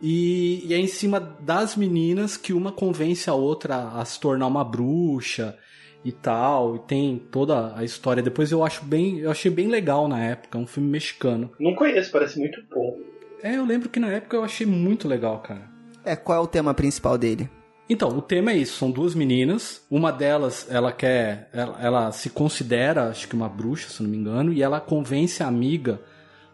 E, 0.00 0.66
e 0.66 0.74
é 0.74 0.78
em 0.78 0.86
cima 0.86 1.20
das 1.20 1.76
meninas 1.76 2.36
que 2.36 2.52
uma 2.52 2.72
convence 2.72 3.28
a 3.28 3.34
outra 3.34 3.90
a 3.90 4.04
se 4.04 4.18
tornar 4.18 4.46
uma 4.46 4.64
bruxa 4.64 5.56
e 6.04 6.10
tal. 6.10 6.76
E 6.76 6.78
tem 6.80 7.18
toda 7.30 7.76
a 7.76 7.84
história. 7.84 8.22
Depois 8.22 8.50
eu 8.50 8.64
acho 8.64 8.84
bem. 8.84 9.18
Eu 9.18 9.30
achei 9.30 9.50
bem 9.50 9.68
legal 9.68 10.08
na 10.08 10.18
época. 10.22 10.58
É 10.58 10.60
um 10.60 10.66
filme 10.66 10.88
mexicano. 10.88 11.50
Não 11.58 11.74
conheço, 11.74 12.10
parece 12.10 12.38
muito 12.38 12.62
bom. 12.70 12.98
É, 13.42 13.56
eu 13.56 13.64
lembro 13.64 13.88
que 13.88 14.00
na 14.00 14.08
época 14.08 14.36
eu 14.36 14.44
achei 14.44 14.66
muito 14.66 15.08
legal, 15.08 15.40
cara. 15.40 15.68
É, 16.04 16.16
qual 16.16 16.38
é 16.38 16.40
o 16.40 16.46
tema 16.46 16.74
principal 16.74 17.16
dele? 17.16 17.48
Então, 17.88 18.08
o 18.10 18.22
tema 18.22 18.52
é 18.52 18.56
isso, 18.56 18.76
são 18.76 18.88
duas 18.88 19.16
meninas, 19.16 19.84
uma 19.90 20.12
delas, 20.12 20.64
ela 20.70 20.92
quer, 20.92 21.50
ela, 21.52 21.76
ela, 21.82 22.12
se 22.12 22.30
considera, 22.30 23.08
acho 23.08 23.26
que 23.26 23.34
uma 23.34 23.48
bruxa, 23.48 23.88
se 23.88 24.00
não 24.00 24.08
me 24.08 24.16
engano, 24.16 24.52
e 24.52 24.62
ela 24.62 24.80
convence 24.80 25.42
a 25.42 25.48
amiga 25.48 26.00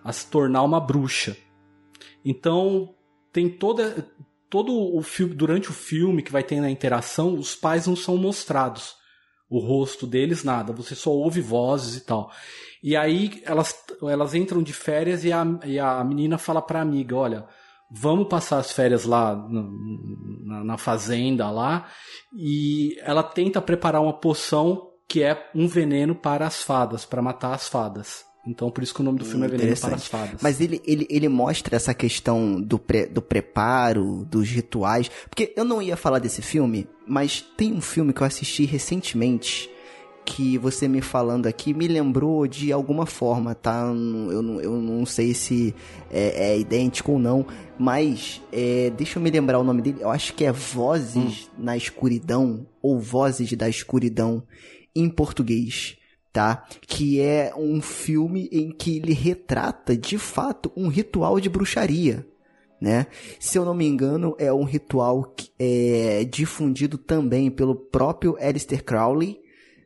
a 0.03 0.11
se 0.15 0.31
tornar 0.31 0.63
uma 0.63 0.81
bruxa. 0.81 1.37
Então, 2.25 2.95
tem 3.37 3.51
toda 3.51 4.09
todo 4.49 4.73
o 4.97 5.03
filme 5.03 5.35
durante 5.35 5.69
o 5.69 5.75
filme 5.75 6.23
que 6.23 6.33
vai 6.33 6.43
ter 6.43 6.59
na 6.59 6.71
interação, 6.71 7.35
os 7.35 7.55
pais 7.55 7.87
não 7.87 7.95
são 7.95 8.17
mostrados. 8.17 8.97
O 9.51 9.59
rosto 9.59 10.07
deles 10.07 10.43
nada, 10.43 10.73
você 10.73 10.95
só 10.95 11.11
ouve 11.11 11.43
vozes 11.43 11.99
e 11.99 12.07
tal. 12.07 12.33
E 12.83 12.97
aí 12.97 13.43
elas, 13.45 13.75
elas 14.03 14.35
entram 14.35 14.63
de 14.63 14.73
férias 14.73 15.23
e 15.23 15.33
a, 15.33 15.45
e 15.67 15.79
a 15.79 16.03
menina 16.03 16.39
fala 16.39 16.63
pra 16.63 16.81
amiga, 16.81 17.15
olha, 17.15 17.47
vamos 17.91 18.27
passar 18.27 18.57
as 18.57 18.73
férias 18.73 19.05
lá 19.05 19.37
na, 19.37 20.65
na, 20.65 20.79
fazenda 20.79 21.51
lá 21.51 21.89
e 22.35 22.99
ela 23.01 23.23
tenta 23.23 23.61
preparar 23.61 24.01
uma 24.01 24.19
poção 24.19 24.93
que 25.07 25.23
é 25.23 25.51
um 25.55 25.69
veneno 25.69 26.15
para 26.15 26.47
as 26.47 26.63
fadas, 26.63 27.05
para 27.05 27.21
matar 27.21 27.55
as 27.55 27.69
fadas. 27.69 28.25
Então, 28.47 28.71
por 28.71 28.83
isso 28.83 28.95
que 28.95 29.01
o 29.01 29.05
nome 29.05 29.19
do 29.19 29.25
filme 29.25 29.47
é 29.47 29.49
Veneno 29.49 29.77
para 29.77 29.97
as 29.97 30.07
Fadas. 30.07 30.41
Mas 30.41 30.61
ele, 30.61 30.81
ele, 30.87 31.07
ele 31.11 31.29
mostra 31.29 31.75
essa 31.75 31.93
questão 31.93 32.61
do, 32.61 32.79
pre, 32.79 33.07
do 33.07 33.21
preparo, 33.21 34.25
dos 34.31 34.49
rituais. 34.49 35.11
Porque 35.29 35.53
eu 35.57 35.65
não 35.65 35.83
ia 35.83 35.97
falar 35.97 36.21
desse 36.21 36.41
filme, 36.41 36.87
mas 37.07 37.45
tem 37.57 37.73
um 37.73 37.81
filme 37.81 38.13
que 38.13 38.21
eu 38.21 38.27
assisti 38.27 38.65
recentemente 38.65 39.69
que 40.25 40.59
você 40.59 40.89
me 40.89 41.01
falando 41.01 41.47
aqui 41.47 41.73
me 41.73 41.87
lembrou 41.87 42.49
de 42.49 42.73
alguma 42.73 43.07
forma, 43.07 43.55
tá? 43.55 43.85
Eu 43.87 44.43
não, 44.43 44.61
eu 44.61 44.73
não 44.73 45.07
sei 45.07 45.33
se 45.33 45.73
é, 46.11 46.51
é 46.51 46.59
idêntico 46.59 47.13
ou 47.13 47.19
não, 47.19 47.47
mas 47.79 48.43
é, 48.53 48.91
deixa 48.91 49.19
eu 49.19 49.23
me 49.23 49.31
lembrar 49.31 49.61
o 49.61 49.65
nome 49.65 49.81
dele. 49.81 49.99
Eu 50.01 50.11
acho 50.11 50.35
que 50.35 50.45
é 50.45 50.51
Vozes 50.51 51.49
hum. 51.49 51.63
na 51.63 51.77
Escuridão 51.77 52.67
ou 52.83 52.99
Vozes 52.99 53.53
da 53.53 53.69
Escuridão 53.69 54.43
em 54.97 55.09
português 55.09 55.97
tá? 56.37 56.67
Que 56.87 57.19
é 57.19 57.51
um 57.57 57.81
filme 57.81 58.47
em 58.53 58.71
que 58.71 58.99
ele 58.99 59.15
retrata 59.15 59.97
de 59.97 60.19
fato 60.19 60.71
um 60.77 60.89
ritual 60.89 61.41
de 61.41 61.49
bruxaria. 61.49 62.27
Né? 62.79 63.07
Se 63.41 63.57
eu 63.57 63.65
não 63.65 63.73
me 63.73 63.87
engano, 63.87 64.37
é 64.39 64.53
um 64.53 64.65
ritual 64.65 65.33
que 65.35 65.51
é 65.59 66.25
difundido 66.25 66.99
também 66.99 67.51
pelo 67.51 67.75
próprio 67.75 68.37
Alistair 68.39 68.85
Crowley, 68.85 69.41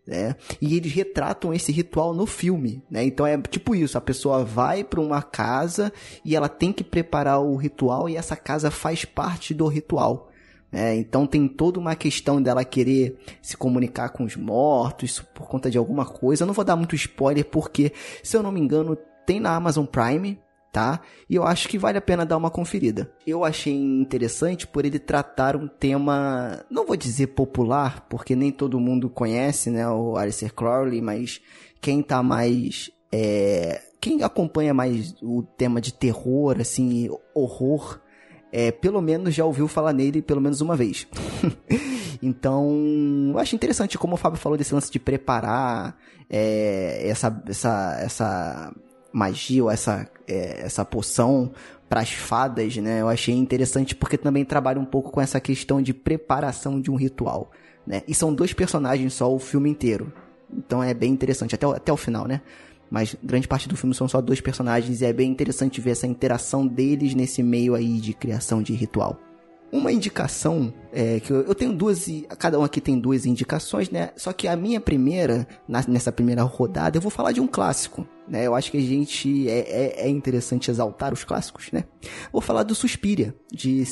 né? 0.05 0.35
E 0.61 0.77
eles 0.77 0.93
retratam 0.93 1.55
esse 1.55 1.71
ritual 1.71 2.13
no 2.13 2.27
filme, 2.27 2.83
né? 2.91 3.05
Então 3.05 3.25
é 3.25 3.41
tipo 3.43 3.77
isso, 3.77 3.97
a 3.97 4.01
pessoa 4.01 4.45
vai 4.45 4.83
para 4.83 5.01
uma 5.01 5.23
casa 5.23 5.93
e 6.25 6.35
ela 6.35 6.49
tem 6.49 6.73
que 6.73 6.83
preparar 6.83 7.41
o 7.41 7.55
ritual 7.55 8.09
e 8.09 8.17
essa 8.17 8.35
casa 8.35 8.73
faz 8.73 9.05
parte 9.05 9.55
do 9.55 9.69
ritual. 9.69 10.30
É, 10.73 10.95
então 10.95 11.27
tem 11.27 11.49
toda 11.49 11.81
uma 11.81 11.97
questão 11.97 12.41
dela 12.41 12.65
querer 12.65 13.19
se 13.43 13.57
comunicar 13.57 14.11
com 14.11 14.25
os 14.25 14.37
mortos 14.37 15.21
por 15.35 15.49
conta 15.49 15.71
de 15.71 15.77
alguma 15.77 16.07
coisa. 16.07 16.43
Eu 16.43 16.47
não 16.47 16.55
vou 16.55 16.65
dar 16.65 16.77
muito 16.77 16.95
spoiler 16.95 17.45
porque, 17.45 17.93
se 18.23 18.37
eu 18.37 18.43
não 18.43 18.53
me 18.53 18.61
engano, 18.61 18.97
tem 19.27 19.41
na 19.41 19.55
Amazon 19.55 19.85
Prime, 19.85 20.39
tá? 20.73 21.01
E 21.29 21.35
eu 21.35 21.45
acho 21.45 21.69
que 21.69 21.79
vale 21.79 21.99
a 21.99 22.03
pena 22.03 22.25
dar 22.25 22.37
uma 22.37 22.51
conferida. 22.51 23.13
Eu 23.27 23.45
achei 23.45 23.75
interessante 23.75 24.67
por 24.67 24.85
ele 24.85 24.99
tratar 24.99 25.57
um 25.57 25.67
tema, 25.67 26.65
não 26.71 26.87
vou 26.87 26.97
dizer 26.97 27.29
popular, 27.29 28.07
porque 28.09 28.37
nem 28.37 28.53
todo 28.53 28.79
mundo 28.79 29.11
conhece, 29.11 29.71
né, 29.71 29.89
o 29.89 30.17
Alistair 30.17 30.55
Crowley, 30.55 31.03
mas 31.03 31.41
quem 31.81 32.03
tá 32.03 32.23
mais 32.23 32.91
é, 33.13 33.83
quem 34.01 34.23
acompanha 34.23 34.73
mais 34.73 35.15
o 35.21 35.43
tema 35.43 35.81
de 35.81 35.93
terror, 35.93 36.57
assim, 36.61 37.11
horror, 37.35 38.01
é, 38.53 38.71
pelo 38.71 39.01
menos 39.01 39.35
já 39.35 39.45
ouviu 39.45 39.69
falar 39.69 39.93
nele 39.93 40.23
pelo 40.23 40.41
menos 40.41 40.61
uma 40.61 40.77
vez. 40.77 41.07
então, 42.23 43.31
eu 43.33 43.39
acho 43.39 43.55
interessante 43.55 43.99
como 43.99 44.15
o 44.15 44.17
Fábio 44.17 44.39
falou 44.39 44.59
desse 44.59 44.75
lance 44.75 44.91
de 44.91 44.99
preparar 44.99 45.97
é, 46.29 47.09
essa, 47.09 47.43
essa, 47.47 47.99
essa 48.01 48.75
magia 49.13 49.65
ou 49.65 49.71
essa, 49.71 50.09
é, 50.27 50.63
essa 50.63 50.85
poção 50.85 51.53
para 51.89 52.01
as 52.01 52.13
fadas, 52.13 52.77
né? 52.77 53.01
Eu 53.01 53.09
achei 53.09 53.35
interessante 53.35 53.97
porque 53.97 54.17
também 54.17 54.45
trabalha 54.45 54.79
um 54.79 54.85
pouco 54.85 55.11
com 55.11 55.21
essa 55.21 55.41
questão 55.41 55.83
de 55.83 55.93
preparação 55.93 56.81
de 56.81 56.89
um 56.89 56.95
ritual, 56.95 57.51
né? 57.85 58.03
E 58.07 58.15
são 58.15 58.33
dois 58.33 58.53
personagens 58.53 59.13
só 59.13 59.33
o 59.33 59.41
filme 59.41 59.69
inteiro. 59.69 60.13
Então 60.53 60.83
é 60.83 60.95
bem 60.95 61.13
interessante, 61.13 61.55
até 61.55 61.67
o, 61.67 61.73
até 61.73 61.93
o 61.93 61.97
final, 61.97 62.27
né? 62.27 62.43
Mas 62.91 63.15
grande 63.23 63.47
parte 63.47 63.69
do 63.69 63.77
filme 63.77 63.95
são 63.95 64.09
só 64.09 64.21
dois 64.21 64.41
personagens 64.41 65.01
e 65.01 65.05
é 65.05 65.13
bem 65.13 65.31
interessante 65.31 65.81
ver 65.81 65.91
essa 65.91 66.07
interação 66.07 66.67
deles 66.67 67.15
nesse 67.15 67.43
meio 67.43 67.75
aí 67.75 68.01
de 68.01 68.13
criação 68.13 68.63
de 68.63 68.73
ritual. 68.73 69.30
Uma 69.73 69.93
indicação 69.93 70.73
é 70.93 71.21
que 71.21 71.31
eu, 71.31 71.43
eu 71.43 71.55
tenho 71.55 71.73
duas, 71.73 72.07
cada 72.39 72.59
um 72.59 72.65
aqui 72.65 72.81
tem 72.81 72.99
duas 72.99 73.25
indicações, 73.25 73.89
né? 73.89 74.11
Só 74.17 74.33
que 74.33 74.49
a 74.49 74.57
minha 74.57 74.81
primeira, 74.81 75.47
na, 75.69 75.85
nessa 75.87 76.11
primeira 76.11 76.43
rodada, 76.43 76.97
eu 76.97 77.01
vou 77.01 77.11
falar 77.11 77.31
de 77.31 77.41
um 77.41 77.47
clássico, 77.47 78.05
né? 78.29 78.47
Eu 78.47 78.55
acho 78.57 78.73
que 78.73 78.79
a 78.79 78.81
gente 78.81 79.49
é, 79.49 79.59
é, 79.61 80.07
é 80.07 80.09
interessante 80.09 80.71
exaltar 80.71 81.13
os 81.13 81.23
clássicos, 81.23 81.71
né? 81.71 81.85
Vou 82.33 82.43
falar 82.43 82.65
do 82.65 82.75
Suspiria, 82.75 83.33
de, 83.53 83.85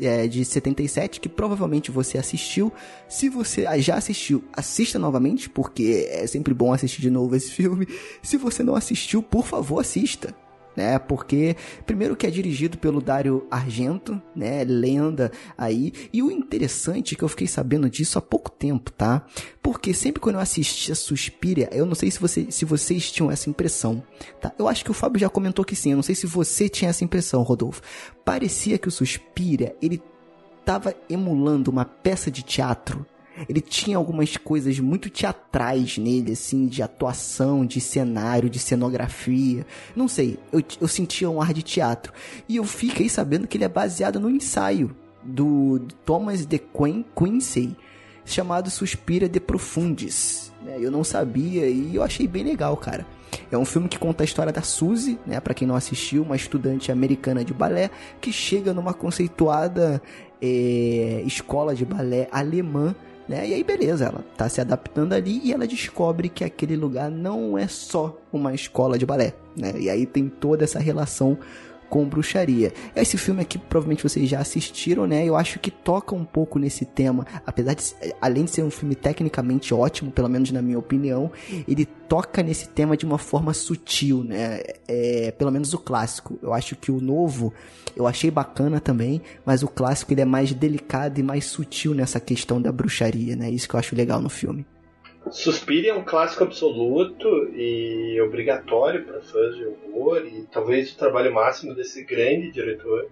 é, 0.00 0.28
de 0.28 0.44
77, 0.44 1.18
que 1.18 1.28
provavelmente 1.28 1.90
você 1.90 2.16
assistiu. 2.16 2.72
Se 3.08 3.28
você 3.28 3.66
já 3.80 3.96
assistiu, 3.96 4.44
assista 4.52 5.00
novamente, 5.00 5.50
porque 5.50 6.08
é 6.12 6.26
sempre 6.28 6.54
bom 6.54 6.72
assistir 6.72 7.02
de 7.02 7.10
novo 7.10 7.34
esse 7.34 7.50
filme. 7.50 7.88
Se 8.22 8.36
você 8.36 8.62
não 8.62 8.76
assistiu, 8.76 9.20
por 9.20 9.44
favor, 9.44 9.80
assista 9.80 10.32
né? 10.78 10.96
Porque 10.96 11.56
primeiro 11.84 12.14
que 12.14 12.24
é 12.24 12.30
dirigido 12.30 12.78
pelo 12.78 13.00
Dario 13.00 13.44
Argento, 13.50 14.22
né? 14.34 14.62
Lenda 14.62 15.32
aí. 15.56 15.92
E 16.12 16.22
o 16.22 16.30
interessante 16.30 17.14
é 17.14 17.18
que 17.18 17.24
eu 17.24 17.28
fiquei 17.28 17.48
sabendo 17.48 17.90
disso 17.90 18.16
há 18.16 18.22
pouco 18.22 18.48
tempo, 18.48 18.92
tá? 18.92 19.26
Porque 19.60 19.92
sempre 19.92 20.20
quando 20.20 20.36
eu 20.36 20.40
assistia 20.40 20.94
Suspiria, 20.94 21.68
eu 21.72 21.84
não 21.84 21.96
sei 21.96 22.12
se, 22.12 22.20
você, 22.20 22.46
se 22.50 22.64
vocês 22.64 23.10
tinham 23.10 23.28
essa 23.28 23.50
impressão, 23.50 24.00
tá? 24.40 24.52
Eu 24.56 24.68
acho 24.68 24.84
que 24.84 24.90
o 24.92 24.94
Fábio 24.94 25.18
já 25.18 25.28
comentou 25.28 25.64
que 25.64 25.74
sim, 25.74 25.90
eu 25.90 25.96
não 25.96 26.02
sei 26.02 26.14
se 26.14 26.28
você 26.28 26.68
tinha 26.68 26.90
essa 26.90 27.02
impressão, 27.02 27.42
Rodolfo. 27.42 27.82
Parecia 28.24 28.78
que 28.78 28.86
o 28.86 28.92
Suspiria, 28.92 29.74
ele 29.82 30.00
tava 30.64 30.94
emulando 31.10 31.72
uma 31.72 31.84
peça 31.84 32.30
de 32.30 32.44
teatro 32.44 33.04
ele 33.48 33.60
tinha 33.60 33.96
algumas 33.96 34.36
coisas 34.36 34.78
muito 34.78 35.10
teatrais 35.10 35.98
nele, 35.98 36.32
assim, 36.32 36.66
de 36.66 36.82
atuação, 36.82 37.66
de 37.66 37.80
cenário, 37.80 38.48
de 38.48 38.58
cenografia. 38.58 39.66
Não 39.94 40.08
sei, 40.08 40.38
eu, 40.52 40.62
eu 40.80 40.88
sentia 40.88 41.28
um 41.28 41.42
ar 41.42 41.52
de 41.52 41.62
teatro. 41.62 42.12
E 42.48 42.56
eu 42.56 42.64
fiquei 42.64 43.08
sabendo 43.08 43.46
que 43.46 43.56
ele 43.56 43.64
é 43.64 43.68
baseado 43.68 44.18
no 44.18 44.30
ensaio 44.30 44.94
do 45.22 45.86
Thomas 46.04 46.46
de 46.46 46.58
Quincy, 46.58 47.76
chamado 48.24 48.70
Suspira 48.70 49.28
de 49.28 49.40
Profundis. 49.40 50.52
Né? 50.62 50.78
Eu 50.80 50.90
não 50.90 51.04
sabia 51.04 51.68
e 51.68 51.94
eu 51.94 52.02
achei 52.02 52.26
bem 52.26 52.44
legal, 52.44 52.76
cara. 52.76 53.06
É 53.50 53.58
um 53.58 53.64
filme 53.64 53.88
que 53.88 53.98
conta 53.98 54.22
a 54.22 54.26
história 54.26 54.52
da 54.52 54.62
Suzy, 54.62 55.18
né, 55.26 55.40
para 55.40 55.54
quem 55.54 55.66
não 55.66 55.74
assistiu, 55.74 56.22
uma 56.22 56.36
estudante 56.36 56.90
americana 56.90 57.44
de 57.44 57.52
balé 57.52 57.90
que 58.20 58.32
chega 58.32 58.72
numa 58.72 58.94
conceituada 58.94 60.02
é, 60.40 61.22
escola 61.26 61.74
de 61.74 61.84
balé 61.84 62.28
alemã 62.30 62.94
né? 63.28 63.46
E 63.46 63.54
aí, 63.54 63.62
beleza, 63.62 64.06
ela 64.06 64.24
tá 64.36 64.48
se 64.48 64.60
adaptando 64.60 65.12
ali 65.12 65.40
e 65.44 65.52
ela 65.52 65.66
descobre 65.66 66.28
que 66.28 66.42
aquele 66.42 66.76
lugar 66.76 67.10
não 67.10 67.58
é 67.58 67.68
só 67.68 68.18
uma 68.32 68.54
escola 68.54 68.96
de 68.96 69.04
balé, 69.04 69.34
né? 69.56 69.74
E 69.78 69.90
aí 69.90 70.06
tem 70.06 70.28
toda 70.28 70.64
essa 70.64 70.78
relação 70.78 71.38
com 71.88 72.06
bruxaria. 72.06 72.72
Esse 72.94 73.16
filme 73.16 73.42
aqui 73.42 73.58
provavelmente 73.58 74.02
vocês 74.02 74.28
já 74.28 74.40
assistiram, 74.40 75.06
né? 75.06 75.24
Eu 75.24 75.36
acho 75.36 75.58
que 75.58 75.70
toca 75.70 76.14
um 76.14 76.24
pouco 76.24 76.58
nesse 76.58 76.84
tema, 76.84 77.26
apesar 77.46 77.74
de 77.74 77.84
além 78.20 78.44
de 78.44 78.50
ser 78.50 78.62
um 78.62 78.70
filme 78.70 78.94
tecnicamente 78.94 79.72
ótimo, 79.72 80.10
pelo 80.10 80.28
menos 80.28 80.50
na 80.50 80.62
minha 80.62 80.78
opinião, 80.78 81.30
ele 81.66 81.84
toca 81.84 82.42
nesse 82.42 82.68
tema 82.68 82.96
de 82.96 83.04
uma 83.04 83.18
forma 83.18 83.52
sutil, 83.52 84.22
né? 84.22 84.60
É, 84.86 85.32
pelo 85.32 85.50
menos 85.50 85.72
o 85.74 85.78
clássico. 85.78 86.38
Eu 86.42 86.52
acho 86.52 86.76
que 86.76 86.90
o 86.90 87.00
novo 87.00 87.52
eu 87.96 88.06
achei 88.06 88.30
bacana 88.30 88.80
também, 88.80 89.20
mas 89.44 89.62
o 89.62 89.68
clássico 89.68 90.12
ele 90.12 90.20
é 90.20 90.24
mais 90.24 90.52
delicado 90.52 91.18
e 91.18 91.22
mais 91.22 91.46
sutil 91.46 91.94
nessa 91.94 92.20
questão 92.20 92.60
da 92.60 92.70
bruxaria, 92.70 93.34
né? 93.34 93.50
Isso 93.50 93.68
que 93.68 93.74
eu 93.74 93.80
acho 93.80 93.96
legal 93.96 94.20
no 94.20 94.28
filme. 94.28 94.64
Suspiria 95.30 95.92
é 95.92 95.94
um 95.94 96.04
clássico 96.04 96.44
absoluto 96.44 97.50
e 97.54 98.20
obrigatório 98.20 99.04
para 99.04 99.20
fãs 99.20 99.56
de 99.56 99.64
horror 99.64 100.26
e 100.26 100.46
talvez 100.50 100.92
o 100.92 100.96
trabalho 100.98 101.32
máximo 101.32 101.74
desse 101.74 102.04
grande 102.04 102.50
diretor 102.50 103.08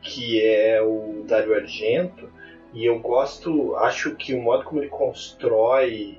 que 0.00 0.44
é 0.44 0.80
o 0.80 1.24
Dario 1.26 1.54
Argento. 1.54 2.30
E 2.72 2.84
eu 2.84 2.98
gosto, 2.98 3.74
acho 3.76 4.14
que 4.14 4.34
o 4.34 4.42
modo 4.42 4.64
como 4.64 4.80
ele 4.80 4.88
constrói 4.88 6.18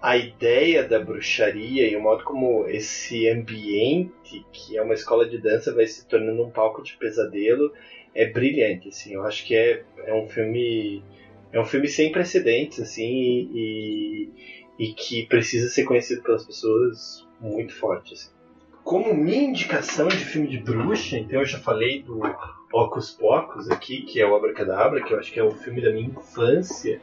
a 0.00 0.16
ideia 0.16 0.82
da 0.82 0.98
bruxaria 0.98 1.88
e 1.88 1.94
o 1.94 2.02
modo 2.02 2.24
como 2.24 2.66
esse 2.68 3.28
ambiente 3.28 4.44
que 4.52 4.76
é 4.76 4.82
uma 4.82 4.94
escola 4.94 5.28
de 5.28 5.38
dança 5.38 5.72
vai 5.74 5.86
se 5.86 6.06
tornando 6.06 6.42
um 6.42 6.50
palco 6.50 6.82
de 6.82 6.96
pesadelo 6.96 7.72
é 8.14 8.26
brilhante 8.26 8.88
assim. 8.88 9.14
Eu 9.14 9.24
acho 9.24 9.44
que 9.46 9.54
é, 9.54 9.82
é 10.04 10.14
um 10.14 10.26
filme 10.28 11.02
é 11.52 11.60
um 11.60 11.64
filme 11.64 11.86
sem 11.86 12.10
precedentes 12.10 12.80
assim 12.80 13.48
e, 13.54 14.30
e 14.78 14.92
que 14.92 15.26
precisa 15.26 15.68
ser 15.68 15.84
conhecido 15.84 16.22
pelas 16.22 16.44
pessoas 16.44 17.26
muito 17.40 17.74
forte. 17.74 18.14
Assim. 18.14 18.30
Como 18.84 19.14
minha 19.14 19.42
indicação 19.42 20.08
de 20.08 20.16
filme 20.16 20.48
de 20.48 20.58
bruxa, 20.58 21.18
então 21.18 21.40
eu 21.40 21.46
já 21.46 21.58
falei 21.58 22.02
do 22.02 22.20
Ocus 22.72 23.10
Pocus 23.10 23.70
aqui, 23.70 24.02
que 24.02 24.20
é 24.20 24.26
o 24.26 24.34
Abracadabra, 24.34 25.02
que 25.02 25.12
eu 25.12 25.18
acho 25.18 25.32
que 25.32 25.38
é 25.38 25.44
o 25.44 25.52
filme 25.52 25.80
da 25.80 25.90
minha 25.90 26.08
infância, 26.08 27.00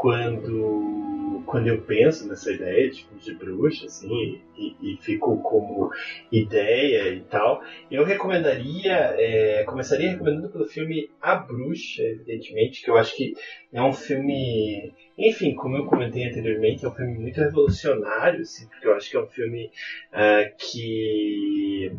quando, 0.00 1.42
quando 1.44 1.66
eu 1.66 1.82
penso 1.82 2.26
nessa 2.26 2.50
ideia 2.50 2.90
tipo, 2.90 3.14
de 3.18 3.34
bruxa, 3.34 3.84
assim, 3.84 4.40
e, 4.56 4.74
e 4.80 4.96
fico 4.96 5.36
como 5.42 5.90
ideia 6.32 7.10
e 7.10 7.20
tal, 7.20 7.62
eu 7.90 8.02
recomendaria, 8.02 9.14
é, 9.18 9.62
começaria 9.64 10.10
recomendando 10.10 10.48
pelo 10.48 10.64
filme 10.64 11.10
A 11.20 11.36
Bruxa, 11.36 12.02
evidentemente, 12.02 12.82
que 12.82 12.90
eu 12.90 12.96
acho 12.96 13.14
que 13.14 13.34
é 13.70 13.82
um 13.82 13.92
filme, 13.92 14.90
enfim, 15.28 15.54
como 15.54 15.76
eu 15.76 15.86
comentei 15.86 16.28
anteriormente, 16.28 16.84
é 16.84 16.88
um 16.88 16.94
filme 16.94 17.18
muito 17.18 17.40
revolucionário, 17.40 18.40
assim, 18.40 18.66
porque 18.68 18.86
eu 18.86 18.94
acho 18.94 19.10
que 19.10 19.16
é 19.16 19.20
um 19.20 19.26
filme 19.26 19.70
uh, 20.12 20.56
que 20.56 21.92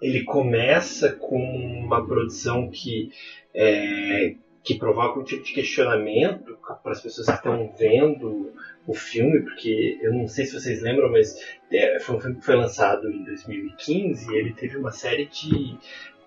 ele 0.00 0.24
começa 0.24 1.12
com 1.12 1.38
uma 1.38 2.04
produção 2.06 2.70
que 2.70 3.10
é, 3.54 4.34
que 4.62 4.74
provoca 4.74 5.20
um 5.20 5.24
tipo 5.24 5.44
de 5.44 5.52
questionamento 5.52 6.58
para 6.82 6.92
as 6.92 7.00
pessoas 7.00 7.28
que 7.28 7.34
estão 7.34 7.72
vendo 7.78 8.52
o 8.84 8.92
filme, 8.92 9.42
porque 9.42 9.96
eu 10.02 10.12
não 10.12 10.26
sei 10.26 10.44
se 10.44 10.60
vocês 10.60 10.82
lembram, 10.82 11.10
mas 11.10 11.36
é, 11.70 12.00
foi 12.00 12.16
um 12.16 12.20
filme 12.20 12.36
que 12.36 12.44
foi 12.44 12.56
lançado 12.56 13.08
em 13.08 13.24
2015 13.24 14.28
e 14.28 14.36
ele 14.36 14.52
teve 14.52 14.76
uma 14.76 14.90
série 14.90 15.26
de 15.26 15.78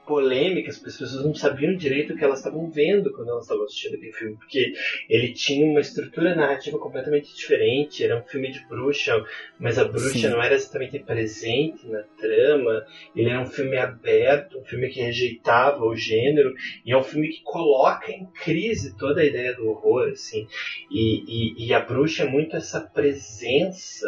polêmicas, 0.09 0.77
porque 0.77 0.89
as 0.89 0.97
pessoas 0.97 1.23
não 1.23 1.35
sabiam 1.35 1.75
direito 1.75 2.13
o 2.13 2.17
que 2.17 2.23
elas 2.23 2.39
estavam 2.39 2.67
vendo 2.71 3.13
quando 3.13 3.29
elas 3.29 3.43
estavam 3.43 3.63
assistindo 3.65 3.93
aquele 3.93 4.11
filme, 4.11 4.35
porque 4.37 4.73
ele 5.07 5.33
tinha 5.33 5.69
uma 5.69 5.79
estrutura 5.79 6.33
narrativa 6.33 6.79
completamente 6.79 7.33
diferente, 7.35 8.03
era 8.03 8.17
um 8.17 8.23
filme 8.23 8.51
de 8.51 8.67
bruxa, 8.67 9.23
mas 9.59 9.77
a 9.77 9.85
bruxa 9.85 10.17
Sim. 10.17 10.29
não 10.29 10.41
era 10.41 10.55
exatamente 10.55 10.97
presente 10.97 11.87
na 11.87 12.01
trama, 12.19 12.83
ele 13.15 13.29
era 13.29 13.39
um 13.39 13.45
filme 13.45 13.77
aberto, 13.77 14.57
um 14.57 14.65
filme 14.65 14.89
que 14.89 14.99
rejeitava 14.99 15.85
o 15.85 15.95
gênero, 15.95 16.55
e 16.83 16.91
é 16.91 16.97
um 16.97 17.03
filme 17.03 17.29
que 17.29 17.43
coloca 17.43 18.11
em 18.11 18.25
crise 18.43 18.97
toda 18.97 19.21
a 19.21 19.25
ideia 19.25 19.53
do 19.53 19.69
horror, 19.69 20.09
assim, 20.09 20.47
e, 20.89 21.61
e, 21.61 21.67
e 21.67 21.73
a 21.73 21.81
bruxa 21.81 22.23
é 22.23 22.27
muito 22.27 22.55
essa 22.55 22.81
presença 22.81 24.07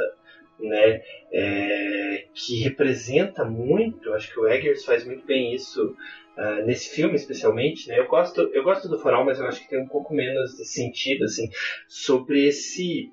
né, 0.61 1.01
é, 1.31 2.25
que 2.33 2.61
representa 2.63 3.45
muito, 3.45 4.13
acho 4.13 4.31
que 4.31 4.39
o 4.39 4.47
Eggers 4.47 4.85
faz 4.85 5.05
muito 5.05 5.25
bem 5.25 5.53
isso 5.53 5.95
uh, 6.37 6.65
nesse 6.65 6.89
filme 6.95 7.15
especialmente, 7.15 7.87
né, 7.87 7.99
eu 7.99 8.07
gosto, 8.07 8.41
eu 8.53 8.63
gosto 8.63 8.87
do 8.87 8.99
Foral, 8.99 9.25
mas 9.25 9.39
eu 9.39 9.45
acho 9.45 9.61
que 9.61 9.69
tem 9.69 9.79
um 9.79 9.87
pouco 9.87 10.13
menos 10.13 10.55
de 10.55 10.65
sentido, 10.65 11.25
assim, 11.25 11.49
sobre 11.87 12.45
esse 12.45 13.11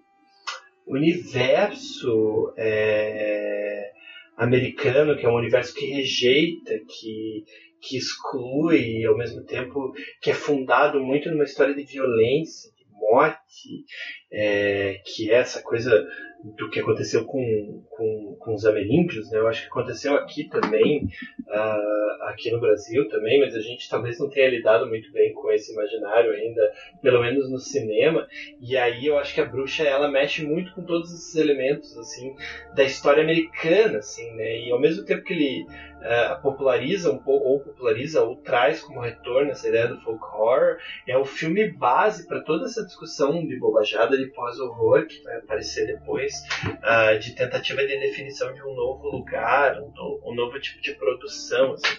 universo 0.87 2.53
é, 2.57 3.93
americano, 4.37 5.17
que 5.17 5.27
é 5.27 5.29
um 5.29 5.37
universo 5.37 5.75
que 5.75 5.87
rejeita, 5.87 6.79
que 6.89 7.45
que 7.81 7.97
exclui 7.97 9.01
e 9.01 9.07
ao 9.07 9.17
mesmo 9.17 9.45
tempo 9.45 9.93
que 10.21 10.31
é 10.31 10.35
fundado 10.35 11.01
muito 11.01 11.31
numa 11.31 11.45
história 11.45 11.75
de 11.75 11.85
violência, 11.85 12.71
de 12.77 12.85
morte, 12.91 13.85
é, 14.33 15.01
que 15.05 15.31
é 15.31 15.35
essa 15.35 15.63
coisa 15.63 16.07
do 16.45 16.71
que 16.71 16.81
aconteceu 16.81 17.25
com, 17.25 17.83
com, 17.91 18.37
com 18.39 18.55
os 18.55 18.65
ameríndios, 18.65 19.31
né? 19.31 19.39
Eu 19.39 19.49
acho 19.49 19.63
que 19.63 19.69
aconteceu 19.69 20.15
aqui 20.15 20.45
também, 20.45 21.05
uh, 21.49 22.23
aqui 22.29 22.51
no 22.51 22.61
Brasil 22.61 23.09
também, 23.09 23.41
mas 23.41 23.55
a 23.55 23.61
gente 23.61 23.89
talvez 23.89 24.19
não 24.19 24.31
tenha 24.31 24.49
lidado 24.49 24.87
muito 24.87 25.11
bem 25.13 25.33
com 25.33 25.51
esse 25.51 25.73
imaginário 25.73 26.31
ainda, 26.31 26.73
pelo 27.03 27.21
menos 27.21 27.51
no 27.51 27.59
cinema. 27.59 28.27
E 28.61 28.77
aí 28.77 29.07
eu 29.07 29.19
acho 29.19 29.35
que 29.35 29.41
a 29.41 29.47
bruxa 29.47 29.83
ela 29.83 30.09
mexe 30.09 30.45
muito 30.45 30.73
com 30.75 30.83
todos 30.83 31.13
esses 31.13 31.35
elementos 31.35 31.97
assim 31.99 32.35
da 32.75 32.85
história 32.85 33.23
americana, 33.23 33.99
assim, 33.99 34.31
né? 34.35 34.61
E 34.61 34.71
ao 34.71 34.81
mesmo 34.81 35.05
tempo 35.05 35.25
que 35.25 35.33
ele 35.33 35.67
uh, 35.99 36.41
populariza 36.41 37.11
um 37.11 37.19
pouco, 37.19 37.49
ou 37.49 37.61
populariza, 37.61 38.23
ou 38.23 38.37
traz 38.37 38.81
como 38.81 39.01
retorno 39.01 39.51
essa 39.51 39.69
ideia 39.69 39.89
do 39.89 40.01
folk 40.01 40.23
horror, 40.25 40.79
é 41.07 41.17
o 41.17 41.25
filme 41.25 41.71
base 41.71 42.27
para 42.27 42.41
toda 42.41 42.67
essa 42.67 42.85
discussão 42.85 43.45
de 43.45 43.59
bobajada 43.59 44.17
de 44.17 44.27
pós-horror, 44.27 45.07
que 45.07 45.23
vai 45.23 45.37
aparecer 45.39 45.87
depois, 45.87 46.28
uh, 46.65 47.19
de 47.19 47.35
tentativa 47.35 47.81
de 47.81 47.99
definição 47.99 48.53
de 48.53 48.63
um 48.63 48.75
novo 48.75 49.09
lugar, 49.09 49.81
um, 49.81 49.91
no, 49.91 50.21
um 50.25 50.35
novo 50.35 50.59
tipo 50.61 50.81
de 50.81 50.95
produção. 50.95 51.73
Assim. 51.73 51.97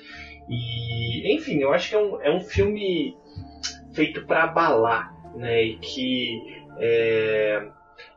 E, 0.50 1.36
enfim, 1.36 1.60
eu 1.60 1.74
acho 1.74 1.90
que 1.90 1.96
é 1.96 2.00
um, 2.00 2.22
é 2.22 2.32
um 2.32 2.42
filme 2.42 3.16
feito 3.94 4.26
para 4.26 4.46
abalar, 4.46 5.14
né? 5.36 5.64
E 5.64 5.78
que 5.78 6.42
é, 6.80 7.68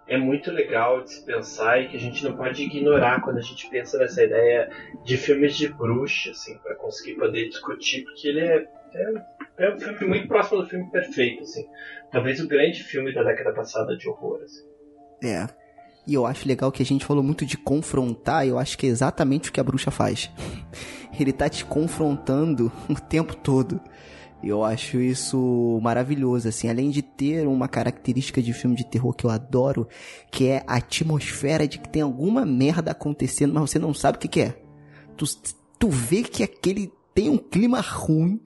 é 0.07 0.17
muito 0.17 0.51
legal 0.51 1.03
de 1.03 1.13
se 1.13 1.25
pensar 1.25 1.81
e 1.81 1.89
que 1.89 1.97
a 1.97 2.01
gente 2.01 2.25
não 2.25 2.37
pode 2.37 2.63
ignorar 2.63 3.21
quando 3.21 3.39
a 3.39 3.43
gente 3.43 3.69
pensa 3.69 3.99
nessa 3.99 4.23
ideia 4.23 4.71
de 5.05 5.17
filmes 5.17 5.57
de 5.57 5.69
bruxa, 5.69 6.31
assim, 6.31 6.57
para 6.59 6.75
conseguir 6.77 7.15
poder 7.15 7.49
discutir, 7.49 8.05
porque 8.05 8.29
ele 8.29 8.41
é, 8.41 8.69
é, 8.95 9.13
é, 9.59 9.75
um 9.75 9.79
filme 9.79 10.07
muito 10.07 10.29
próximo 10.29 10.63
do 10.63 10.69
filme 10.69 10.91
perfeito, 10.91 11.43
assim. 11.43 11.67
Talvez 12.11 12.41
o 12.41 12.49
grande 12.49 12.83
filme 12.83 13.13
da 13.13 13.23
década 13.23 13.53
passada 13.53 13.97
de 13.97 14.09
horror, 14.09 14.43
assim. 14.43 14.67
É. 15.25 15.62
E 16.07 16.15
eu 16.15 16.27
acho 16.27 16.49
legal 16.49 16.73
que 16.73 16.83
a 16.83 16.87
gente 16.87 17.05
falou 17.05 17.23
muito 17.23 17.47
de 17.47 17.57
confrontar, 17.57 18.47
eu 18.47 18.59
acho 18.59 18.77
que 18.77 18.87
é 18.87 18.89
exatamente 18.89 19.49
o 19.49 19.53
que 19.53 19.61
a 19.61 19.65
bruxa 19.65 19.91
faz. 19.91 20.31
Ele 21.19 21.33
tá 21.33 21.49
te 21.49 21.65
confrontando 21.65 22.73
o 22.89 22.95
tempo 22.95 23.37
todo. 23.37 23.81
Eu 24.43 24.65
acho 24.65 24.99
isso 24.99 25.79
maravilhoso, 25.81 26.49
assim, 26.49 26.69
além 26.69 26.91
de 26.91 27.01
ter 27.01 27.47
uma 27.47 27.69
característica 27.69 28.43
de 28.43 28.53
filme 28.53 28.75
de 28.75 28.85
terror 28.85 29.15
que 29.15 29.25
eu 29.25 29.31
adoro, 29.31 29.87
que 30.33 30.49
é 30.49 30.65
a 30.67 30.77
atmosfera 30.77 31.69
de 31.69 31.79
que 31.79 31.89
tem 31.89 32.03
alguma 32.03 32.45
merda 32.45 32.91
acontecendo, 32.91 33.55
mas 33.55 33.71
você 33.71 33.79
não 33.79 33.95
sabe 33.95 34.17
o 34.17 34.21
que, 34.21 34.27
que 34.27 34.41
é. 34.41 34.61
Tu, 35.17 35.27
tu 35.79 35.89
vê 35.89 36.25
que 36.25 36.43
aquele 36.43 36.93
tem 37.15 37.29
um 37.29 37.39
clima 37.39 37.81
ruim, 37.81 38.41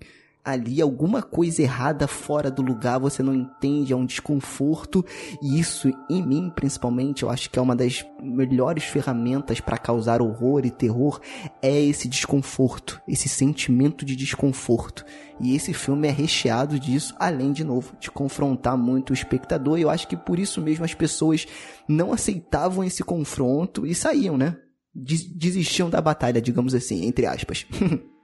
ali 0.47 0.81
alguma 0.81 1.23
coisa 1.23 1.61
errada 1.61 2.07
fora 2.07 2.53
do 2.53 2.63
lugar, 2.63 3.01
você 3.01 3.21
não 3.21 3.35
entende, 3.35 3.93
é 3.93 3.97
um 3.97 4.07
desconforto, 4.07 5.05
e 5.43 5.59
isso 5.59 5.93
em 6.09 6.25
mim, 6.25 6.53
principalmente, 6.55 7.25
eu 7.25 7.31
acho 7.31 7.51
que 7.51 7.59
é 7.59 7.63
uma 7.63 7.75
das 7.75 8.07
melhores 8.23 8.85
ferramentas 8.85 9.59
para 9.59 9.77
causar 9.77 10.23
horror 10.23 10.65
e 10.65 10.71
terror 10.71 11.21
é 11.61 11.81
esse 11.81 12.07
desconforto, 12.07 13.01
esse 13.09 13.29
sentimento 13.29 14.05
de 14.05 14.15
desconforto. 14.15 15.05
E 15.41 15.57
esse 15.57 15.75
filme 15.75 16.07
é 16.07 16.13
recheado 16.13 16.79
disso, 16.79 17.13
além 17.19 17.53
de 17.53 17.65
novo 17.65 17.97
de 17.99 18.09
confrontar 18.09 18.79
muito 18.79 19.11
o 19.11 19.15
espectador, 19.15 19.79
e 19.79 19.83
eu 19.83 19.91
acho 19.91 20.07
que 20.07 20.17
por 20.17 20.39
isso 20.39 20.61
mesmo 20.61 20.85
as 20.85 20.95
pessoas 20.95 21.45
não 21.89 22.13
aceitavam 22.13 22.85
esse 22.85 23.03
confronto 23.03 23.85
e 23.85 23.97
saíam, 23.97 24.39
né? 24.39 24.57
Desistiam 24.95 25.91
da 25.91 26.01
batalha, 26.01 26.41
digamos 26.41 26.73
assim, 26.73 27.05
entre 27.05 27.27
aspas. 27.27 27.67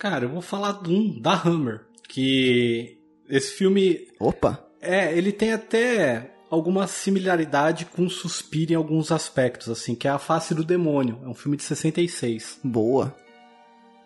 Cara, 0.00 0.24
eu 0.24 0.30
vou 0.30 0.40
falar 0.40 0.80
de 0.82 0.90
um 0.90 1.20
da 1.20 1.34
Hammer, 1.34 1.82
que 2.08 2.96
esse 3.28 3.52
filme. 3.52 4.08
Opa! 4.18 4.66
É, 4.80 5.14
ele 5.14 5.30
tem 5.30 5.52
até 5.52 6.36
alguma 6.48 6.86
similaridade 6.86 7.84
com 7.84 8.08
Suspiro 8.08 8.72
em 8.72 8.76
alguns 8.76 9.12
aspectos, 9.12 9.68
assim, 9.68 9.94
que 9.94 10.08
é 10.08 10.10
A 10.10 10.18
Face 10.18 10.54
do 10.54 10.64
Demônio. 10.64 11.20
É 11.22 11.28
um 11.28 11.34
filme 11.34 11.54
de 11.54 11.64
66. 11.64 12.60
Boa. 12.64 13.14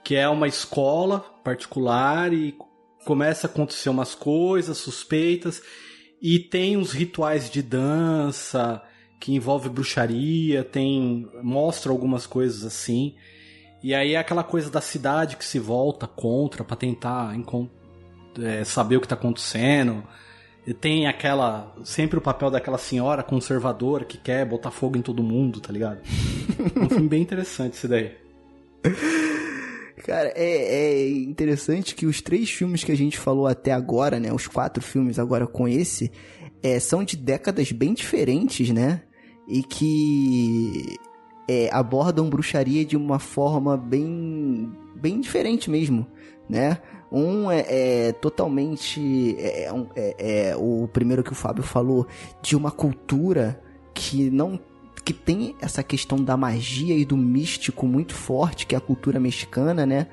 Que 0.03 0.17
é 0.17 0.29
uma 0.29 0.49
escola 0.49 1.21
particular 1.45 2.33
e 2.33 2.57
começa 3.05 3.47
a 3.47 3.51
acontecer 3.51 3.89
umas 3.89 4.17
coisas 4.17 4.77
suspeitas 4.77 5.63
e 6.21 6.41
tem 6.41 6.77
uns 6.77 6.91
rituais 6.91 7.49
de 7.49 7.63
dança 7.63 8.83
que 9.21 9.33
envolve 9.33 9.69
bruxaria, 9.69 10.65
tem 10.65 11.31
mostra 11.41 11.93
algumas 11.93 12.27
coisas 12.27 12.65
assim. 12.65 13.15
E 13.85 13.95
aí 13.95 14.15
é 14.15 14.17
aquela 14.17 14.43
coisa 14.43 14.71
da 14.71 14.81
cidade 14.81 15.37
que 15.37 15.45
se 15.45 15.59
volta 15.59 16.07
contra 16.07 16.65
para 16.65 16.75
tentar 16.75 17.37
é, 18.43 18.65
saber 18.65 18.97
o 18.97 19.01
que 19.03 19.07
tá 19.07 19.15
acontecendo. 19.15 20.03
E 20.67 20.73
tem 20.73 21.07
aquela. 21.07 21.77
Sempre 21.85 22.17
o 22.17 22.23
papel 22.23 22.51
daquela 22.51 22.79
senhora 22.79 23.23
conservadora 23.23 24.07
que 24.07 24.17
quer 24.17 24.47
botar 24.47 24.71
fogo 24.71 24.97
em 24.97 25.03
todo 25.03 25.23
mundo, 25.23 25.61
tá 25.61 25.71
ligado? 25.71 26.01
um 26.75 26.89
filme 26.89 27.09
bem 27.09 27.21
interessante 27.21 27.75
esse 27.75 27.87
daí. 27.87 28.13
Cara, 30.03 30.33
é, 30.35 31.03
é, 31.05 31.11
interessante 31.11 31.95
que 31.95 32.07
os 32.07 32.23
três 32.23 32.49
filmes 32.49 32.83
que 32.83 32.93
a 32.93 32.97
gente 32.97 33.19
falou 33.19 33.47
até 33.47 33.71
agora, 33.71 34.19
né? 34.19 34.33
Os 34.33 34.47
quatro 34.47 34.83
filmes 34.83 35.19
agora 35.19 35.47
com 35.47 35.69
esse, 35.69 36.11
é, 36.63 36.81
são 36.81 37.05
de 37.05 37.19
décadas 37.19 37.71
bem 37.71 37.93
diferentes, 37.93 38.71
né? 38.71 39.03
E 39.47 39.63
que 39.63 40.97
é, 41.49 41.69
abordam 41.73 42.29
bruxaria 42.29 42.85
de 42.85 42.97
uma 42.97 43.19
forma 43.19 43.77
bem, 43.77 44.73
bem 44.95 45.21
diferente 45.21 45.71
mesmo, 45.71 46.07
né? 46.49 46.79
Um 47.11 47.51
é, 47.51 47.65
é 47.69 48.13
totalmente 48.13 49.37
é, 49.39 49.69
é, 49.95 50.51
é, 50.51 50.57
o 50.57 50.89
primeiro 50.93 51.23
que 51.23 51.33
o 51.33 51.35
Fábio 51.35 51.63
falou 51.63 52.07
de 52.43 52.57
uma 52.57 52.71
cultura 52.71 53.61
que 53.93 54.31
não 54.31 54.59
que 55.05 55.13
tem 55.13 55.55
essa 55.61 55.83
questão 55.83 56.19
da 56.19 56.35
magia 56.35 56.97
e 56.97 57.05
do 57.05 57.17
místico 57.17 57.87
muito 57.87 58.15
forte, 58.15 58.67
que 58.67 58.75
é 58.75 58.79
a 58.79 58.81
cultura 58.81 59.21
mexicana, 59.21 59.85
né? 59.85 60.07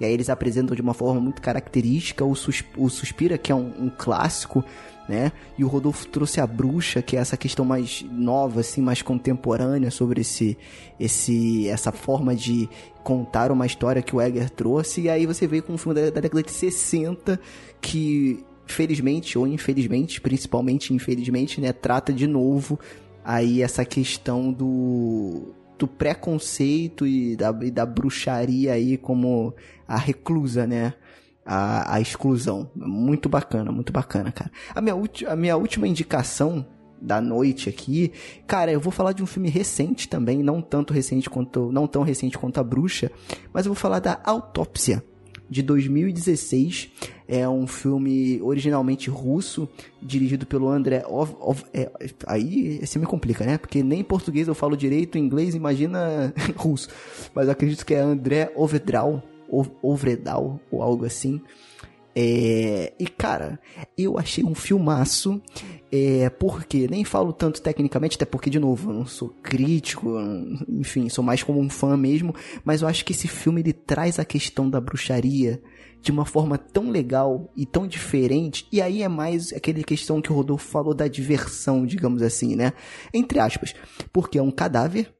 E 0.00 0.04
aí 0.04 0.12
eles 0.12 0.30
apresentam 0.30 0.74
de 0.74 0.82
uma 0.82 0.94
forma 0.94 1.20
muito 1.20 1.42
característica 1.42 2.24
o, 2.24 2.34
sus 2.34 2.64
o 2.76 2.88
Suspira, 2.88 3.36
que 3.36 3.50
é 3.50 3.54
um, 3.54 3.72
um 3.78 3.90
clássico, 3.90 4.64
né? 5.08 5.32
E 5.56 5.64
o 5.64 5.68
Rodolfo 5.68 6.06
trouxe 6.06 6.40
a 6.40 6.46
bruxa, 6.46 7.00
que 7.00 7.16
é 7.16 7.20
essa 7.20 7.36
questão 7.36 7.64
mais 7.64 8.04
nova, 8.10 8.60
assim, 8.60 8.82
mais 8.82 9.00
contemporânea 9.00 9.90
sobre 9.90 10.20
esse, 10.20 10.56
esse, 11.00 11.66
essa 11.68 11.90
forma 11.90 12.34
de 12.34 12.68
contar 13.02 13.50
uma 13.50 13.64
história 13.64 14.02
que 14.02 14.14
o 14.14 14.20
Egger 14.20 14.50
trouxe. 14.50 15.02
E 15.02 15.08
aí 15.08 15.24
você 15.24 15.46
veio 15.46 15.62
com 15.62 15.72
um 15.72 15.78
filme 15.78 15.98
da, 15.98 16.10
da 16.10 16.20
década 16.20 16.42
de 16.42 16.50
60 16.50 17.40
que, 17.80 18.44
felizmente 18.66 19.38
ou 19.38 19.46
infelizmente, 19.46 20.20
principalmente 20.20 20.92
infelizmente, 20.92 21.60
né, 21.60 21.72
trata 21.72 22.12
de 22.12 22.26
novo 22.26 22.78
aí 23.24 23.62
essa 23.62 23.84
questão 23.84 24.52
do 24.52 25.54
do 25.78 25.86
preconceito 25.86 27.06
e 27.06 27.36
da, 27.36 27.56
e 27.62 27.70
da 27.70 27.86
bruxaria 27.86 28.72
aí 28.72 28.96
como 28.96 29.54
a 29.86 29.96
reclusa, 29.96 30.66
né? 30.66 30.94
a, 31.48 31.94
a 31.94 32.00
exclusão. 32.00 32.70
Muito 32.76 33.26
bacana, 33.26 33.72
muito 33.72 33.90
bacana, 33.90 34.30
cara. 34.30 34.52
A 34.74 34.82
minha, 34.82 34.94
a 35.26 35.34
minha 35.34 35.56
última 35.56 35.88
indicação 35.88 36.66
da 37.00 37.20
noite 37.20 37.68
aqui, 37.68 38.12
cara, 38.46 38.70
eu 38.70 38.80
vou 38.80 38.92
falar 38.92 39.12
de 39.12 39.22
um 39.22 39.26
filme 39.26 39.48
recente 39.48 40.08
também, 40.08 40.42
não 40.42 40.60
tanto 40.60 40.92
recente 40.92 41.30
quanto, 41.30 41.72
não 41.72 41.86
tão 41.86 42.02
recente 42.02 42.36
quanto 42.36 42.58
a 42.58 42.64
Bruxa, 42.64 43.10
mas 43.52 43.64
eu 43.64 43.72
vou 43.72 43.80
falar 43.80 44.00
da 44.00 44.20
Autópsia 44.24 45.02
de 45.48 45.62
2016. 45.62 46.90
É 47.26 47.48
um 47.48 47.66
filme 47.66 48.40
originalmente 48.42 49.10
russo, 49.10 49.68
dirigido 50.00 50.46
pelo 50.46 50.68
André 50.68 51.04
Ov, 51.06 51.34
Ov 51.40 51.62
é, 51.74 51.90
aí 52.26 52.80
você 52.84 52.98
me 52.98 53.06
complica, 53.06 53.44
né? 53.44 53.58
Porque 53.58 53.82
nem 53.82 54.02
português 54.02 54.48
eu 54.48 54.54
falo 54.54 54.76
direito, 54.76 55.18
inglês 55.18 55.54
imagina 55.54 56.32
russo. 56.56 56.88
Mas 57.34 57.48
acredito 57.48 57.84
que 57.84 57.94
é 57.94 58.00
André 58.00 58.50
Ovedral, 58.54 59.22
Ovredal 59.82 60.60
ou 60.70 60.82
algo 60.82 61.04
assim. 61.04 61.40
É, 62.20 62.94
e 62.98 63.06
cara, 63.06 63.60
eu 63.96 64.18
achei 64.18 64.42
um 64.42 64.52
filmaço, 64.52 65.40
é, 65.92 66.28
porque 66.28 66.88
nem 66.88 67.04
falo 67.04 67.32
tanto 67.32 67.62
tecnicamente, 67.62 68.16
até 68.16 68.24
porque, 68.24 68.50
de 68.50 68.58
novo, 68.58 68.90
eu 68.90 68.94
não 68.94 69.06
sou 69.06 69.28
crítico, 69.40 70.16
enfim, 70.68 71.08
sou 71.08 71.22
mais 71.22 71.44
como 71.44 71.60
um 71.60 71.70
fã 71.70 71.96
mesmo, 71.96 72.34
mas 72.64 72.82
eu 72.82 72.88
acho 72.88 73.04
que 73.04 73.12
esse 73.12 73.28
filme 73.28 73.60
ele 73.60 73.72
traz 73.72 74.18
a 74.18 74.24
questão 74.24 74.68
da 74.68 74.80
bruxaria 74.80 75.62
de 76.02 76.10
uma 76.10 76.24
forma 76.24 76.58
tão 76.58 76.90
legal 76.90 77.52
e 77.56 77.64
tão 77.64 77.86
diferente, 77.86 78.66
e 78.72 78.82
aí 78.82 79.00
é 79.00 79.08
mais 79.08 79.52
aquela 79.52 79.84
questão 79.84 80.20
que 80.20 80.32
o 80.32 80.34
Rodolfo 80.34 80.68
falou 80.68 80.94
da 80.94 81.06
diversão, 81.06 81.86
digamos 81.86 82.20
assim, 82.20 82.56
né? 82.56 82.72
Entre 83.14 83.38
aspas, 83.38 83.76
porque 84.12 84.38
é 84.38 84.42
um 84.42 84.50
cadáver 84.50 85.14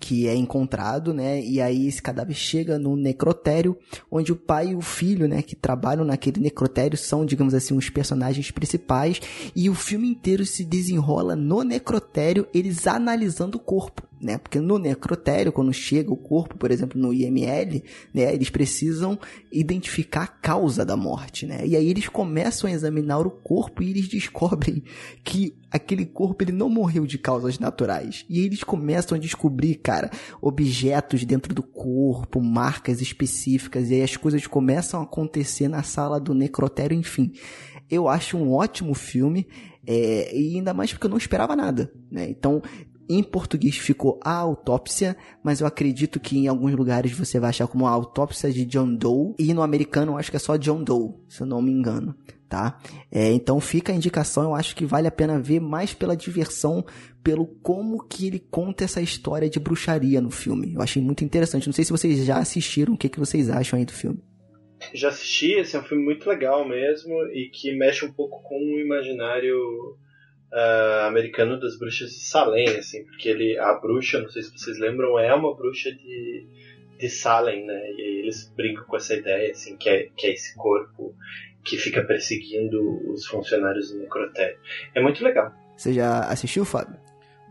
que 0.00 0.26
é 0.26 0.34
encontrado, 0.34 1.12
né? 1.12 1.40
E 1.42 1.60
aí 1.60 1.86
esse 1.86 2.00
cadáver 2.00 2.34
chega 2.34 2.78
no 2.78 2.96
necrotério, 2.96 3.76
onde 4.10 4.32
o 4.32 4.36
pai 4.36 4.68
e 4.68 4.74
o 4.74 4.80
filho, 4.80 5.28
né, 5.28 5.42
que 5.42 5.54
trabalham 5.54 6.04
naquele 6.04 6.40
necrotério 6.40 6.96
são, 6.96 7.24
digamos 7.24 7.54
assim, 7.54 7.76
os 7.76 7.90
personagens 7.90 8.50
principais, 8.50 9.20
e 9.54 9.68
o 9.68 9.74
filme 9.74 10.08
inteiro 10.08 10.44
se 10.46 10.64
desenrola 10.64 11.36
no 11.36 11.62
necrotério, 11.62 12.46
eles 12.52 12.86
analisando 12.86 13.58
o 13.58 13.60
corpo 13.60 14.02
né? 14.24 14.38
Porque 14.38 14.58
no 14.58 14.78
necrotério, 14.78 15.52
quando 15.52 15.72
chega 15.72 16.12
o 16.12 16.16
corpo, 16.16 16.56
por 16.56 16.70
exemplo, 16.70 17.00
no 17.00 17.12
IML, 17.12 17.82
né, 18.12 18.34
eles 18.34 18.50
precisam 18.50 19.18
identificar 19.52 20.22
a 20.22 20.26
causa 20.26 20.84
da 20.84 20.96
morte, 20.96 21.46
né? 21.46 21.66
E 21.66 21.76
aí 21.76 21.88
eles 21.88 22.08
começam 22.08 22.68
a 22.68 22.72
examinar 22.72 23.26
o 23.26 23.30
corpo 23.30 23.82
e 23.82 23.90
eles 23.90 24.08
descobrem 24.08 24.82
que 25.22 25.56
aquele 25.70 26.06
corpo 26.06 26.44
ele 26.44 26.52
não 26.52 26.68
morreu 26.68 27.04
de 27.04 27.18
causas 27.18 27.58
naturais. 27.58 28.24
E 28.28 28.40
eles 28.40 28.62
começam 28.62 29.16
a 29.16 29.20
descobrir, 29.20 29.74
cara, 29.74 30.10
objetos 30.40 31.24
dentro 31.24 31.52
do 31.52 31.62
corpo, 31.62 32.40
marcas 32.40 33.00
específicas, 33.00 33.90
e 33.90 33.94
aí 33.94 34.02
as 34.02 34.16
coisas 34.16 34.46
começam 34.46 35.00
a 35.00 35.04
acontecer 35.04 35.68
na 35.68 35.82
sala 35.82 36.20
do 36.20 36.32
necrotério, 36.32 36.96
enfim. 36.96 37.32
Eu 37.90 38.08
acho 38.08 38.36
um 38.36 38.52
ótimo 38.52 38.94
filme, 38.94 39.46
é, 39.86 40.34
e 40.34 40.56
ainda 40.56 40.72
mais 40.72 40.92
porque 40.92 41.06
eu 41.06 41.10
não 41.10 41.18
esperava 41.18 41.54
nada, 41.54 41.92
né? 42.10 42.28
Então, 42.30 42.62
em 43.08 43.22
português 43.22 43.76
ficou 43.76 44.18
a 44.22 44.34
autópsia, 44.34 45.16
mas 45.42 45.60
eu 45.60 45.66
acredito 45.66 46.18
que 46.18 46.38
em 46.38 46.48
alguns 46.48 46.72
lugares 46.72 47.12
você 47.12 47.38
vai 47.38 47.50
achar 47.50 47.66
como 47.66 47.86
a 47.86 47.90
autópsia 47.90 48.50
de 48.50 48.64
John 48.64 48.94
Doe. 48.94 49.34
E 49.38 49.52
no 49.52 49.62
americano 49.62 50.12
eu 50.12 50.18
acho 50.18 50.30
que 50.30 50.36
é 50.36 50.40
só 50.40 50.56
John 50.56 50.82
Doe, 50.82 51.14
se 51.28 51.42
eu 51.42 51.46
não 51.46 51.60
me 51.60 51.72
engano. 51.72 52.14
tá? 52.48 52.78
É, 53.10 53.32
então 53.32 53.60
fica 53.60 53.92
a 53.92 53.96
indicação, 53.96 54.44
eu 54.44 54.54
acho 54.54 54.76
que 54.76 54.86
vale 54.86 55.08
a 55.08 55.10
pena 55.10 55.40
ver 55.40 55.60
mais 55.60 55.92
pela 55.92 56.16
diversão, 56.16 56.84
pelo 57.22 57.46
como 57.46 58.02
que 58.06 58.26
ele 58.26 58.38
conta 58.38 58.84
essa 58.84 59.00
história 59.00 59.48
de 59.48 59.58
bruxaria 59.58 60.20
no 60.20 60.30
filme. 60.30 60.74
Eu 60.74 60.82
achei 60.82 61.02
muito 61.02 61.24
interessante. 61.24 61.66
Não 61.66 61.72
sei 61.72 61.84
se 61.84 61.92
vocês 61.92 62.24
já 62.24 62.38
assistiram, 62.38 62.94
o 62.94 62.98
que, 62.98 63.08
que 63.08 63.18
vocês 63.18 63.50
acham 63.50 63.78
aí 63.78 63.84
do 63.84 63.92
filme. 63.92 64.18
Já 64.92 65.08
assisti, 65.08 65.52
esse 65.52 65.76
é 65.76 65.80
um 65.80 65.84
filme 65.84 66.04
muito 66.04 66.28
legal 66.28 66.68
mesmo 66.68 67.14
e 67.32 67.48
que 67.50 67.74
mexe 67.76 68.04
um 68.04 68.12
pouco 68.12 68.42
com 68.42 68.56
o 68.56 68.80
imaginário 68.80 69.56
uh, 70.54 71.06
americano 71.06 71.58
das 71.58 71.76
bruxas 71.76 72.10
de 72.10 72.24
Salem, 72.24 72.68
assim, 72.68 73.04
porque 73.04 73.28
ele, 73.28 73.58
a 73.58 73.74
bruxa, 73.74 74.20
não 74.20 74.30
sei 74.30 74.42
se 74.42 74.56
vocês 74.56 74.78
lembram, 74.78 75.18
é 75.18 75.34
uma 75.34 75.54
bruxa 75.54 75.92
de, 75.92 76.46
de 76.98 77.08
Salem, 77.10 77.66
né? 77.66 77.90
E 77.98 78.20
eles 78.20 78.50
brincam 78.56 78.84
com 78.84 78.96
essa 78.96 79.14
ideia, 79.14 79.50
assim, 79.50 79.76
que 79.76 79.88
é, 79.88 80.08
que 80.16 80.28
é 80.28 80.32
esse 80.32 80.54
corpo 80.54 81.14
que 81.64 81.76
fica 81.76 82.02
perseguindo 82.04 82.78
os 83.10 83.26
funcionários 83.26 83.90
do 83.90 83.98
necrotério. 83.98 84.58
É 84.94 85.02
muito 85.02 85.24
legal. 85.24 85.52
Você 85.76 85.92
já 85.92 86.20
assistiu, 86.20 86.64
Fábio? 86.64 86.96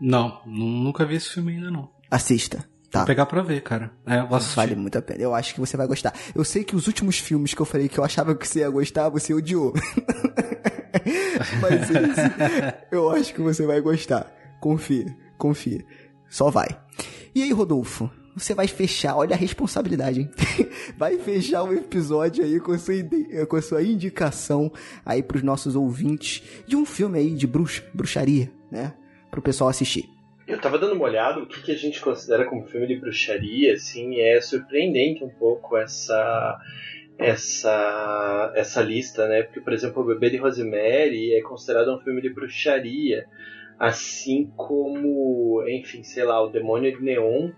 Não, 0.00 0.40
nunca 0.46 1.04
vi 1.04 1.16
esse 1.16 1.30
filme 1.30 1.54
ainda 1.54 1.70
não. 1.70 1.90
Assista. 2.10 2.64
Tá. 2.90 3.00
Vou 3.00 3.06
pegar 3.08 3.26
pra 3.26 3.42
ver, 3.42 3.60
cara. 3.60 3.90
É. 4.06 4.22
Vale 4.54 4.76
muito 4.76 4.96
a 4.96 5.02
pena. 5.02 5.20
Eu 5.20 5.34
acho 5.34 5.52
que 5.52 5.58
você 5.58 5.76
vai 5.76 5.86
gostar. 5.86 6.14
Eu 6.32 6.44
sei 6.44 6.62
que 6.62 6.76
os 6.76 6.86
últimos 6.86 7.18
filmes 7.18 7.52
que 7.52 7.60
eu 7.60 7.66
falei 7.66 7.88
que 7.88 7.98
eu 7.98 8.04
achava 8.04 8.36
que 8.36 8.46
você 8.46 8.60
ia 8.60 8.70
gostar, 8.70 9.08
você 9.08 9.34
odiou. 9.34 9.74
Mas 11.60 11.90
esse, 11.90 12.74
eu 12.90 13.10
acho 13.10 13.34
que 13.34 13.40
você 13.40 13.66
vai 13.66 13.80
gostar. 13.80 14.32
Confia, 14.60 15.06
confia. 15.36 15.84
Só 16.28 16.50
vai. 16.50 16.68
E 17.34 17.42
aí, 17.42 17.52
Rodolfo? 17.52 18.10
Você 18.36 18.52
vai 18.52 18.66
fechar, 18.66 19.16
olha 19.16 19.34
a 19.34 19.38
responsabilidade, 19.38 20.20
hein? 20.20 20.30
Vai 20.98 21.16
fechar 21.18 21.62
o 21.62 21.72
episódio 21.72 22.44
aí 22.44 22.58
com 22.58 22.72
a 22.72 22.78
sua, 22.78 22.94
com 23.48 23.56
a 23.56 23.62
sua 23.62 23.82
indicação 23.82 24.72
aí 25.06 25.22
pros 25.22 25.44
nossos 25.44 25.76
ouvintes 25.76 26.42
de 26.66 26.74
um 26.74 26.84
filme 26.84 27.16
aí 27.16 27.30
de 27.30 27.46
bruxa, 27.46 27.84
bruxaria, 27.94 28.50
né? 28.72 28.92
Pro 29.30 29.40
pessoal 29.40 29.70
assistir. 29.70 30.08
Eu 30.48 30.60
tava 30.60 30.78
dando 30.78 30.94
uma 30.94 31.04
olhada, 31.04 31.40
o 31.40 31.46
que, 31.46 31.62
que 31.62 31.70
a 31.70 31.76
gente 31.76 32.00
considera 32.00 32.44
como 32.44 32.66
filme 32.66 32.88
de 32.88 32.96
bruxaria, 32.96 33.74
assim, 33.74 34.20
é 34.20 34.40
surpreendente 34.40 35.22
um 35.22 35.30
pouco 35.30 35.76
essa 35.76 36.58
essa 37.18 38.52
essa 38.54 38.82
lista, 38.82 39.26
né? 39.28 39.42
Porque, 39.42 39.60
por 39.60 39.72
exemplo, 39.72 40.02
O 40.02 40.06
Bebê 40.06 40.30
de 40.30 40.36
Rosemary 40.36 41.34
é 41.34 41.42
considerado 41.42 41.94
um 41.94 42.00
filme 42.00 42.20
de 42.20 42.28
bruxaria, 42.28 43.26
assim 43.78 44.52
como, 44.56 45.64
enfim, 45.68 46.02
sei 46.02 46.24
lá, 46.24 46.42
O 46.42 46.50
Demônio 46.50 46.96
de 46.96 47.02
Neon, 47.02 47.50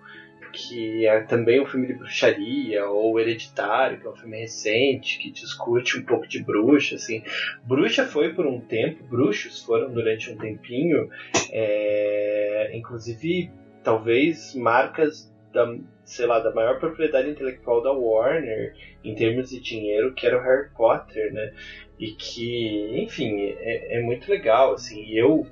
que 0.52 1.06
é 1.06 1.20
também 1.20 1.60
um 1.60 1.66
filme 1.66 1.86
de 1.86 1.94
bruxaria, 1.94 2.86
ou 2.86 3.18
Hereditário, 3.20 4.00
que 4.00 4.06
é 4.06 4.10
um 4.10 4.16
filme 4.16 4.38
recente, 4.38 5.18
que 5.18 5.30
discute 5.30 5.98
um 5.98 6.04
pouco 6.04 6.26
de 6.26 6.42
bruxa, 6.42 6.94
assim. 6.94 7.22
Bruxa 7.64 8.06
foi 8.06 8.32
por 8.32 8.46
um 8.46 8.60
tempo, 8.60 9.04
bruxos 9.04 9.62
foram 9.62 9.92
durante 9.92 10.30
um 10.30 10.36
tempinho, 10.36 11.10
é, 11.50 12.70
inclusive, 12.74 13.50
talvez 13.82 14.54
marcas 14.54 15.30
da, 15.56 15.74
sei 16.04 16.26
lá, 16.26 16.38
da 16.38 16.52
maior 16.52 16.78
propriedade 16.78 17.30
intelectual 17.30 17.82
da 17.82 17.90
Warner 17.90 18.74
em 19.02 19.14
termos 19.14 19.48
de 19.48 19.58
dinheiro, 19.58 20.14
que 20.14 20.26
era 20.26 20.38
o 20.38 20.42
Harry 20.42 20.68
Potter, 20.76 21.32
né? 21.32 21.52
E 21.98 22.10
que, 22.12 23.02
enfim, 23.02 23.40
é, 23.58 23.96
é 23.96 24.02
muito 24.02 24.30
legal, 24.30 24.74
assim. 24.74 25.10
Eu 25.12 25.46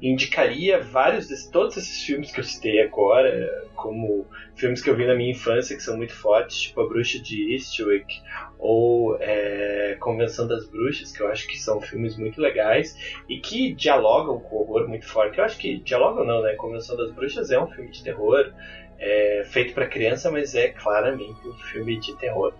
indicaria 0.00 0.80
vários 0.80 1.28
desses, 1.28 1.48
todos 1.48 1.76
esses 1.76 2.02
filmes 2.02 2.32
que 2.32 2.40
eu 2.40 2.44
citei 2.44 2.80
agora, 2.80 3.70
como 3.76 4.26
filmes 4.56 4.82
que 4.82 4.90
eu 4.90 4.96
vi 4.96 5.06
na 5.06 5.14
minha 5.14 5.30
infância 5.30 5.76
que 5.76 5.82
são 5.82 5.96
muito 5.96 6.12
fortes, 6.12 6.62
tipo 6.62 6.80
A 6.80 6.88
Bruxa 6.88 7.20
de 7.20 7.52
Eastwick 7.52 8.20
ou 8.58 9.16
é, 9.20 9.96
Convenção 10.00 10.48
das 10.48 10.68
Bruxas, 10.68 11.12
que 11.12 11.22
eu 11.22 11.28
acho 11.28 11.46
que 11.46 11.56
são 11.56 11.80
filmes 11.80 12.16
muito 12.16 12.40
legais 12.40 12.96
e 13.28 13.38
que 13.38 13.74
dialogam 13.74 14.40
com 14.40 14.56
o 14.56 14.60
horror 14.62 14.88
muito 14.88 15.06
forte. 15.06 15.38
Eu 15.38 15.44
acho 15.44 15.58
que 15.58 15.78
dialogam 15.78 16.24
não, 16.24 16.42
né? 16.42 16.54
Convenção 16.54 16.96
das 16.96 17.12
Bruxas 17.12 17.52
é 17.52 17.60
um 17.60 17.68
filme 17.68 17.90
de 17.90 18.02
terror, 18.02 18.52
é, 19.02 19.42
feito 19.44 19.74
para 19.74 19.86
criança, 19.86 20.30
mas 20.30 20.54
é 20.54 20.68
claramente 20.68 21.46
um 21.46 21.54
filme 21.54 21.98
de 21.98 22.16
terror. 22.16 22.54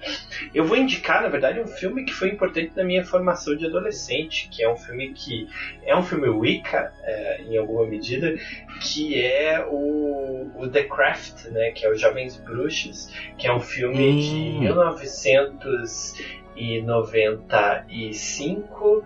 Eu 0.53 0.65
vou 0.65 0.77
indicar, 0.77 1.23
na 1.23 1.29
verdade, 1.29 1.61
um 1.61 1.69
filme 1.69 2.05
que 2.05 2.13
foi 2.13 2.31
importante 2.31 2.73
na 2.75 2.83
minha 2.83 3.05
formação 3.05 3.55
de 3.57 3.65
adolescente, 3.65 4.49
que 4.51 4.61
é 4.61 4.69
um 4.69 4.77
filme 4.77 5.13
que 5.13 5.49
é 5.85 5.97
um 5.97 6.03
filme 6.03 6.29
Wicca, 6.29 6.93
é, 7.05 7.43
em 7.43 7.57
alguma 7.57 7.87
medida, 7.87 8.35
que 8.81 9.25
é 9.25 9.65
o, 9.65 10.51
o, 10.57 10.69
The 10.69 10.83
Craft, 10.83 11.47
né, 11.47 11.71
que 11.71 11.87
é 11.87 11.91
o 11.91 11.97
Jovens 11.97 12.37
Bruxas, 12.37 13.09
que 13.39 13.47
é 13.47 13.55
um 13.55 13.61
filme 13.61 14.09
hum. 14.11 14.19
de 14.19 14.69
1995 16.57 18.99
uh, 18.99 19.05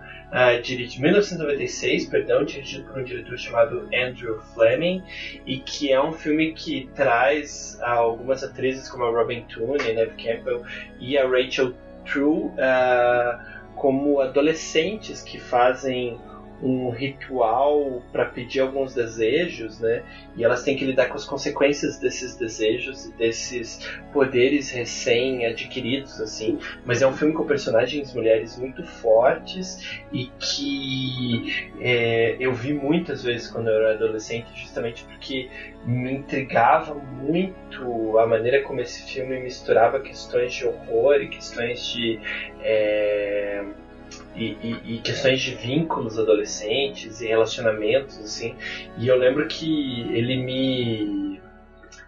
dirigido 0.61 1.03
1996, 1.03 2.07
perdão, 2.07 2.43
dirigido 2.43 2.83
por 2.85 2.99
um 2.99 3.03
diretor 3.03 3.37
chamado 3.37 3.87
Andrew 3.93 4.39
Fleming, 4.53 5.03
e 5.45 5.59
que 5.59 5.91
é 5.91 6.01
um 6.01 6.13
filme 6.13 6.53
que 6.53 6.89
traz 6.95 7.77
algumas 7.81 8.43
atrizes 8.43 8.89
como 8.89 9.03
a 9.05 9.09
Robin 9.09 9.43
Tooney, 9.43 9.93
Neve 9.93 10.15
Campbell 10.21 10.63
e 10.99 11.17
a 11.17 11.27
Rachel 11.27 11.73
True 12.05 12.51
uh, 12.51 13.37
como 13.75 14.21
adolescentes 14.21 15.21
que 15.21 15.39
fazem 15.39 16.17
um 16.61 16.89
ritual 16.89 18.01
para 18.11 18.25
pedir 18.25 18.61
alguns 18.61 18.93
desejos, 18.93 19.79
né? 19.79 20.03
E 20.35 20.43
elas 20.43 20.63
têm 20.63 20.75
que 20.75 20.85
lidar 20.85 21.07
com 21.07 21.15
as 21.15 21.25
consequências 21.25 21.99
desses 21.99 22.35
desejos 22.35 23.05
e 23.05 23.11
desses 23.13 23.87
poderes 24.11 24.71
recém-adquiridos, 24.71 26.19
assim. 26.19 26.57
Mas 26.85 27.01
é 27.01 27.07
um 27.07 27.13
filme 27.13 27.33
com 27.33 27.45
personagens 27.45 28.13
mulheres 28.13 28.57
muito 28.57 28.83
fortes 28.83 30.01
e 30.11 30.31
que 30.39 31.71
é, 31.79 32.37
eu 32.39 32.53
vi 32.53 32.73
muitas 32.73 33.23
vezes 33.23 33.47
quando 33.47 33.67
eu 33.67 33.75
era 33.75 33.93
adolescente, 33.93 34.47
justamente 34.55 35.03
porque 35.03 35.49
me 35.85 36.11
intrigava 36.11 36.95
muito 36.95 38.17
a 38.17 38.25
maneira 38.25 38.61
como 38.63 38.81
esse 38.81 39.11
filme 39.11 39.39
misturava 39.39 39.99
questões 39.99 40.53
de 40.53 40.65
horror 40.65 41.21
e 41.21 41.27
questões 41.27 41.85
de 41.87 42.19
é, 42.61 43.63
e, 44.35 44.55
e, 44.61 44.95
e, 44.95 45.01
questões 45.01 45.41
de 45.41 45.55
vínculos 45.55 46.17
adolescentes 46.17 47.21
e 47.21 47.27
relacionamentos, 47.27 48.17
assim. 48.19 48.55
E 48.97 49.07
eu 49.07 49.17
lembro 49.17 49.47
que 49.47 50.01
ele 50.15 50.37
me. 50.37 51.39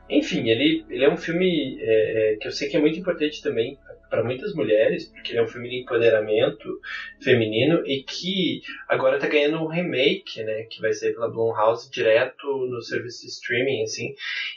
Enfim, 0.09 0.49
ele, 0.49 0.85
ele 0.89 1.05
é 1.05 1.09
um 1.09 1.17
filme 1.17 1.77
é, 1.81 2.33
é, 2.33 2.35
que 2.37 2.47
eu 2.47 2.51
sei 2.51 2.67
que 2.67 2.77
é 2.77 2.79
muito 2.79 2.97
importante 2.97 3.43
também 3.43 3.77
para 4.09 4.23
muitas 4.23 4.55
mulheres, 4.55 5.05
porque 5.05 5.31
ele 5.31 5.39
é 5.39 5.43
um 5.43 5.47
filme 5.47 5.69
de 5.69 5.81
empoderamento 5.81 6.79
feminino 7.21 7.85
e 7.85 8.01
que 8.01 8.61
agora 8.87 9.17
está 9.17 9.27
ganhando 9.27 9.61
um 9.61 9.67
remake, 9.67 10.43
né, 10.43 10.63
que 10.63 10.81
vai 10.81 10.91
sair 10.93 11.13
pela 11.13 11.29
Blumhouse 11.29 11.91
direto 11.91 12.47
no 12.65 12.81
serviço 12.81 13.21
de 13.21 13.27
streaming, 13.27 13.83
assim. 13.83 14.15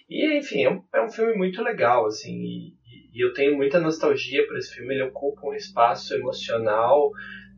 E 0.09 0.39
enfim, 0.39 0.65
é 0.65 0.71
um, 0.71 0.83
é 0.95 1.03
um 1.03 1.11
filme 1.11 1.35
muito 1.35 1.63
legal, 1.63 2.07
assim. 2.07 2.35
E, 2.35 2.75
e 3.13 3.21
eu 3.21 3.35
tenho 3.35 3.55
muita 3.55 3.79
nostalgia 3.79 4.47
por 4.47 4.57
esse 4.57 4.75
filme. 4.75 4.95
Ele 4.95 5.05
ocupa 5.05 5.47
um 5.47 5.55
espaço 5.55 6.15
emocional 6.15 7.13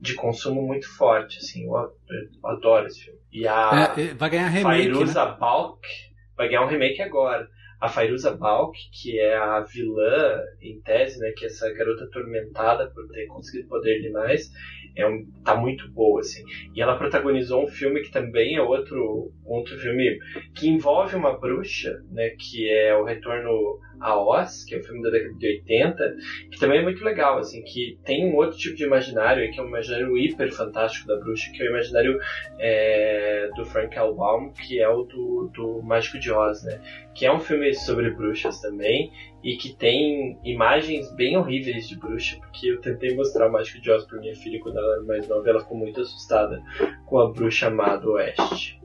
de 0.04 0.14
consumo 0.14 0.62
muito 0.62 0.86
forte, 0.96 1.38
assim, 1.38 1.64
eu, 1.64 1.72
eu 1.72 2.48
adoro 2.50 2.86
esse 2.86 3.04
filme. 3.04 3.18
E 3.32 3.48
a 3.48 3.94
é, 3.96 4.14
vai 4.14 4.30
ganhar 4.30 4.48
remake, 4.48 4.82
Fairuza 4.82 5.24
né? 5.24 5.36
Balk 5.40 5.88
vai 6.36 6.48
ganhar 6.48 6.62
um 6.62 6.68
remake 6.68 7.00
agora. 7.00 7.48
A 7.80 7.88
Fairuza 7.88 8.30
Balk, 8.36 8.78
que 8.92 9.18
é 9.18 9.34
a 9.34 9.60
vilã 9.60 10.40
em 10.60 10.80
tese, 10.82 11.18
né, 11.18 11.32
que 11.36 11.44
é 11.44 11.48
essa 11.48 11.72
garota 11.72 12.04
atormentada 12.04 12.90
por 12.90 13.08
ter 13.08 13.26
conseguido 13.26 13.68
poder 13.68 14.00
demais, 14.00 14.50
é 14.96 15.06
um, 15.06 15.26
tá 15.42 15.56
muito 15.56 15.90
boa, 15.90 16.20
assim. 16.20 16.44
E 16.74 16.80
ela 16.80 16.96
protagonizou 16.96 17.64
um 17.64 17.68
filme 17.68 18.02
que 18.02 18.10
também 18.10 18.56
é 18.56 18.62
outro, 18.62 19.32
outro 19.44 19.78
filme 19.78 20.18
que 20.54 20.68
envolve 20.68 21.16
uma 21.16 21.38
bruxa, 21.38 21.98
né, 22.10 22.30
que 22.38 22.70
é 22.70 22.94
o 22.94 23.04
Retorno 23.04 23.78
a 24.00 24.18
Oz, 24.18 24.64
que 24.64 24.74
é 24.74 24.78
um 24.78 24.82
filme 24.82 25.02
da 25.02 25.10
década 25.10 25.34
de 25.34 25.46
80, 25.46 26.16
que 26.50 26.58
também 26.58 26.78
é 26.78 26.82
muito 26.82 27.04
legal, 27.04 27.38
assim, 27.38 27.62
que 27.62 27.98
tem 28.04 28.26
um 28.26 28.36
outro 28.36 28.56
tipo 28.58 28.76
de 28.76 28.84
imaginário, 28.84 29.50
que 29.52 29.58
é 29.58 29.62
um 29.62 29.68
imaginário 29.68 30.16
hiper 30.16 30.52
fantástico 30.52 31.06
da 31.06 31.16
bruxa, 31.16 31.50
que 31.52 31.62
é 31.62 31.66
o 31.66 31.70
imaginário 31.70 32.18
é, 32.58 33.48
do 33.56 33.64
Frank 33.64 33.96
L. 33.96 34.14
Baum, 34.14 34.52
que 34.52 34.80
é 34.80 34.88
o 34.88 35.02
do, 35.02 35.50
do 35.54 35.82
Mágico 35.82 36.18
de 36.18 36.30
Oz, 36.30 36.62
né? 36.64 36.80
Que 37.14 37.26
é 37.26 37.32
um 37.32 37.40
filme 37.40 37.72
sobre 37.74 38.10
bruxas 38.10 38.60
também, 38.60 39.10
e 39.44 39.56
que 39.56 39.74
tem 39.74 40.38
imagens 40.42 41.14
bem 41.14 41.36
horríveis 41.36 41.86
de 41.86 41.98
bruxa, 41.98 42.36
porque 42.38 42.68
eu 42.68 42.80
tentei 42.80 43.14
mostrar 43.14 43.48
o 43.48 43.52
Mágico 43.52 43.80
de 43.80 43.90
Oz 43.90 44.04
pra 44.06 44.18
minha 44.18 44.34
filha 44.34 44.58
quando 44.60 44.78
ela 44.78 44.94
era 44.94 45.02
mais 45.02 45.28
nova, 45.28 45.48
ela 45.48 45.60
ficou 45.60 45.76
muito 45.76 46.00
assustada 46.00 46.62
com 47.04 47.18
a 47.18 47.30
bruxa 47.30 47.68
má 47.68 47.96
do 47.96 48.12
Oeste. 48.12 48.80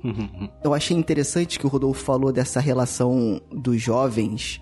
Eu 0.63 0.73
achei 0.73 0.97
interessante 0.97 1.57
que 1.57 1.65
o 1.65 1.69
Rodolfo 1.69 2.03
falou 2.03 2.33
dessa 2.33 2.59
relação 2.59 3.41
dos 3.49 3.81
jovens 3.81 4.61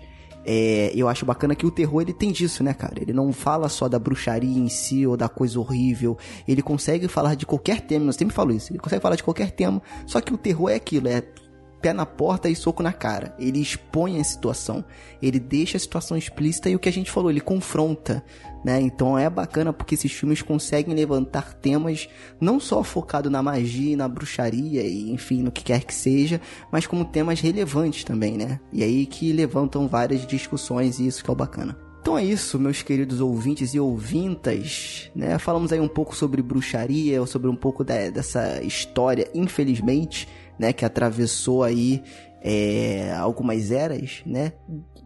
é, 0.50 0.90
eu 0.94 1.06
acho 1.10 1.26
bacana 1.26 1.54
que 1.54 1.66
o 1.66 1.70
terror 1.70 2.00
ele 2.00 2.14
tem 2.14 2.32
disso, 2.32 2.64
né, 2.64 2.72
cara? 2.72 2.94
Ele 3.02 3.12
não 3.12 3.34
fala 3.34 3.68
só 3.68 3.86
da 3.86 3.98
bruxaria 3.98 4.58
em 4.58 4.70
si 4.70 5.06
ou 5.06 5.14
da 5.14 5.28
coisa 5.28 5.60
horrível. 5.60 6.16
Ele 6.48 6.62
consegue 6.62 7.06
falar 7.06 7.34
de 7.34 7.44
qualquer 7.44 7.82
tema, 7.82 8.06
eu 8.06 8.12
sempre 8.14 8.34
falo 8.34 8.50
isso. 8.52 8.72
Ele 8.72 8.78
consegue 8.78 9.02
falar 9.02 9.16
de 9.16 9.22
qualquer 9.22 9.50
tema, 9.50 9.82
só 10.06 10.22
que 10.22 10.32
o 10.32 10.38
terror 10.38 10.70
é 10.70 10.76
aquilo, 10.76 11.06
é 11.06 11.22
pé 11.80 11.92
na 11.92 12.06
porta 12.06 12.48
e 12.48 12.56
soco 12.56 12.82
na 12.82 12.92
cara. 12.92 13.34
Ele 13.38 13.60
expõe 13.60 14.20
a 14.20 14.24
situação, 14.24 14.84
ele 15.22 15.38
deixa 15.38 15.76
a 15.76 15.80
situação 15.80 16.16
explícita 16.16 16.68
e 16.68 16.76
o 16.76 16.78
que 16.78 16.88
a 16.88 16.92
gente 16.92 17.10
falou, 17.10 17.30
ele 17.30 17.40
confronta, 17.40 18.24
né? 18.64 18.80
Então 18.80 19.18
é 19.18 19.28
bacana 19.28 19.72
porque 19.72 19.94
esses 19.94 20.12
filmes 20.12 20.42
conseguem 20.42 20.94
levantar 20.94 21.54
temas 21.54 22.08
não 22.40 22.58
só 22.58 22.82
focado 22.82 23.30
na 23.30 23.42
magia, 23.42 23.96
na 23.96 24.08
bruxaria 24.08 24.82
e 24.82 25.10
enfim, 25.10 25.42
no 25.42 25.52
que 25.52 25.64
quer 25.64 25.84
que 25.84 25.94
seja, 25.94 26.40
mas 26.70 26.86
como 26.86 27.04
temas 27.04 27.40
relevantes 27.40 28.04
também, 28.04 28.36
né? 28.36 28.60
E 28.72 28.82
aí 28.82 29.06
que 29.06 29.32
levantam 29.32 29.86
várias 29.88 30.26
discussões 30.26 30.98
e 30.98 31.06
isso 31.06 31.22
que 31.22 31.30
é 31.30 31.32
o 31.32 31.36
bacana. 31.36 31.88
Então 32.00 32.16
é 32.16 32.24
isso, 32.24 32.58
meus 32.58 32.80
queridos 32.80 33.20
ouvintes 33.20 33.74
e 33.74 33.80
ouvintas, 33.80 35.10
né? 35.14 35.38
Falamos 35.38 35.72
aí 35.72 35.80
um 35.80 35.88
pouco 35.88 36.16
sobre 36.16 36.40
bruxaria, 36.40 37.24
sobre 37.26 37.50
um 37.50 37.56
pouco 37.56 37.84
dessa 37.84 38.62
história, 38.62 39.28
infelizmente, 39.34 40.26
né? 40.58 40.72
Que 40.72 40.84
atravessou 40.84 41.62
aí 41.62 42.02
é, 42.40 43.14
algumas 43.18 43.70
eras, 43.70 44.22
né? 44.24 44.52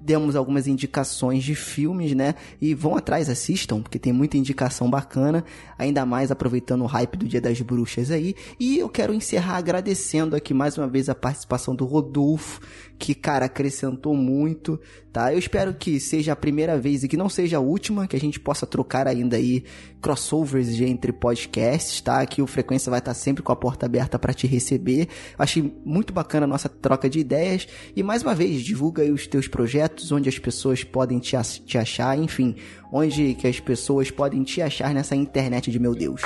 Demos 0.05 0.34
algumas 0.34 0.66
indicações 0.66 1.44
de 1.44 1.55
filmes, 1.55 2.12
né? 2.12 2.34
E 2.61 2.74
vão 2.74 2.96
atrás, 2.96 3.30
assistam, 3.30 3.80
porque 3.80 4.00
tem 4.00 4.12
muita 4.12 4.36
indicação 4.36 4.90
bacana, 4.90 5.44
ainda 5.78 6.05
mais 6.05 6.32
aproveitando 6.32 6.82
o 6.82 6.86
hype 6.86 7.16
do 7.16 7.28
Dia 7.28 7.40
das 7.40 7.61
Bruxas 7.61 8.11
aí. 8.11 8.34
E 8.59 8.78
eu 8.78 8.88
quero 8.88 9.14
encerrar 9.14 9.59
agradecendo 9.59 10.34
aqui 10.34 10.53
mais 10.53 10.76
uma 10.76 10.88
vez 10.88 11.09
a 11.09 11.14
participação 11.14 11.74
do 11.74 11.84
Rodolfo, 11.84 12.61
que, 12.98 13.14
cara, 13.14 13.46
acrescentou 13.46 14.14
muito, 14.14 14.78
tá? 15.12 15.32
Eu 15.32 15.38
espero 15.38 15.72
que 15.72 16.00
seja 16.00 16.32
a 16.32 16.36
primeira 16.36 16.76
vez 16.76 17.05
e 17.05 17.09
que 17.09 17.16
não 17.16 17.28
seja 17.28 17.59
a 17.59 17.61
última, 17.61 18.09
que 18.09 18.16
a 18.16 18.20
gente 18.20 18.40
possa 18.40 18.66
trocar 18.66 19.07
ainda 19.07 19.36
aí 19.36 19.64
crossovers 20.03 20.80
entre 20.80 21.12
podcasts, 21.12 22.00
tá? 22.00 22.26
Que 22.26 22.42
o 22.42 22.46
Frequência 22.46 22.90
vai 22.90 22.98
estar 22.98 23.14
sempre 23.14 23.42
com 23.42 23.53
a 23.53 23.57
porta 23.57 23.86
aberta 23.86 24.18
para 24.18 24.34
te 24.34 24.46
receber. 24.46 25.09
Achei 25.38 25.72
muito 25.84 26.12
bacana 26.12 26.44
a 26.44 26.48
nossa 26.48 26.68
troca 26.68 27.09
de 27.09 27.20
ideias 27.20 27.68
e 27.94 28.03
mais 28.03 28.22
uma 28.22 28.34
vez, 28.34 28.62
divulga 28.62 29.03
aí 29.03 29.12
os 29.12 29.26
teus 29.26 29.46
projetos, 29.46 30.11
onde 30.11 30.28
as 30.28 30.38
pessoas 30.38 30.82
podem 30.82 31.20
te, 31.20 31.36
te 31.64 31.78
achar, 31.78 32.18
enfim, 32.18 32.57
onde 32.92 33.34
que 33.34 33.46
as 33.46 33.61
pessoas 33.61 34.11
podem 34.11 34.42
te 34.42 34.61
achar 34.61 34.92
nessa 34.92 35.14
internet 35.14 35.70
de 35.70 35.78
meu 35.78 35.94
Deus. 35.94 36.22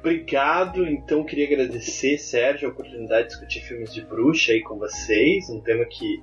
Obrigado, 0.00 0.86
então 0.86 1.22
queria 1.24 1.46
agradecer, 1.46 2.16
Sérgio, 2.16 2.68
a 2.68 2.72
oportunidade 2.72 3.24
de 3.24 3.28
discutir 3.28 3.60
filmes 3.60 3.92
de 3.92 4.00
bruxa 4.00 4.52
aí 4.52 4.62
com 4.62 4.78
vocês, 4.78 5.48
um 5.50 5.60
tema 5.60 5.84
que 5.84 6.22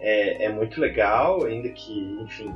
é, 0.00 0.46
é 0.46 0.48
muito 0.52 0.80
legal, 0.80 1.44
ainda 1.44 1.68
que, 1.68 1.92
enfim, 2.22 2.50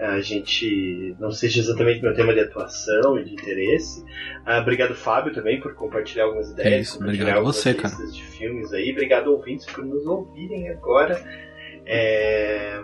a 0.00 0.20
gente 0.20 1.14
não 1.20 1.30
seja 1.30 1.60
exatamente 1.60 2.00
meu 2.02 2.14
tema 2.14 2.32
de 2.32 2.40
atuação 2.40 3.18
e 3.18 3.24
de 3.24 3.32
interesse. 3.34 4.04
Ah, 4.46 4.58
obrigado, 4.60 4.94
Fábio, 4.94 5.32
também 5.32 5.60
por 5.60 5.74
compartilhar 5.74 6.24
algumas 6.24 6.50
ideias, 6.50 6.72
É 6.72 6.80
isso, 6.80 6.98
compartilhar 6.98 7.24
obrigado 7.24 7.44
você, 7.44 7.74
cara. 7.74 7.94
de 8.10 8.22
filmes 8.24 8.72
aí. 8.72 8.90
Obrigado, 8.92 9.28
ouvintes, 9.28 9.66
por 9.66 9.84
nos 9.84 10.06
ouvirem 10.06 10.70
agora. 10.70 11.22
É, 11.86 12.80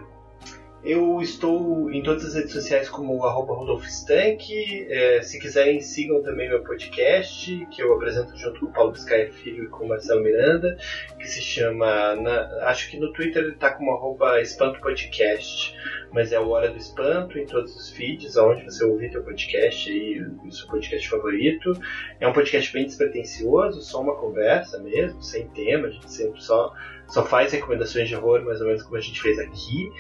Eu 0.89 1.21
estou 1.21 1.91
em 1.91 2.01
todas 2.01 2.25
as 2.27 2.35
redes 2.35 2.53
sociais 2.53 2.89
como 2.89 3.25
arroba 3.25 3.53
Rodolfo 3.55 3.85
Stank. 3.87 4.87
É, 4.89 5.21
se 5.21 5.37
quiserem, 5.37 5.81
sigam 5.81 6.23
também 6.23 6.49
meu 6.49 6.63
podcast, 6.63 7.67
que 7.73 7.83
eu 7.83 7.93
apresento 7.93 8.37
junto 8.37 8.61
com 8.61 8.67
o 8.67 8.73
Paulo 8.73 8.93
Biscaia 8.93 9.29
Filho 9.33 9.65
e 9.65 9.69
com 9.69 9.85
o 9.85 9.89
Marcelo 9.89 10.23
Miranda, 10.23 10.77
que 11.19 11.27
se 11.27 11.41
chama. 11.41 12.15
na- 12.15 12.69
acho 12.69 12.89
que 12.89 12.99
no 13.01 13.13
Twitter 13.13 13.43
ele 13.43 13.55
está 13.55 13.73
como 13.73 13.91
arroba 13.91 14.41
Espanto 14.41 14.81
Podcast, 14.81 15.75
mas 16.13 16.31
é 16.31 16.39
o 16.39 16.51
Hora 16.51 16.71
do 16.71 16.79
Espanto 16.79 17.37
em 17.37 17.47
todos 17.47 17.75
os 17.75 17.91
feeds, 17.91 18.37
aonde 18.37 18.65
você 18.65 18.85
ouvir 18.85 19.11
teu 19.11 19.25
podcast 19.25 19.91
aí, 19.91 20.23
o 20.47 20.53
seu 20.53 20.69
podcast 20.69 21.09
favorito. 21.09 21.73
É 22.21 22.29
um 22.29 22.33
podcast 22.33 22.73
bem 22.73 22.85
despretensioso, 22.87 23.83
só 23.83 24.01
uma 24.01 24.15
conversa 24.15 24.79
mesmo, 24.79 25.21
sem 25.21 25.49
tema, 25.49 25.89
a 25.89 25.91
gente 25.91 26.13
sempre 26.13 26.41
só 26.41 26.73
só 27.09 27.25
faz 27.25 27.53
recomendações 27.53 28.09
de 28.09 28.17
horror, 28.17 28.45
mais 28.45 28.61
ou 28.61 28.67
menos 28.67 28.83
como 28.83 28.97
a 28.97 29.01
gente 29.01 29.21
fez 29.21 29.39
aqui. 29.39 29.91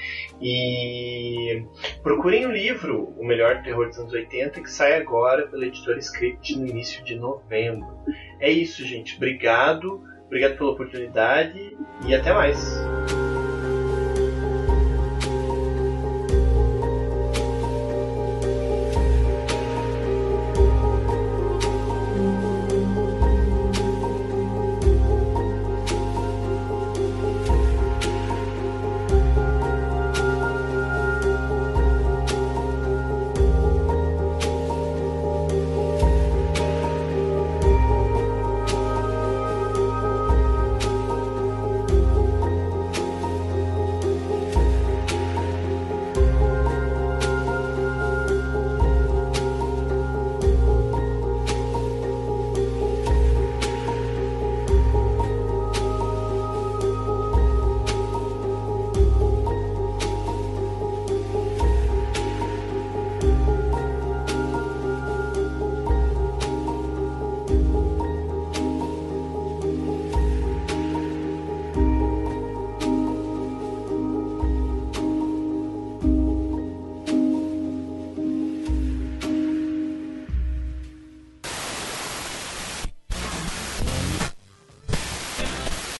E 0.40 1.64
procurem 2.02 2.46
o 2.46 2.52
livro 2.52 3.14
O 3.16 3.24
Melhor 3.24 3.62
Terror 3.62 3.88
dos 3.88 3.98
Anos 3.98 4.12
80, 4.12 4.60
que 4.60 4.70
sai 4.70 4.94
agora 4.94 5.46
pela 5.46 5.66
editora 5.66 5.98
Script 5.98 6.58
no 6.58 6.66
início 6.66 7.04
de 7.04 7.16
novembro. 7.16 7.88
É 8.40 8.50
isso, 8.50 8.84
gente. 8.84 9.16
Obrigado. 9.16 10.02
Obrigado 10.26 10.58
pela 10.58 10.70
oportunidade 10.70 11.76
e 12.06 12.14
até 12.14 12.32
mais. 12.32 12.76